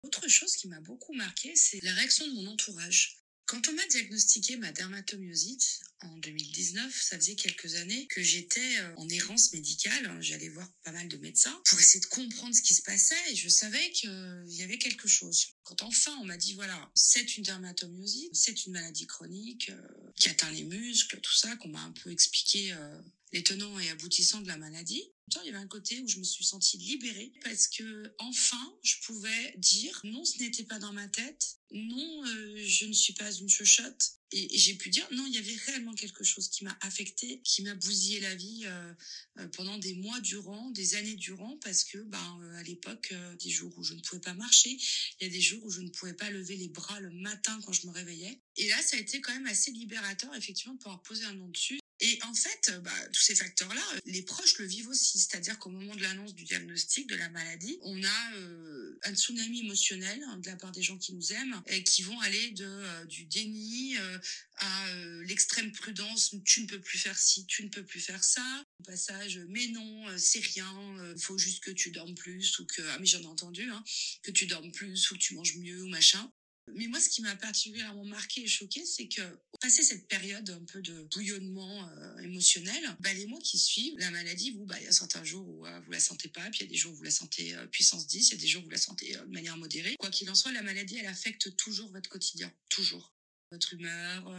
Autre 0.04 0.28
chose 0.28 0.56
qui 0.56 0.68
m'a 0.68 0.82
beaucoup 0.82 1.14
marqué, 1.14 1.56
c'est 1.56 1.80
la 1.84 1.94
réaction 1.94 2.28
de 2.28 2.34
mon 2.34 2.48
entourage. 2.48 3.21
Quand 3.52 3.68
on 3.68 3.74
m'a 3.74 3.86
diagnostiqué 3.88 4.56
ma 4.56 4.72
dermatomyosite 4.72 5.82
en 6.00 6.18
2019, 6.20 7.02
ça 7.04 7.18
faisait 7.18 7.36
quelques 7.36 7.76
années 7.76 8.08
que 8.08 8.24
j'étais 8.24 8.78
euh, 8.80 8.96
en 8.96 9.10
errance 9.10 9.52
médicale. 9.52 10.18
J'allais 10.22 10.48
voir 10.48 10.72
pas 10.86 10.94
mal 10.94 11.10
de 11.10 11.18
médecins 11.18 11.62
pour 11.66 11.78
essayer 11.78 12.00
de 12.00 12.06
comprendre 12.06 12.56
ce 12.56 12.62
qui 12.62 12.74
se 12.74 12.82
passait 12.82 13.30
et 13.30 13.36
je 13.36 13.50
savais 13.50 13.92
qu'il 13.92 14.46
y 14.48 14.64
avait 14.64 14.78
quelque 14.78 15.10
chose. 15.10 15.48
Quand 15.64 15.82
enfin 15.82 16.18
on 16.22 16.24
m'a 16.24 16.38
dit 16.38 16.54
voilà, 16.54 16.92
c'est 16.96 17.36
une 17.36 17.44
dermatomyosite, 17.44 18.34
c'est 18.34 18.68
une 18.68 18.72
maladie 18.72 19.06
chronique 19.06 19.70
euh, 19.70 20.12
qui 20.16 20.30
atteint 20.30 20.52
les 20.52 20.64
muscles, 20.64 21.20
tout 21.20 21.36
ça, 21.36 21.54
qu'on 21.58 21.68
m'a 21.68 21.82
un 21.82 21.92
peu 21.92 22.10
expliqué 22.10 22.72
euh, 22.72 23.02
les 23.34 23.44
tenants 23.44 23.78
et 23.82 23.90
aboutissants 23.90 24.40
de 24.40 24.48
la 24.48 24.56
maladie. 24.56 25.04
Il 25.44 25.48
y 25.48 25.50
avait 25.50 25.58
un 25.58 25.68
côté 25.68 26.00
où 26.02 26.08
je 26.08 26.20
me 26.20 26.24
suis 26.24 26.44
sentie 26.44 26.78
libérée 26.78 27.32
parce 27.44 27.68
que 27.68 28.14
enfin 28.20 28.76
je 28.84 28.96
pouvais 29.06 29.56
dire 29.58 30.00
non, 30.04 30.26
ce 30.26 30.40
n'était 30.40 30.64
pas 30.64 30.80
dans 30.80 30.92
ma 30.92 31.08
tête, 31.08 31.58
non, 31.72 32.26
euh, 32.26 32.64
je 32.66 32.86
ne 32.86 32.94
suis 32.94 33.14
pas 33.14 33.32
une 33.32 33.50
chochotte. 33.50 34.14
Et, 34.34 34.58
j'ai 34.58 34.76
pu 34.76 34.90
dire 34.90 35.08
non, 35.12 35.26
il 35.28 35.34
y 35.34 35.38
avait 35.38 35.56
réellement 35.66 35.94
quelque 35.94 36.24
chose 36.24 36.50
qui 36.50 36.64
m'a 36.64 36.78
affectée, 36.82 37.42
qui 37.44 37.62
m'a 37.64 37.76
bousillé 37.76 38.20
la 38.20 38.36
vie 38.36 38.62
euh, 38.66 38.94
euh, 39.40 39.48
pendant 39.50 39.78
des 39.78 39.94
mois 39.96 40.20
durant, 40.20 40.70
des 40.72 40.96
années 40.96 41.16
durant, 41.16 41.58
parce 41.64 41.84
que 41.84 41.98
ben 41.98 42.54
à 42.58 42.64
l'époque, 42.64 43.14
des 43.40 43.50
jours 43.50 43.74
où 43.78 43.84
je 43.84 43.94
ne 43.94 44.02
pouvais 44.02 44.22
pas 44.22 44.34
marcher, 44.34 44.78
il 45.20 45.28
y 45.28 45.30
a 45.30 45.30
des 45.30 45.42
jours 45.42 45.64
où 45.66 45.70
je 45.70 45.82
ne 45.82 45.90
pouvais 45.90 46.14
pas 46.14 46.30
lever 46.30 46.56
les 46.56 46.70
bras 46.70 47.00
le 47.00 47.12
matin 47.12 47.60
quand 47.66 47.74
je 47.74 47.88
me 47.88 47.92
réveillais. 47.92 48.42
Et 48.58 48.68
là, 48.68 48.82
ça 48.82 48.98
a 48.98 49.00
été 49.00 49.22
quand 49.22 49.34
même 49.34 49.48
assez 49.48 49.72
libérateur 49.72 50.34
effectivement 50.36 50.74
de 50.74 50.80
pouvoir 50.80 51.02
poser 51.04 51.26
un 51.26 51.34
nom 51.34 51.48
dessus 51.50 51.81
et 52.02 52.20
en 52.24 52.34
fait, 52.34 52.74
bah, 52.84 52.92
tous 53.14 53.22
ces 53.22 53.36
facteurs-là, 53.36 53.82
les 54.06 54.24
proches 54.24 54.58
le 54.58 54.66
vivent 54.66 54.88
aussi. 54.88 55.20
C'est-à-dire 55.20 55.60
qu'au 55.60 55.70
moment 55.70 55.96
de 55.96 56.02
l'annonce 56.02 56.34
du 56.34 56.44
diagnostic 56.44 57.08
de 57.08 57.16
la 57.16 57.30
maladie, 57.30 57.78
on 57.84 58.04
a 58.04 58.34
euh, 58.34 59.00
un 59.04 59.16
tsunami 59.16 59.60
émotionnel 59.60 60.20
hein, 60.28 60.38
de 60.38 60.48
la 60.48 60.56
part 60.56 60.72
des 60.72 60.82
gens 60.82 60.98
qui 60.98 61.14
nous 61.14 61.32
aiment 61.32 61.62
et 61.68 61.84
qui 61.84 62.02
vont 62.02 62.20
aller 62.22 62.52
de 62.52 62.66
euh, 62.66 63.06
du 63.06 63.26
déni 63.26 63.98
euh, 63.98 64.18
à 64.58 64.96
l'extrême 65.26 65.72
prudence. 65.72 66.34
Tu 66.44 66.62
ne 66.62 66.68
peux 66.68 66.82
plus 66.82 66.98
faire 66.98 67.18
ci, 67.18 67.46
tu 67.46 67.64
ne 67.64 67.70
peux 67.70 67.86
plus 67.86 68.02
faire 68.02 68.24
ça. 68.24 68.66
Au 68.80 68.84
passage, 68.84 69.40
mais 69.50 69.68
non, 69.68 70.06
c'est 70.18 70.40
rien. 70.40 71.14
Il 71.16 71.22
faut 71.22 71.38
juste 71.38 71.64
que 71.64 71.72
tu 71.72 71.92
dormes 71.92 72.16
plus 72.16 72.58
ou 72.60 72.66
que 72.66 72.82
ah 72.82 72.98
mais 73.00 73.06
j'en 73.06 73.22
ai 73.22 73.26
entendu 73.26 73.70
hein, 73.70 73.84
que 74.24 74.32
tu 74.32 74.48
dormes 74.48 74.72
plus 74.72 75.12
ou 75.12 75.16
que 75.16 75.20
tu 75.20 75.36
manges 75.36 75.56
mieux 75.58 75.84
ou 75.84 75.88
machin. 75.88 76.32
Mais 76.68 76.88
moi, 76.88 77.00
ce 77.00 77.10
qui 77.10 77.22
m'a 77.22 77.36
particulièrement 77.36 78.06
marqué 78.06 78.42
et 78.42 78.48
choqué, 78.48 78.86
c'est 78.86 79.08
que 79.08 79.22
passé 79.60 79.84
cette 79.84 80.08
période 80.08 80.50
un 80.50 80.64
peu 80.66 80.82
de 80.82 81.04
bouillonnement 81.14 81.90
euh, 81.90 82.18
émotionnel, 82.20 82.96
bah, 83.00 83.14
les 83.14 83.26
mois 83.28 83.40
qui 83.42 83.58
suivent, 83.58 83.98
la 83.98 84.12
maladie, 84.12 84.52
vous, 84.52 84.66
bah, 84.66 84.76
il 84.80 84.86
y 84.86 84.88
a 84.88 84.92
certains 84.92 85.24
jours 85.24 85.48
où 85.48 85.66
euh, 85.66 85.80
vous 85.82 85.92
la 85.92 86.00
sentez 86.00 86.30
pas, 86.30 86.50
puis 86.50 86.60
il 86.60 86.64
y 86.64 86.66
a 86.66 86.70
des 86.70 86.78
jours 86.78 86.94
où 86.94 86.96
vous 86.96 87.04
la 87.04 87.12
sentez 87.12 87.56
euh, 87.56 87.66
puissance 87.68 88.08
10, 88.08 88.30
il 88.30 88.32
y 88.32 88.38
a 88.38 88.42
des 88.42 88.48
jours 88.48 88.62
où 88.62 88.66
vous 88.66 88.72
la 88.72 88.78
sentez 88.78 89.14
de 89.14 89.34
manière 89.34 89.58
modérée. 89.58 89.96
Quoi 90.00 90.12
qu'il 90.12 90.30
en 90.30 90.36
soit, 90.36 90.52
la 90.52 90.62
maladie, 90.62 90.98
elle 90.98 91.08
affecte 91.08 91.56
toujours 91.58 91.92
votre 91.92 92.10
quotidien, 92.10 92.52
toujours. 92.70 93.14
Votre 93.52 93.74
humeur, 93.74 94.34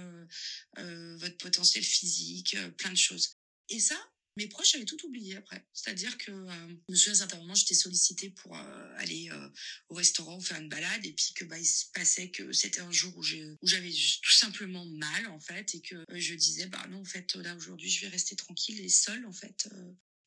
votre 0.79 1.37
potentiel 1.37 1.85
physique, 1.85 2.57
plein 2.79 2.91
de 2.91 2.97
choses. 2.97 3.37
Et 3.69 3.79
ça, 3.79 4.12
mes 4.37 4.47
proches 4.47 4.75
avaient 4.75 4.85
tout 4.85 5.05
oublié 5.07 5.37
après. 5.37 5.67
C'est-à-dire 5.73 6.17
que 6.19 6.31
euh, 6.31 6.69
je 6.89 6.93
me 6.93 6.97
souviens 6.97 7.13
à 7.13 7.17
un 7.17 7.19
certain 7.19 7.37
moment, 7.39 7.55
j'étais 7.55 7.75
sollicitée 7.75 8.31
pour 8.31 8.57
euh, 8.57 8.95
aller 8.97 9.29
euh, 9.31 9.49
au 9.89 9.95
restaurant 9.95 10.41
faire 10.41 10.61
une 10.61 10.69
balade 10.69 11.05
et 11.05 11.13
puis 11.13 11.33
que 11.35 11.45
bah 11.45 11.59
il 11.59 11.67
se 11.67 11.87
passait 11.93 12.31
que 12.31 12.53
c'était 12.53 12.81
un 12.81 12.91
jour 12.91 13.17
où 13.17 13.23
j'ai 13.23 13.45
où 13.45 13.67
j'avais 13.67 13.91
tout 13.91 14.33
simplement 14.33 14.87
mal 14.87 15.27
en 15.27 15.41
fait 15.41 15.75
et 15.75 15.81
que 15.81 16.05
je 16.15 16.35
disais 16.35 16.67
bah 16.67 16.85
non 16.91 17.01
en 17.01 17.05
fait 17.05 17.35
là 17.37 17.55
aujourd'hui 17.57 17.91
je 17.91 18.01
vais 18.03 18.09
rester 18.09 18.37
tranquille 18.37 18.81
et 18.81 18.89
seule 18.89 19.27
en 19.27 19.33
fait 19.33 19.69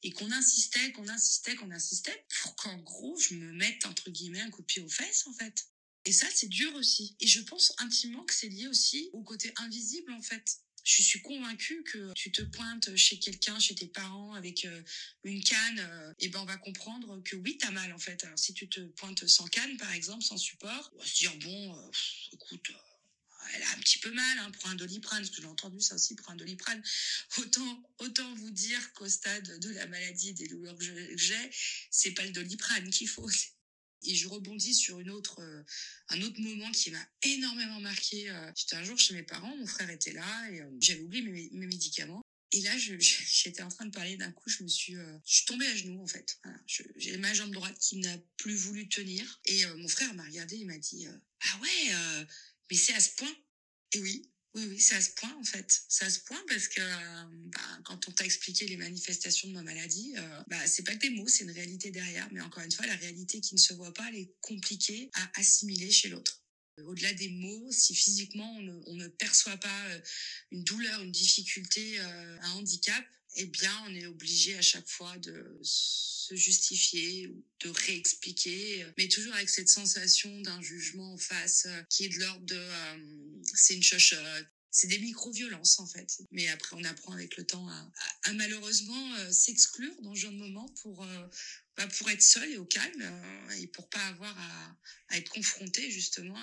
et 0.04 0.12
qu'on 0.12 0.32
insistait, 0.32 0.91
qu'on 0.91 1.08
insistait, 1.08 1.56
qu'on 1.56 1.72
insistait 1.72 2.26
pour 2.41 2.56
qu'en 2.56 2.78
gros 2.78 3.18
je 3.20 3.34
me 3.34 3.52
mette 3.54 3.86
entre 3.86 4.12
guillemets 4.12 4.41
un 4.41 4.52
coup 4.52 4.62
de 4.62 4.68
pied 4.68 4.82
aux 4.82 4.89
fesses 4.89 5.26
en 5.26 5.34
fait. 5.34 5.68
Et 6.06 6.12
ça 6.12 6.28
c'est 6.34 6.48
dur 6.48 6.74
aussi. 6.76 7.15
Et 7.20 7.28
je 7.28 7.41
pense 7.41 7.74
intimement 7.80 8.24
que 8.24 8.34
c'est 8.34 8.50
lié 8.50 8.68
aussi 8.68 9.10
au 9.13 9.24
côté 9.24 9.52
invisible 9.58 10.12
en 10.12 10.22
fait 10.22 10.60
je 10.86 11.02
suis 11.02 11.21
convaincue 11.21 11.84
que 11.84 12.13
tu 12.13 12.32
te 12.32 12.43
pointes 12.43 12.95
chez 12.95 13.17
quelqu'un, 13.17 13.60
chez 13.60 13.74
tes 13.74 13.88
parents 13.88 14.34
avec 14.34 14.65
euh, 14.65 14.82
une 15.24 15.43
canne, 15.43 15.80
et 15.80 15.82
euh, 15.82 16.13
eh 16.19 16.30
ben 16.30 16.39
on 16.39 16.45
va 16.45 16.58
comprendre 16.58 17.21
que 17.24 17.36
oui, 17.36 17.58
t'as 17.58 17.71
mal 17.71 17.91
en 17.91 17.98
fait. 17.98 18.24
Alors 18.24 18.38
si 18.38 18.54
tu 18.54 18.69
te 18.69 18.80
pointes 18.80 19.28
sans 19.28 19.48
canne, 19.48 19.78
par 19.78 19.91
exemple, 19.91 20.24
sans 20.24 20.38
support, 20.38 20.91
on 20.95 21.00
va 21.00 21.06
se 21.06 21.17
dire 21.17 21.36
bon, 21.38 21.76
euh, 21.76 21.91
écoute, 22.34 22.71
elle 23.54 23.63
a 23.63 23.71
un 23.71 23.80
petit 23.80 23.98
peu 23.98 24.12
mal, 24.12 24.39
hein, 24.39 24.52
prends 24.52 24.69
un 24.69 24.76
doliprane, 24.76 25.24
parce 25.24 25.36
que 25.36 25.41
j'ai 25.41 25.48
entendu 25.48 25.82
ça 25.82 25.95
aussi, 25.95 26.15
prends 26.15 26.34
un 26.34 26.36
doliprane. 26.38 26.82
Autant, 27.38 27.84
autant 28.00 28.36
vous 28.36 28.52
dire 28.52 28.93
qu'au 28.93 29.10
stade 29.10 29.60
de 29.60 29.69
la 29.71 29.88
maladie 29.88 30.34
des 30.34 30.48
douleurs 30.48 30.78
que 30.78 31.17
j'ai, 31.17 31.50
c'est 31.89 32.12
pas 32.12 32.24
le 32.24 32.32
doliprane 32.32 32.89
qu'il 32.91 33.08
faut, 33.08 33.30
et 34.03 34.15
je 34.15 34.27
rebondis 34.27 34.73
sur 34.73 34.99
une 34.99 35.10
autre, 35.10 35.41
euh, 35.41 35.63
un 36.10 36.21
autre 36.21 36.39
moment 36.39 36.71
qui 36.71 36.91
m'a 36.91 37.08
énormément 37.23 37.79
marqué. 37.79 38.29
Euh, 38.29 38.51
j'étais 38.55 38.75
un 38.75 38.84
jour 38.84 38.97
chez 38.97 39.13
mes 39.13 39.23
parents, 39.23 39.55
mon 39.58 39.67
frère 39.67 39.89
était 39.89 40.13
là 40.13 40.51
et 40.51 40.62
euh, 40.62 40.69
j'avais 40.79 41.01
oublié 41.01 41.49
mes, 41.51 41.67
médicaments. 41.67 42.21
Et 42.51 42.62
là, 42.62 42.77
j'étais 42.77 43.62
en 43.62 43.69
train 43.69 43.86
de 43.86 43.91
parler 43.91 44.17
d'un 44.17 44.31
coup, 44.31 44.49
je 44.49 44.63
me 44.63 44.67
suis, 44.67 44.93
je 44.93 45.19
suis 45.25 45.45
tombée 45.45 45.67
à 45.67 45.75
genoux 45.75 46.01
en 46.01 46.08
fait. 46.08 46.39
J'ai 46.67 47.17
ma 47.17 47.34
jambe 47.34 47.51
droite 47.51 47.77
qui 47.79 47.97
n'a 47.97 48.17
plus 48.38 48.55
voulu 48.55 48.88
tenir. 48.88 49.41
Et 49.45 49.65
mon 49.65 49.88
frère 49.88 50.13
m'a 50.13 50.23
regardé, 50.23 50.58
il 50.58 50.67
m'a 50.67 50.77
dit, 50.77 51.08
ah 51.08 51.60
ouais, 51.62 52.25
mais 52.69 52.77
c'est 52.77 52.93
à 52.93 52.99
ce 52.99 53.10
point? 53.15 53.36
Et 53.93 53.99
oui, 53.99 54.29
oui, 54.56 54.68
oui, 54.70 54.80
c'est 54.80 54.96
à 54.96 55.02
ce 55.02 55.12
point 55.12 55.36
en 55.38 55.44
fait. 55.44 55.84
C'est 55.89 56.06
à 56.06 56.10
ce 56.10 56.22
point 56.22 56.41
parce 56.48 56.70
que 56.70 56.80
euh, 56.80 57.24
bah, 57.48 57.80
quand 57.84 58.08
on 58.08 58.12
t'a 58.12 58.24
expliqué 58.24 58.65
les 58.68 58.78
manifestations 58.78 59.50
de 59.50 59.54
ma 59.54 59.63
maladie, 59.63 60.13
euh, 60.18 60.41
bah, 60.48 60.65
c'est 60.65 60.84
pas 60.84 60.96
des 60.96 61.10
mots, 61.10 61.28
c'est 61.28 61.44
une 61.44 61.52
réalité 61.52 61.91
derrière. 61.91 62.28
Mais 62.32 62.39
encore 62.39 62.63
une 62.63 62.72
fois, 62.72 62.86
la 62.86 62.96
réalité 62.96 63.41
qui 63.41 63.54
ne 63.56 63.60
se 63.60 63.74
voit 63.74 63.94
pas, 63.94 64.08
elle 64.10 64.15
est 64.15 64.34
compliquée 64.39 65.10
à 65.13 65.39
assimiler 65.41 65.91
chez 65.91 66.08
l'autre. 66.08 66.41
Au-delà 66.86 67.13
des 67.13 67.30
mots, 67.30 67.72
si 67.72 67.94
physiquement 67.96 68.50
on 68.88 68.96
ne, 68.96 69.08
perçoit 69.08 69.58
pas 69.58 69.88
euh, 69.88 70.00
une 70.52 70.63
douleur, 70.63 71.02
une 71.02 71.12
difficulté, 71.12 72.00
un 72.00 72.52
handicap, 72.52 73.06
eh 73.36 73.45
bien, 73.45 73.84
on 73.88 73.95
est 73.95 74.06
obligé 74.06 74.56
à 74.58 74.62
chaque 74.62 74.88
fois 74.88 75.17
de 75.17 75.58
se 75.62 76.36
justifier 76.36 77.28
ou 77.28 77.45
de 77.60 77.69
réexpliquer, 77.69 78.86
mais 78.98 79.08
toujours 79.08 79.34
avec 79.36 79.50
cette 79.50 79.69
sensation 79.69 80.41
d'un 80.41 80.62
jugement 80.62 81.13
en 81.13 81.17
face 81.17 81.65
euh, 81.67 81.84
qui 81.89 82.06
est 82.06 82.10
de 82.10 82.19
l'ordre 82.19 82.45
de 82.45 82.56
euh, 82.56 83.41
c'est 83.54 83.76
une 83.76 83.84
chochotte, 83.84 84.48
c'est 84.71 84.88
des 84.88 85.00
micro-violences 85.00 85.80
en 85.80 85.88
fait. 85.88 86.21
Mais 86.32 86.48
après, 86.48 86.76
on 86.80 86.84
apprend 86.84 87.13
avec 87.13 87.38
le 87.38 87.45
temps 87.45 87.68
à, 87.70 88.34
malheureusement 88.34 89.16
euh, 89.18 89.32
s'exclure 89.32 89.93
dans 90.01 90.16
ce 90.16 90.22
genre 90.22 90.32
de 90.32 90.38
moment 90.38 90.68
pour, 90.82 91.05
bah, 91.78 91.88
pour 91.97 92.09
être 92.09 92.21
seul 92.21 92.49
et 92.51 92.57
au 92.57 92.65
calme 92.65 93.01
euh, 93.01 93.61
et 93.61 93.67
pour 93.67 93.89
pas 93.89 94.05
avoir 94.07 94.36
à, 95.09 95.17
être 95.17 95.30
confronté 95.32 95.89
justement 95.91 96.36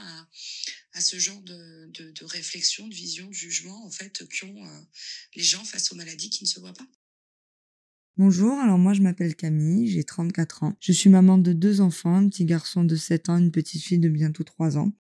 à, 0.95 1.01
ce 1.01 1.19
genre 1.19 1.41
de, 1.43 1.91
de, 1.91 2.11
de, 2.11 2.25
réflexion, 2.25 2.87
de 2.87 2.95
vision, 2.95 3.27
de 3.27 3.33
jugement 3.33 3.85
en 3.85 3.91
fait 3.91 4.23
qu'ont 4.39 4.67
euh, 4.67 4.81
les 5.35 5.43
gens 5.43 5.65
face 5.65 5.91
aux 5.93 5.97
maladies 5.97 6.31
qui 6.31 6.45
ne 6.45 6.49
se 6.49 6.61
voient 6.61 6.75
pas. 6.75 6.87
Bonjour, 8.19 8.59
alors 8.59 8.79
moi 8.79 8.93
je 8.93 9.01
m'appelle 9.01 9.35
Camille, 9.35 9.91
j'ai 9.91 10.05
34 10.05 10.65
ans. 10.65 10.77
Je 10.81 10.93
suis 10.93 11.09
maman 11.09 11.39
de 11.39 11.53
deux 11.53 11.81
enfants, 11.81 12.15
un 12.15 12.29
petit 12.29 12.45
garçon 12.45 12.85
de 12.85 12.95
7 12.95 13.31
ans, 13.31 13.39
une 13.39 13.51
petite 13.51 13.83
fille 13.83 13.99
de 13.99 14.11
bientôt 14.11 14.45
3 14.45 14.77
ans 14.77 14.93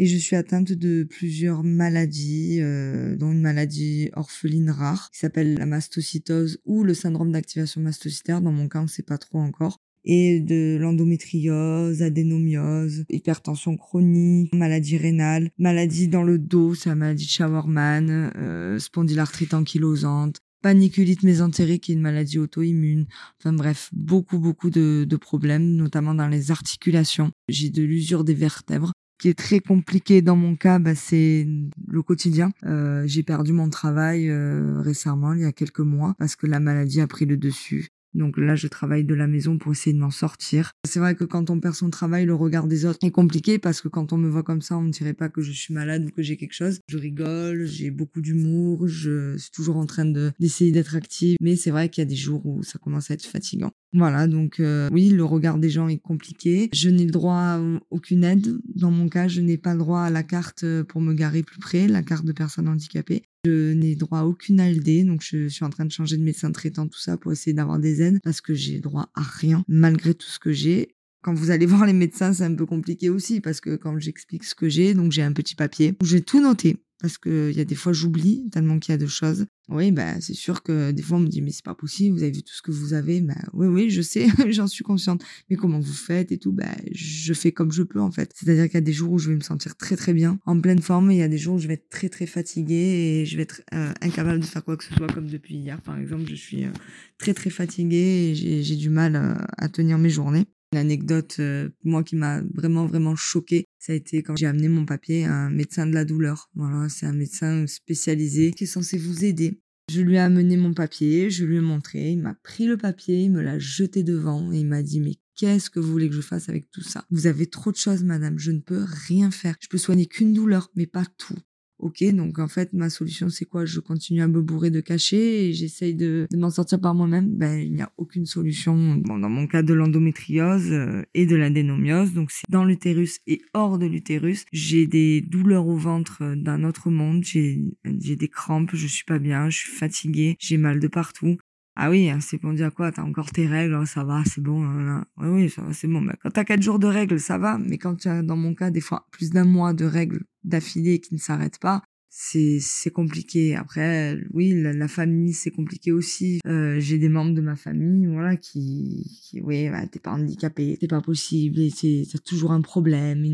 et 0.00 0.06
je 0.06 0.16
suis 0.16 0.34
atteinte 0.34 0.72
de 0.72 1.04
plusieurs 1.04 1.62
maladies, 1.62 2.60
euh, 2.62 3.16
dont 3.16 3.32
une 3.32 3.42
maladie 3.42 4.08
orpheline 4.14 4.70
rare 4.70 5.10
qui 5.12 5.18
s'appelle 5.18 5.58
la 5.58 5.66
mastocytose 5.66 6.58
ou 6.64 6.84
le 6.84 6.94
syndrome 6.94 7.32
d'activation 7.32 7.82
mastocytaire. 7.82 8.40
Dans 8.40 8.50
mon 8.50 8.66
cas, 8.66 8.78
on 8.78 8.84
ne 8.84 8.88
sait 8.88 9.02
pas 9.02 9.18
trop 9.18 9.40
encore. 9.40 9.76
et 10.02 10.40
de 10.40 10.78
l'endométriose, 10.80 12.00
adénomiose, 12.00 13.04
hypertension 13.10 13.76
chronique, 13.76 14.54
maladie 14.54 14.96
rénale, 14.96 15.50
maladie 15.58 16.08
dans 16.08 16.22
le 16.22 16.38
dos, 16.38 16.74
c'est 16.74 16.88
la 16.88 16.94
maladie 16.94 17.26
de 17.26 17.30
Schauermann, 17.30 18.32
euh, 18.36 18.78
spondylarthrite 18.78 19.52
ankylosante, 19.52 20.38
paniculite 20.62 21.22
mésentérique 21.22 21.84
qui 21.84 21.92
est 21.92 21.96
une 21.96 22.00
maladie 22.00 22.38
auto-immune. 22.38 23.06
Enfin 23.38 23.52
bref, 23.52 23.90
beaucoup 23.92 24.38
beaucoup 24.38 24.70
de, 24.70 25.04
de 25.06 25.16
problèmes, 25.16 25.76
notamment 25.76 26.14
dans 26.14 26.28
les 26.28 26.50
articulations. 26.50 27.30
J'ai 27.50 27.68
de 27.68 27.82
l'usure 27.82 28.24
des 28.24 28.32
vertèbres 28.32 28.92
qui 29.20 29.28
est 29.28 29.38
très 29.38 29.60
compliqué 29.60 30.22
dans 30.22 30.36
mon 30.36 30.56
cas, 30.56 30.78
bah, 30.78 30.94
c'est 30.94 31.46
le 31.86 32.02
quotidien. 32.02 32.50
Euh, 32.64 33.04
j'ai 33.06 33.22
perdu 33.22 33.52
mon 33.52 33.68
travail 33.68 34.28
euh, 34.30 34.80
récemment, 34.80 35.34
il 35.34 35.42
y 35.42 35.44
a 35.44 35.52
quelques 35.52 35.80
mois, 35.80 36.14
parce 36.18 36.36
que 36.36 36.46
la 36.46 36.58
maladie 36.58 37.00
a 37.00 37.06
pris 37.06 37.26
le 37.26 37.36
dessus. 37.36 37.90
Donc 38.12 38.38
là, 38.38 38.56
je 38.56 38.66
travaille 38.66 39.04
de 39.04 39.14
la 39.14 39.28
maison 39.28 39.56
pour 39.58 39.70
essayer 39.70 39.94
de 39.94 40.00
m'en 40.00 40.10
sortir. 40.10 40.72
C'est 40.84 40.98
vrai 40.98 41.14
que 41.14 41.24
quand 41.24 41.48
on 41.50 41.60
perd 41.60 41.74
son 41.74 41.90
travail, 41.90 42.24
le 42.24 42.34
regard 42.34 42.66
des 42.66 42.84
autres 42.84 42.98
est 43.02 43.10
compliqué 43.12 43.58
parce 43.58 43.80
que 43.80 43.88
quand 43.88 44.12
on 44.12 44.16
me 44.16 44.28
voit 44.28 44.42
comme 44.42 44.62
ça, 44.62 44.76
on 44.76 44.82
ne 44.82 44.90
dirait 44.90 45.14
pas 45.14 45.28
que 45.28 45.42
je 45.42 45.52
suis 45.52 45.72
malade 45.72 46.06
ou 46.06 46.10
que 46.10 46.22
j'ai 46.22 46.36
quelque 46.36 46.54
chose. 46.54 46.80
Je 46.88 46.98
rigole, 46.98 47.66
j'ai 47.66 47.90
beaucoup 47.92 48.20
d'humour, 48.20 48.88
je 48.88 49.36
suis 49.36 49.52
toujours 49.52 49.76
en 49.76 49.86
train 49.86 50.06
de 50.06 50.32
d'essayer 50.40 50.72
d'être 50.72 50.96
active. 50.96 51.36
Mais 51.40 51.54
c'est 51.54 51.70
vrai 51.70 51.88
qu'il 51.88 52.02
y 52.02 52.06
a 52.06 52.08
des 52.08 52.16
jours 52.16 52.44
où 52.44 52.64
ça 52.64 52.80
commence 52.80 53.12
à 53.12 53.14
être 53.14 53.24
fatigant. 53.24 53.70
Voilà, 53.92 54.28
donc 54.28 54.60
euh, 54.60 54.88
oui, 54.92 55.08
le 55.08 55.24
regard 55.24 55.58
des 55.58 55.70
gens 55.70 55.88
est 55.88 55.98
compliqué. 55.98 56.68
Je 56.72 56.88
n'ai 56.88 57.04
le 57.04 57.10
droit 57.10 57.34
à 57.34 57.60
aucune 57.90 58.24
aide. 58.24 58.58
Dans 58.74 58.90
mon 58.90 59.08
cas, 59.08 59.26
je 59.26 59.40
n'ai 59.40 59.58
pas 59.58 59.72
le 59.72 59.80
droit 59.80 60.02
à 60.02 60.10
la 60.10 60.22
carte 60.22 60.64
pour 60.84 61.00
me 61.00 61.12
garer 61.12 61.42
plus 61.42 61.58
près, 61.58 61.88
la 61.88 62.02
carte 62.02 62.24
de 62.24 62.32
personne 62.32 62.68
handicapée. 62.68 63.24
Je 63.44 63.72
n'ai 63.72 63.96
droit 63.96 64.20
à 64.20 64.24
aucune 64.24 64.60
ALD, 64.60 65.06
donc 65.06 65.22
je 65.22 65.48
suis 65.48 65.64
en 65.64 65.70
train 65.70 65.86
de 65.86 65.90
changer 65.90 66.16
de 66.18 66.22
médecin 66.22 66.52
traitant, 66.52 66.86
tout 66.86 67.00
ça, 67.00 67.16
pour 67.16 67.32
essayer 67.32 67.54
d'avoir 67.54 67.78
des 67.78 68.02
aides, 68.02 68.18
parce 68.22 68.40
que 68.40 68.54
j'ai 68.54 68.80
droit 68.80 69.10
à 69.14 69.22
rien, 69.22 69.64
malgré 69.66 70.14
tout 70.14 70.28
ce 70.28 70.38
que 70.38 70.52
j'ai. 70.52 70.94
Quand 71.22 71.34
vous 71.34 71.50
allez 71.50 71.66
voir 71.66 71.86
les 71.86 71.92
médecins, 71.92 72.32
c'est 72.32 72.44
un 72.44 72.54
peu 72.54 72.66
compliqué 72.66 73.08
aussi, 73.08 73.40
parce 73.40 73.60
que 73.60 73.76
quand 73.76 73.98
j'explique 73.98 74.44
ce 74.44 74.54
que 74.54 74.68
j'ai, 74.68 74.94
donc 74.94 75.10
j'ai 75.10 75.22
un 75.22 75.32
petit 75.32 75.54
papier 75.54 75.94
où 76.02 76.04
j'ai 76.04 76.20
tout 76.20 76.40
noté 76.40 76.76
parce 77.00 77.18
qu'il 77.18 77.52
y 77.52 77.60
a 77.60 77.64
des 77.64 77.74
fois 77.74 77.92
j'oublie 77.92 78.48
tellement 78.50 78.78
qu'il 78.78 78.92
y 78.92 78.94
a 78.94 78.98
de 78.98 79.06
choses. 79.06 79.46
Oui, 79.68 79.92
bah, 79.92 80.20
c'est 80.20 80.34
sûr 80.34 80.62
que 80.62 80.90
des 80.90 81.02
fois 81.02 81.18
on 81.18 81.20
me 81.20 81.28
dit 81.28 81.42
mais 81.42 81.52
c'est 81.52 81.64
pas 81.64 81.74
possible, 81.74 82.16
vous 82.16 82.22
avez 82.22 82.32
vu 82.32 82.42
tout 82.42 82.54
ce 82.54 82.62
que 82.62 82.70
vous 82.70 82.92
avez. 82.92 83.20
Bah, 83.20 83.34
oui, 83.52 83.66
oui, 83.66 83.90
je 83.90 84.02
sais, 84.02 84.26
j'en 84.50 84.66
suis 84.66 84.84
consciente. 84.84 85.22
Mais 85.48 85.56
comment 85.56 85.78
vous 85.78 85.92
faites 85.92 86.32
et 86.32 86.38
tout, 86.38 86.52
bah, 86.52 86.74
je 86.92 87.32
fais 87.32 87.52
comme 87.52 87.72
je 87.72 87.82
peux 87.82 88.00
en 88.00 88.10
fait. 88.10 88.32
C'est-à-dire 88.34 88.64
qu'il 88.64 88.74
y 88.74 88.78
a 88.78 88.82
des 88.82 88.92
jours 88.92 89.12
où 89.12 89.18
je 89.18 89.30
vais 89.30 89.36
me 89.36 89.40
sentir 89.40 89.76
très 89.76 89.96
très 89.96 90.12
bien, 90.12 90.38
en 90.46 90.60
pleine 90.60 90.80
forme, 90.80 91.10
et 91.10 91.14
il 91.14 91.18
y 91.18 91.22
a 91.22 91.28
des 91.28 91.38
jours 91.38 91.54
où 91.54 91.58
je 91.58 91.68
vais 91.68 91.74
être 91.74 91.88
très 91.88 92.08
très 92.08 92.26
fatiguée 92.26 93.20
et 93.20 93.26
je 93.26 93.36
vais 93.36 93.42
être 93.42 93.62
euh, 93.74 93.92
incapable 94.00 94.40
de 94.40 94.46
faire 94.46 94.64
quoi 94.64 94.76
que 94.76 94.84
ce 94.84 94.94
soit 94.94 95.12
comme 95.12 95.28
depuis 95.28 95.56
hier 95.56 95.80
par 95.82 95.98
exemple. 95.98 96.24
Je 96.28 96.34
suis 96.34 96.64
euh, 96.64 96.70
très 97.18 97.34
très 97.34 97.50
fatiguée 97.50 98.30
et 98.30 98.34
j'ai 98.34 98.76
du 98.76 98.90
mal 98.90 99.16
euh, 99.16 99.34
à 99.56 99.68
tenir 99.68 99.98
mes 99.98 100.10
journées. 100.10 100.46
Une 100.72 100.78
anecdote, 100.78 101.36
euh, 101.40 101.68
moi, 101.82 102.04
qui 102.04 102.14
m'a 102.14 102.42
vraiment, 102.54 102.86
vraiment 102.86 103.16
choquée, 103.16 103.66
ça 103.80 103.94
a 103.94 103.96
été 103.96 104.22
quand 104.22 104.36
j'ai 104.36 104.46
amené 104.46 104.68
mon 104.68 104.84
papier 104.84 105.24
à 105.24 105.34
un 105.34 105.50
médecin 105.50 105.86
de 105.86 105.94
la 105.94 106.04
douleur. 106.04 106.50
Voilà, 106.54 106.88
c'est 106.90 107.06
un 107.06 107.14
médecin 107.14 107.66
spécialisé 107.66 108.52
qui 108.52 108.64
est 108.64 108.66
censé 108.66 108.98
vous 108.98 109.24
aider. 109.24 109.58
Je 109.90 110.02
lui 110.02 110.16
ai 110.16 110.18
amené 110.18 110.58
mon 110.58 110.74
papier, 110.74 111.30
je 111.30 111.46
lui 111.46 111.56
ai 111.56 111.60
montré, 111.60 112.10
il 112.10 112.20
m'a 112.20 112.34
pris 112.34 112.66
le 112.66 112.76
papier, 112.76 113.22
il 113.22 113.32
me 113.32 113.40
l'a 113.40 113.58
jeté 113.58 114.02
devant 114.02 114.52
et 114.52 114.58
il 114.58 114.66
m'a 114.66 114.82
dit 114.82 115.00
mais 115.00 115.16
qu'est-ce 115.34 115.70
que 115.70 115.80
vous 115.80 115.90
voulez 115.90 116.10
que 116.10 116.14
je 116.14 116.20
fasse 116.20 116.50
avec 116.50 116.70
tout 116.70 116.82
ça? 116.82 117.06
Vous 117.10 117.26
avez 117.26 117.46
trop 117.46 117.72
de 117.72 117.76
choses, 117.76 118.04
madame, 118.04 118.38
je 118.38 118.52
ne 118.52 118.60
peux 118.60 118.84
rien 118.86 119.30
faire. 119.30 119.56
Je 119.60 119.68
peux 119.68 119.78
soigner 119.78 120.06
qu'une 120.06 120.34
douleur, 120.34 120.70
mais 120.76 120.86
pas 120.86 121.06
tout. 121.16 121.38
Ok, 121.80 122.04
donc 122.12 122.38
en 122.38 122.46
fait, 122.46 122.74
ma 122.74 122.90
solution, 122.90 123.30
c'est 123.30 123.46
quoi? 123.46 123.64
Je 123.64 123.80
continue 123.80 124.20
à 124.20 124.28
me 124.28 124.42
bourrer 124.42 124.70
de 124.70 124.80
cachets 124.80 125.46
et 125.46 125.52
j'essaye 125.54 125.94
de, 125.94 126.26
m'en 126.36 126.50
sortir 126.50 126.78
par 126.78 126.94
moi-même. 126.94 127.34
Ben, 127.38 127.58
il 127.58 127.72
n'y 127.72 127.80
a 127.80 127.90
aucune 127.96 128.26
solution. 128.26 128.96
Bon, 128.96 129.18
dans 129.18 129.30
mon 129.30 129.46
cas 129.46 129.62
de 129.62 129.72
l'endométriose 129.72 130.72
euh, 130.72 131.02
et 131.14 131.24
de 131.24 131.36
l'adénomiose, 131.36 132.12
donc 132.12 132.32
c'est 132.32 132.44
dans 132.50 132.64
l'utérus 132.64 133.20
et 133.26 133.40
hors 133.54 133.78
de 133.78 133.86
l'utérus. 133.86 134.44
J'ai 134.52 134.86
des 134.86 135.22
douleurs 135.22 135.66
au 135.66 135.76
ventre 135.76 136.18
euh, 136.20 136.36
d'un 136.36 136.64
autre 136.64 136.90
monde. 136.90 137.24
J'ai 137.24 137.72
des 137.84 138.28
crampes, 138.28 138.72
je 138.74 138.86
suis 138.86 139.04
pas 139.04 139.18
bien, 139.18 139.48
je 139.48 139.56
suis 139.56 139.72
fatiguée, 139.72 140.36
j'ai 140.38 140.58
mal 140.58 140.80
de 140.80 140.88
partout. 140.88 141.38
Ah 141.76 141.88
oui, 141.88 142.10
hein, 142.10 142.18
c'est 142.20 142.36
pour 142.36 142.52
dire 142.52 142.74
quoi? 142.74 142.92
T'as 142.92 143.04
encore 143.04 143.30
tes 143.30 143.46
règles, 143.46 143.74
hein, 143.74 143.86
ça 143.86 144.04
va, 144.04 144.22
c'est 144.26 144.42
bon. 144.42 144.62
Hein, 144.64 145.06
oui, 145.16 145.28
oui, 145.28 145.48
ça 145.48 145.62
va, 145.62 145.72
c'est 145.72 145.88
bon. 145.88 146.02
Ben, 146.02 146.14
quand 146.22 146.30
t'as 146.30 146.44
quatre 146.44 146.62
jours 146.62 146.78
de 146.78 146.86
règles, 146.86 147.18
ça 147.18 147.38
va. 147.38 147.56
Mais 147.56 147.78
quand 147.78 147.94
tu 147.94 148.08
as, 148.08 148.22
dans 148.22 148.36
mon 148.36 148.54
cas, 148.54 148.70
des 148.70 148.82
fois 148.82 149.06
plus 149.12 149.30
d'un 149.30 149.44
mois 149.44 149.72
de 149.72 149.86
règles 149.86 150.20
d'affilée 150.44 151.00
qui 151.00 151.14
ne 151.14 151.18
s'arrêtent 151.18 151.58
pas, 151.58 151.82
c'est 152.08 152.58
c'est 152.60 152.90
compliqué. 152.90 153.54
Après, 153.54 154.18
oui, 154.32 154.52
la, 154.60 154.88
famille 154.88 155.32
c'est 155.32 155.52
compliqué 155.52 155.92
aussi. 155.92 156.40
Euh, 156.46 156.80
j'ai 156.80 156.98
des 156.98 157.08
membres 157.08 157.34
de 157.34 157.40
ma 157.40 157.56
famille, 157.56 158.06
voilà, 158.06 158.36
qui, 158.36 159.06
qui 159.22 159.40
oui, 159.40 159.68
bah, 159.70 159.86
t'es 159.86 160.00
pas 160.00 160.10
handicapé, 160.10 160.76
c'est 160.80 160.88
pas 160.88 161.00
possible, 161.00 161.60
et 161.60 161.70
t'as 162.10 162.18
toujours 162.18 162.52
un 162.52 162.62
problème. 162.62 163.24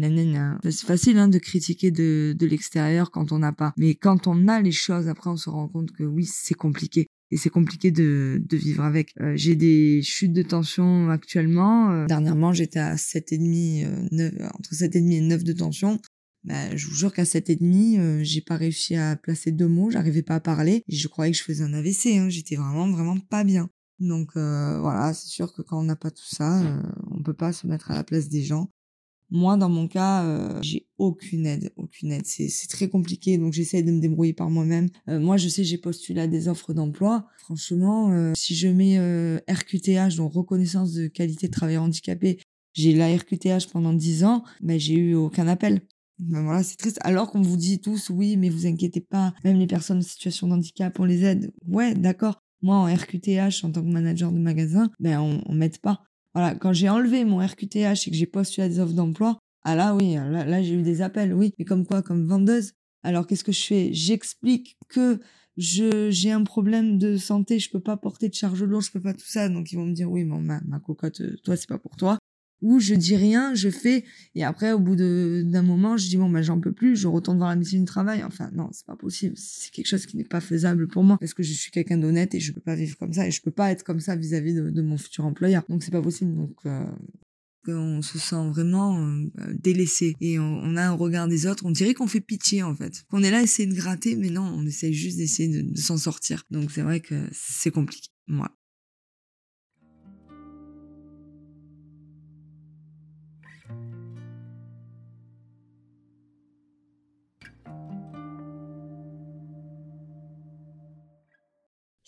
C'est 0.65 0.87
facile 0.87 1.19
hein, 1.19 1.29
de 1.29 1.39
critiquer 1.39 1.91
de 1.91 2.35
de 2.39 2.47
l'extérieur 2.47 3.11
quand 3.11 3.33
on 3.33 3.39
n'a 3.39 3.53
pas, 3.53 3.73
mais 3.79 3.95
quand 3.95 4.27
on 4.27 4.47
a 4.47 4.61
les 4.61 4.73
choses, 4.73 5.09
après 5.09 5.31
on 5.31 5.37
se 5.37 5.49
rend 5.49 5.69
compte 5.69 5.93
que 5.93 6.05
oui, 6.05 6.27
c'est 6.27 6.55
compliqué 6.55 7.07
et 7.31 7.37
c'est 7.37 7.51
compliqué 7.51 7.91
de, 7.91 8.41
de 8.45 8.57
vivre 8.57 8.85
avec. 8.85 9.13
Euh, 9.21 9.33
j'ai 9.37 9.57
des 9.57 10.01
chutes 10.03 10.33
de 10.33 10.43
tension 10.43 11.11
actuellement. 11.11 11.91
Euh, 11.91 12.07
dernièrement, 12.07 12.53
j'étais 12.53 12.79
à 12.79 12.95
7,5, 12.95 13.85
euh, 13.85 14.09
9, 14.13 14.35
entre 14.55 14.75
7,5 14.75 15.13
et 15.13 15.21
9 15.21 15.45
de 15.45 15.53
tension. 15.53 16.01
Bah, 16.47 16.75
je 16.75 16.87
vous 16.87 16.95
jure 16.95 17.13
qu'à 17.13 17.25
7,5, 17.25 17.99
euh, 17.99 18.21
j'ai 18.23 18.41
pas 18.41 18.57
réussi 18.57 18.95
à 18.97 19.17
placer 19.17 19.53
deux 19.53 19.69
mots, 19.69 19.91
j'arrivais 19.91 20.23
pas 20.23 20.37
à 20.37 20.41
parler. 20.41 20.83
Je 20.89 21.09
croyais 21.09 21.33
que 21.33 21.39
je 21.39 21.43
faisais 21.43 21.65
un 21.65 21.75
AVC, 21.75 22.17
hein, 22.17 22.29
j'étais 22.29 22.57
vraiment, 22.57 22.89
vraiment 22.89 23.19
pas 23.19 23.45
bien. 23.45 23.69
Donc 23.99 24.31
euh, 24.37 24.79
voilà, 24.81 25.13
c'est 25.13 25.29
sûr 25.29 25.53
que 25.53 25.63
quand 25.63 25.79
on 25.81 25.85
n'a 25.85 25.97
pas 25.97 26.11
tout 26.11 26.27
ça, 26.27 26.63
euh, 26.63 26.83
on 27.11 27.23
peut 27.23 27.35
pas 27.35 27.53
se 27.53 27.67
mettre 27.67 27.91
à 27.91 27.95
la 27.95 28.05
place 28.05 28.29
des 28.29 28.43
gens. 28.43 28.71
Moi, 29.31 29.57
dans 29.57 29.69
mon 29.69 29.89
cas, 29.89 30.25
euh, 30.25 30.61
j'ai 30.63 30.87
aucune 30.99 31.47
aide, 31.47 31.73
aucune 31.77 32.13
aide. 32.13 32.27
C'est, 32.27 32.49
très 32.69 32.89
compliqué, 32.89 33.39
donc 33.39 33.53
j'essaie 33.53 33.83
de 33.83 33.91
me 33.91 34.01
débrouiller 34.01 34.33
par 34.33 34.51
moi-même. 34.51 34.89
Euh, 35.09 35.19
moi, 35.19 35.37
je 35.37 35.49
sais, 35.49 35.65
j'ai 35.65 35.79
postulé 35.79 36.21
à 36.21 36.27
des 36.29 36.47
offres 36.47 36.73
d'emploi. 36.73 37.27
Franchement, 37.39 38.13
euh, 38.13 38.33
si 38.37 38.55
je 38.55 38.69
mets 38.69 38.99
RQTH, 39.49 40.17
donc 40.17 40.35
reconnaissance 40.35 40.93
de 40.93 41.09
qualité 41.09 41.49
de 41.49 41.53
travailleur 41.53 41.83
handicapé, 41.83 42.39
j'ai 42.73 42.95
la 42.95 43.15
RQTH 43.15 43.69
pendant 43.73 43.93
10 43.93 44.25
ans, 44.25 44.45
mais 44.61 44.79
j'ai 44.79 44.95
eu 44.95 45.15
aucun 45.15 45.49
appel. 45.49 45.81
Ben 46.19 46.43
voilà, 46.45 46.63
c'est 46.63 46.77
triste. 46.77 46.99
Alors 47.03 47.31
qu'on 47.31 47.43
vous 47.43 47.57
dit 47.57 47.81
tous, 47.81 48.11
oui, 48.11 48.37
mais 48.37 48.49
vous 48.49 48.67
inquiétez 48.67 49.01
pas, 49.01 49.35
même 49.45 49.59
les 49.59 49.67
personnes 49.67 49.99
en 49.99 50.03
situation 50.03 50.49
de 50.49 50.55
handicap, 50.55 50.99
on 50.99 51.05
les 51.05 51.25
aide. 51.25 51.53
Ouais, 51.67 51.95
d'accord. 51.95 52.43
Moi, 52.63 52.77
en 52.77 52.85
RQTH, 52.87 53.65
en 53.65 53.71
tant 53.71 53.83
que 53.83 53.89
manager 53.89 54.33
de 54.33 54.39
magasin, 54.39 54.91
ben 54.99 55.21
on, 55.21 55.43
on 55.47 55.53
m'aide 55.55 55.79
pas. 55.79 56.03
Voilà, 56.35 56.55
quand 56.55 56.73
j'ai 56.73 56.89
enlevé 56.89 57.25
mon 57.25 57.39
RQTH 57.39 58.07
et 58.07 58.11
que 58.11 58.17
j'ai 58.17 58.27
postulé 58.27 58.67
à 58.67 58.69
des 58.69 58.81
offres 58.81 58.95
d'emploi, 58.95 59.39
ah 59.65 59.75
là 59.75 59.95
oui, 59.95 60.15
là, 60.15 60.45
là 60.45 60.63
j'ai 60.63 60.75
eu 60.75 60.83
des 60.83 61.03
appels, 61.03 61.35
oui. 61.35 61.53
Mais 61.59 61.65
comme 61.65 61.87
quoi, 61.87 62.03
comme 62.03 62.27
vendeuse. 62.27 62.73
Alors 63.03 63.27
qu'est-ce 63.27 63.45
que 63.45 63.53
je 63.53 63.65
fais? 63.65 63.93
J'explique 63.93 64.77
que 64.89 65.21
je 65.57 66.11
j'ai 66.11 66.31
un 66.33 66.45
problème 66.45 66.99
de 66.99 67.17
santé, 67.17 67.59
je 67.59 67.71
peux 67.71 67.81
pas 67.81 67.97
porter 67.97 68.29
de 68.29 68.35
charge 68.35 68.63
lourde, 68.63 68.85
je 68.85 68.91
peux 68.91 69.01
pas 69.03 69.15
tout 69.15 69.27
ça. 69.27 69.49
Donc 69.49 69.71
ils 69.73 69.77
vont 69.77 69.87
me 69.87 69.93
dire 69.93 70.11
oui, 70.11 70.25
bon, 70.25 70.41
ma, 70.41 70.61
ma 70.67 70.81
cocotte, 70.81 71.21
euh, 71.21 71.37
toi 71.45 71.57
c'est 71.57 71.69
pas 71.69 71.79
pour 71.79 71.97
toi. 71.97 72.19
Ou 72.63 72.81
je 72.81 72.95
dis 72.95 73.17
rien, 73.17 73.55
je 73.55 73.69
fais, 73.69 74.05
et 74.35 74.43
après 74.43 74.73
au 74.73 74.79
bout 74.79 74.97
d'un 74.97 75.63
moment, 75.63 75.97
je 75.99 76.09
dis 76.09 76.17
bon 76.17 76.31
ben 76.31 76.41
j'en 76.41 76.59
peux 76.59 76.73
plus, 76.73 76.97
je 76.97 77.07
retourne 77.07 77.37
voir 77.37 77.51
la 77.51 77.57
médecine 77.57 77.81
du 77.81 77.87
travail. 77.87 78.25
Enfin 78.25 78.51
non, 78.55 78.71
c'est 78.73 78.87
pas 78.87 78.97
possible, 78.97 79.35
c'est 79.37 79.71
quelque 79.71 79.87
chose 79.87 80.07
qui 80.07 80.17
n'est 80.17 80.25
pas 80.25 80.41
faisable 80.41 80.89
pour 80.89 81.05
moi 81.05 81.19
parce 81.19 81.35
que 81.35 81.43
je 81.43 81.53
suis 81.53 81.71
quelqu'un 81.71 81.99
d'honnête 81.99 82.35
et 82.35 82.41
je 82.41 82.53
peux 82.53 82.61
pas 82.61 82.75
vivre 82.75 82.97
comme 82.97 83.13
ça 83.13 83.27
et 83.27 83.31
je 83.31 83.43
peux 83.43 83.51
pas 83.51 83.71
être 83.73 83.83
comme 83.83 84.01
ça 84.01 84.17
vis-à-vis 84.17 84.55
de, 84.55 84.83
mon 84.83 84.97
futur 84.97 85.27
employeur. 85.27 85.65
Donc 85.69 85.83
c'est 85.83 85.91
pas 85.91 86.01
possible. 86.01 86.35
Donc 86.35 86.57
euh, 86.65 86.87
on 87.69 88.01
se 88.01 88.19
sent 88.19 88.49
vraiment 88.49 89.05
euh, 89.05 89.27
délaissé 89.59 90.15
et 90.23 90.39
on, 90.39 90.77
a 90.77 90.83
un 90.83 90.93
regard 90.93 91.29
des 91.29 91.47
autres. 91.47 91.67
On 91.67 91.71
dirait 91.71 91.93
qu'on 91.93 92.07
fait 92.07 92.21
pitié 92.21 92.63
en 92.63 92.75
fait, 92.75 93.05
qu'on 93.11 93.23
est 93.23 93.31
là 93.31 93.39
à 93.39 93.43
essayer 93.43 93.69
de 93.69 93.75
gratter, 93.75 94.17
mais 94.17 94.31
non, 94.31 94.51
on 94.57 94.65
essaye 94.65 94.95
juste 94.95 95.19
d'essayer 95.19 95.63
de, 95.63 95.71
de 95.71 95.79
s'en 95.79 95.99
sortir. 95.99 96.45
Donc 96.51 96.71
c'est 96.71 96.83
vrai 96.83 97.01
que 97.01 97.29
c'est 97.33 97.71
compliqué. 97.71 98.09
Moi. 98.29 98.51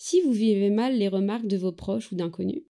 Si 0.09 0.21
vous 0.21 0.31
vivez 0.31 0.71
mal 0.71 0.97
les 0.97 1.07
remarques 1.07 1.45
de 1.45 1.55
vos 1.55 1.71
proches 1.71 2.11
ou 2.11 2.15
d'inconnus, 2.15 2.63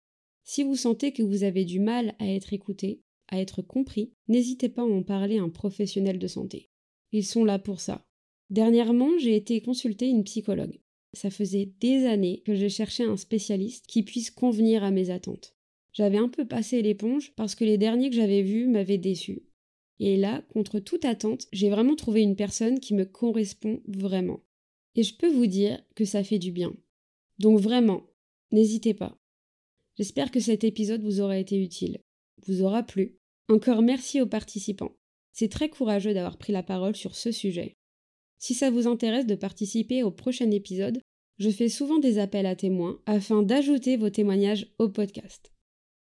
si 0.43 0.61
vous 0.61 0.75
sentez 0.75 1.13
que 1.13 1.23
vous 1.23 1.45
avez 1.45 1.63
du 1.63 1.79
mal 1.79 2.13
à 2.19 2.27
être 2.27 2.51
écouté, 2.51 2.99
à 3.29 3.39
être 3.39 3.61
compris, 3.61 4.11
n'hésitez 4.27 4.67
pas 4.67 4.81
à 4.81 4.85
en 4.85 5.03
parler 5.03 5.37
à 5.37 5.43
un 5.43 5.47
professionnel 5.47 6.19
de 6.19 6.27
santé. 6.27 6.69
Ils 7.13 7.23
sont 7.23 7.45
là 7.45 7.57
pour 7.57 7.79
ça. 7.79 8.05
Dernièrement, 8.49 9.17
j'ai 9.19 9.37
été 9.37 9.61
consulter 9.61 10.09
une 10.09 10.25
psychologue. 10.25 10.81
Ça 11.13 11.29
faisait 11.31 11.71
des 11.79 12.07
années 12.07 12.41
que 12.45 12.55
je 12.55 12.67
cherchais 12.67 13.05
un 13.05 13.15
spécialiste 13.15 13.87
qui 13.87 14.03
puisse 14.03 14.31
convenir 14.31 14.83
à 14.83 14.91
mes 14.91 15.09
attentes. 15.09 15.55
J'avais 15.93 16.17
un 16.17 16.27
peu 16.27 16.45
passé 16.45 16.81
l'éponge 16.81 17.31
parce 17.37 17.55
que 17.55 17.63
les 17.63 17.77
derniers 17.77 18.09
que 18.09 18.17
j'avais 18.17 18.41
vus 18.41 18.67
m'avaient 18.67 18.97
déçu. 18.97 19.43
Et 20.01 20.17
là, 20.17 20.43
contre 20.53 20.79
toute 20.81 21.05
attente, 21.05 21.47
j'ai 21.53 21.69
vraiment 21.69 21.95
trouvé 21.95 22.21
une 22.21 22.35
personne 22.35 22.81
qui 22.81 22.93
me 22.93 23.05
correspond 23.05 23.79
vraiment. 23.87 24.41
Et 24.95 25.03
je 25.03 25.15
peux 25.15 25.31
vous 25.31 25.47
dire 25.47 25.81
que 25.95 26.03
ça 26.03 26.25
fait 26.25 26.37
du 26.37 26.51
bien. 26.51 26.75
Donc 27.39 27.59
vraiment, 27.59 28.05
n'hésitez 28.51 28.93
pas. 28.93 29.17
J'espère 29.97 30.31
que 30.31 30.39
cet 30.39 30.63
épisode 30.63 31.03
vous 31.03 31.21
aura 31.21 31.37
été 31.37 31.61
utile, 31.61 31.99
vous 32.45 32.61
aura 32.61 32.83
plu. 32.83 33.17
Encore 33.49 33.81
merci 33.81 34.21
aux 34.21 34.27
participants. 34.27 34.95
C'est 35.33 35.49
très 35.49 35.69
courageux 35.69 36.13
d'avoir 36.13 36.37
pris 36.37 36.53
la 36.53 36.63
parole 36.63 36.95
sur 36.95 37.15
ce 37.15 37.31
sujet. 37.31 37.75
Si 38.37 38.53
ça 38.53 38.71
vous 38.71 38.87
intéresse 38.87 39.25
de 39.25 39.35
participer 39.35 40.03
au 40.03 40.11
prochain 40.11 40.51
épisode, 40.51 41.01
je 41.37 41.49
fais 41.49 41.69
souvent 41.69 41.99
des 41.99 42.19
appels 42.19 42.45
à 42.45 42.55
témoins 42.55 43.01
afin 43.05 43.43
d'ajouter 43.43 43.97
vos 43.97 44.09
témoignages 44.09 44.67
au 44.77 44.89
podcast. 44.89 45.53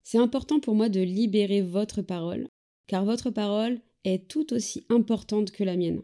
C'est 0.02 0.18
important 0.18 0.60
pour 0.60 0.74
moi 0.74 0.88
de 0.88 1.00
libérer 1.00 1.62
votre 1.62 2.02
parole, 2.02 2.48
car 2.86 3.04
votre 3.04 3.30
parole 3.30 3.80
est 4.04 4.28
tout 4.28 4.52
aussi 4.52 4.86
importante 4.88 5.50
que 5.50 5.64
la 5.64 5.76
mienne. 5.76 6.02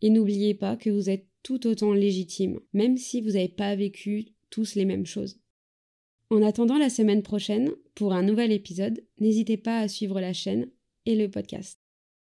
Et 0.00 0.08
n'oubliez 0.08 0.54
pas 0.54 0.76
que 0.76 0.88
vous 0.88 1.10
êtes 1.10 1.29
tout 1.42 1.66
autant 1.66 1.92
légitime, 1.92 2.60
même 2.72 2.96
si 2.96 3.20
vous 3.20 3.30
n'avez 3.30 3.48
pas 3.48 3.74
vécu 3.74 4.26
tous 4.50 4.74
les 4.74 4.84
mêmes 4.84 5.06
choses. 5.06 5.40
En 6.30 6.42
attendant 6.42 6.78
la 6.78 6.90
semaine 6.90 7.22
prochaine, 7.22 7.72
pour 7.94 8.12
un 8.12 8.22
nouvel 8.22 8.52
épisode, 8.52 9.04
n'hésitez 9.18 9.56
pas 9.56 9.80
à 9.80 9.88
suivre 9.88 10.20
la 10.20 10.32
chaîne 10.32 10.70
et 11.06 11.16
le 11.16 11.28
podcast. 11.28 11.80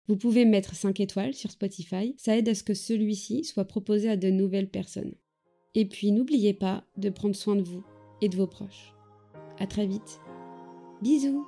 Vous 0.07 0.17
pouvez 0.17 0.45
mettre 0.45 0.75
5 0.75 0.99
étoiles 0.99 1.33
sur 1.33 1.51
Spotify, 1.51 2.15
ça 2.17 2.35
aide 2.35 2.49
à 2.49 2.55
ce 2.55 2.63
que 2.63 2.73
celui-ci 2.73 3.43
soit 3.43 3.65
proposé 3.65 4.09
à 4.09 4.17
de 4.17 4.29
nouvelles 4.29 4.69
personnes. 4.69 5.13
Et 5.75 5.85
puis 5.85 6.11
n'oubliez 6.11 6.53
pas 6.53 6.85
de 6.97 7.09
prendre 7.09 7.35
soin 7.35 7.55
de 7.55 7.61
vous 7.61 7.83
et 8.21 8.29
de 8.29 8.35
vos 8.35 8.47
proches. 8.47 8.93
À 9.59 9.67
très 9.67 9.85
vite. 9.85 10.19
Bisous 11.01 11.45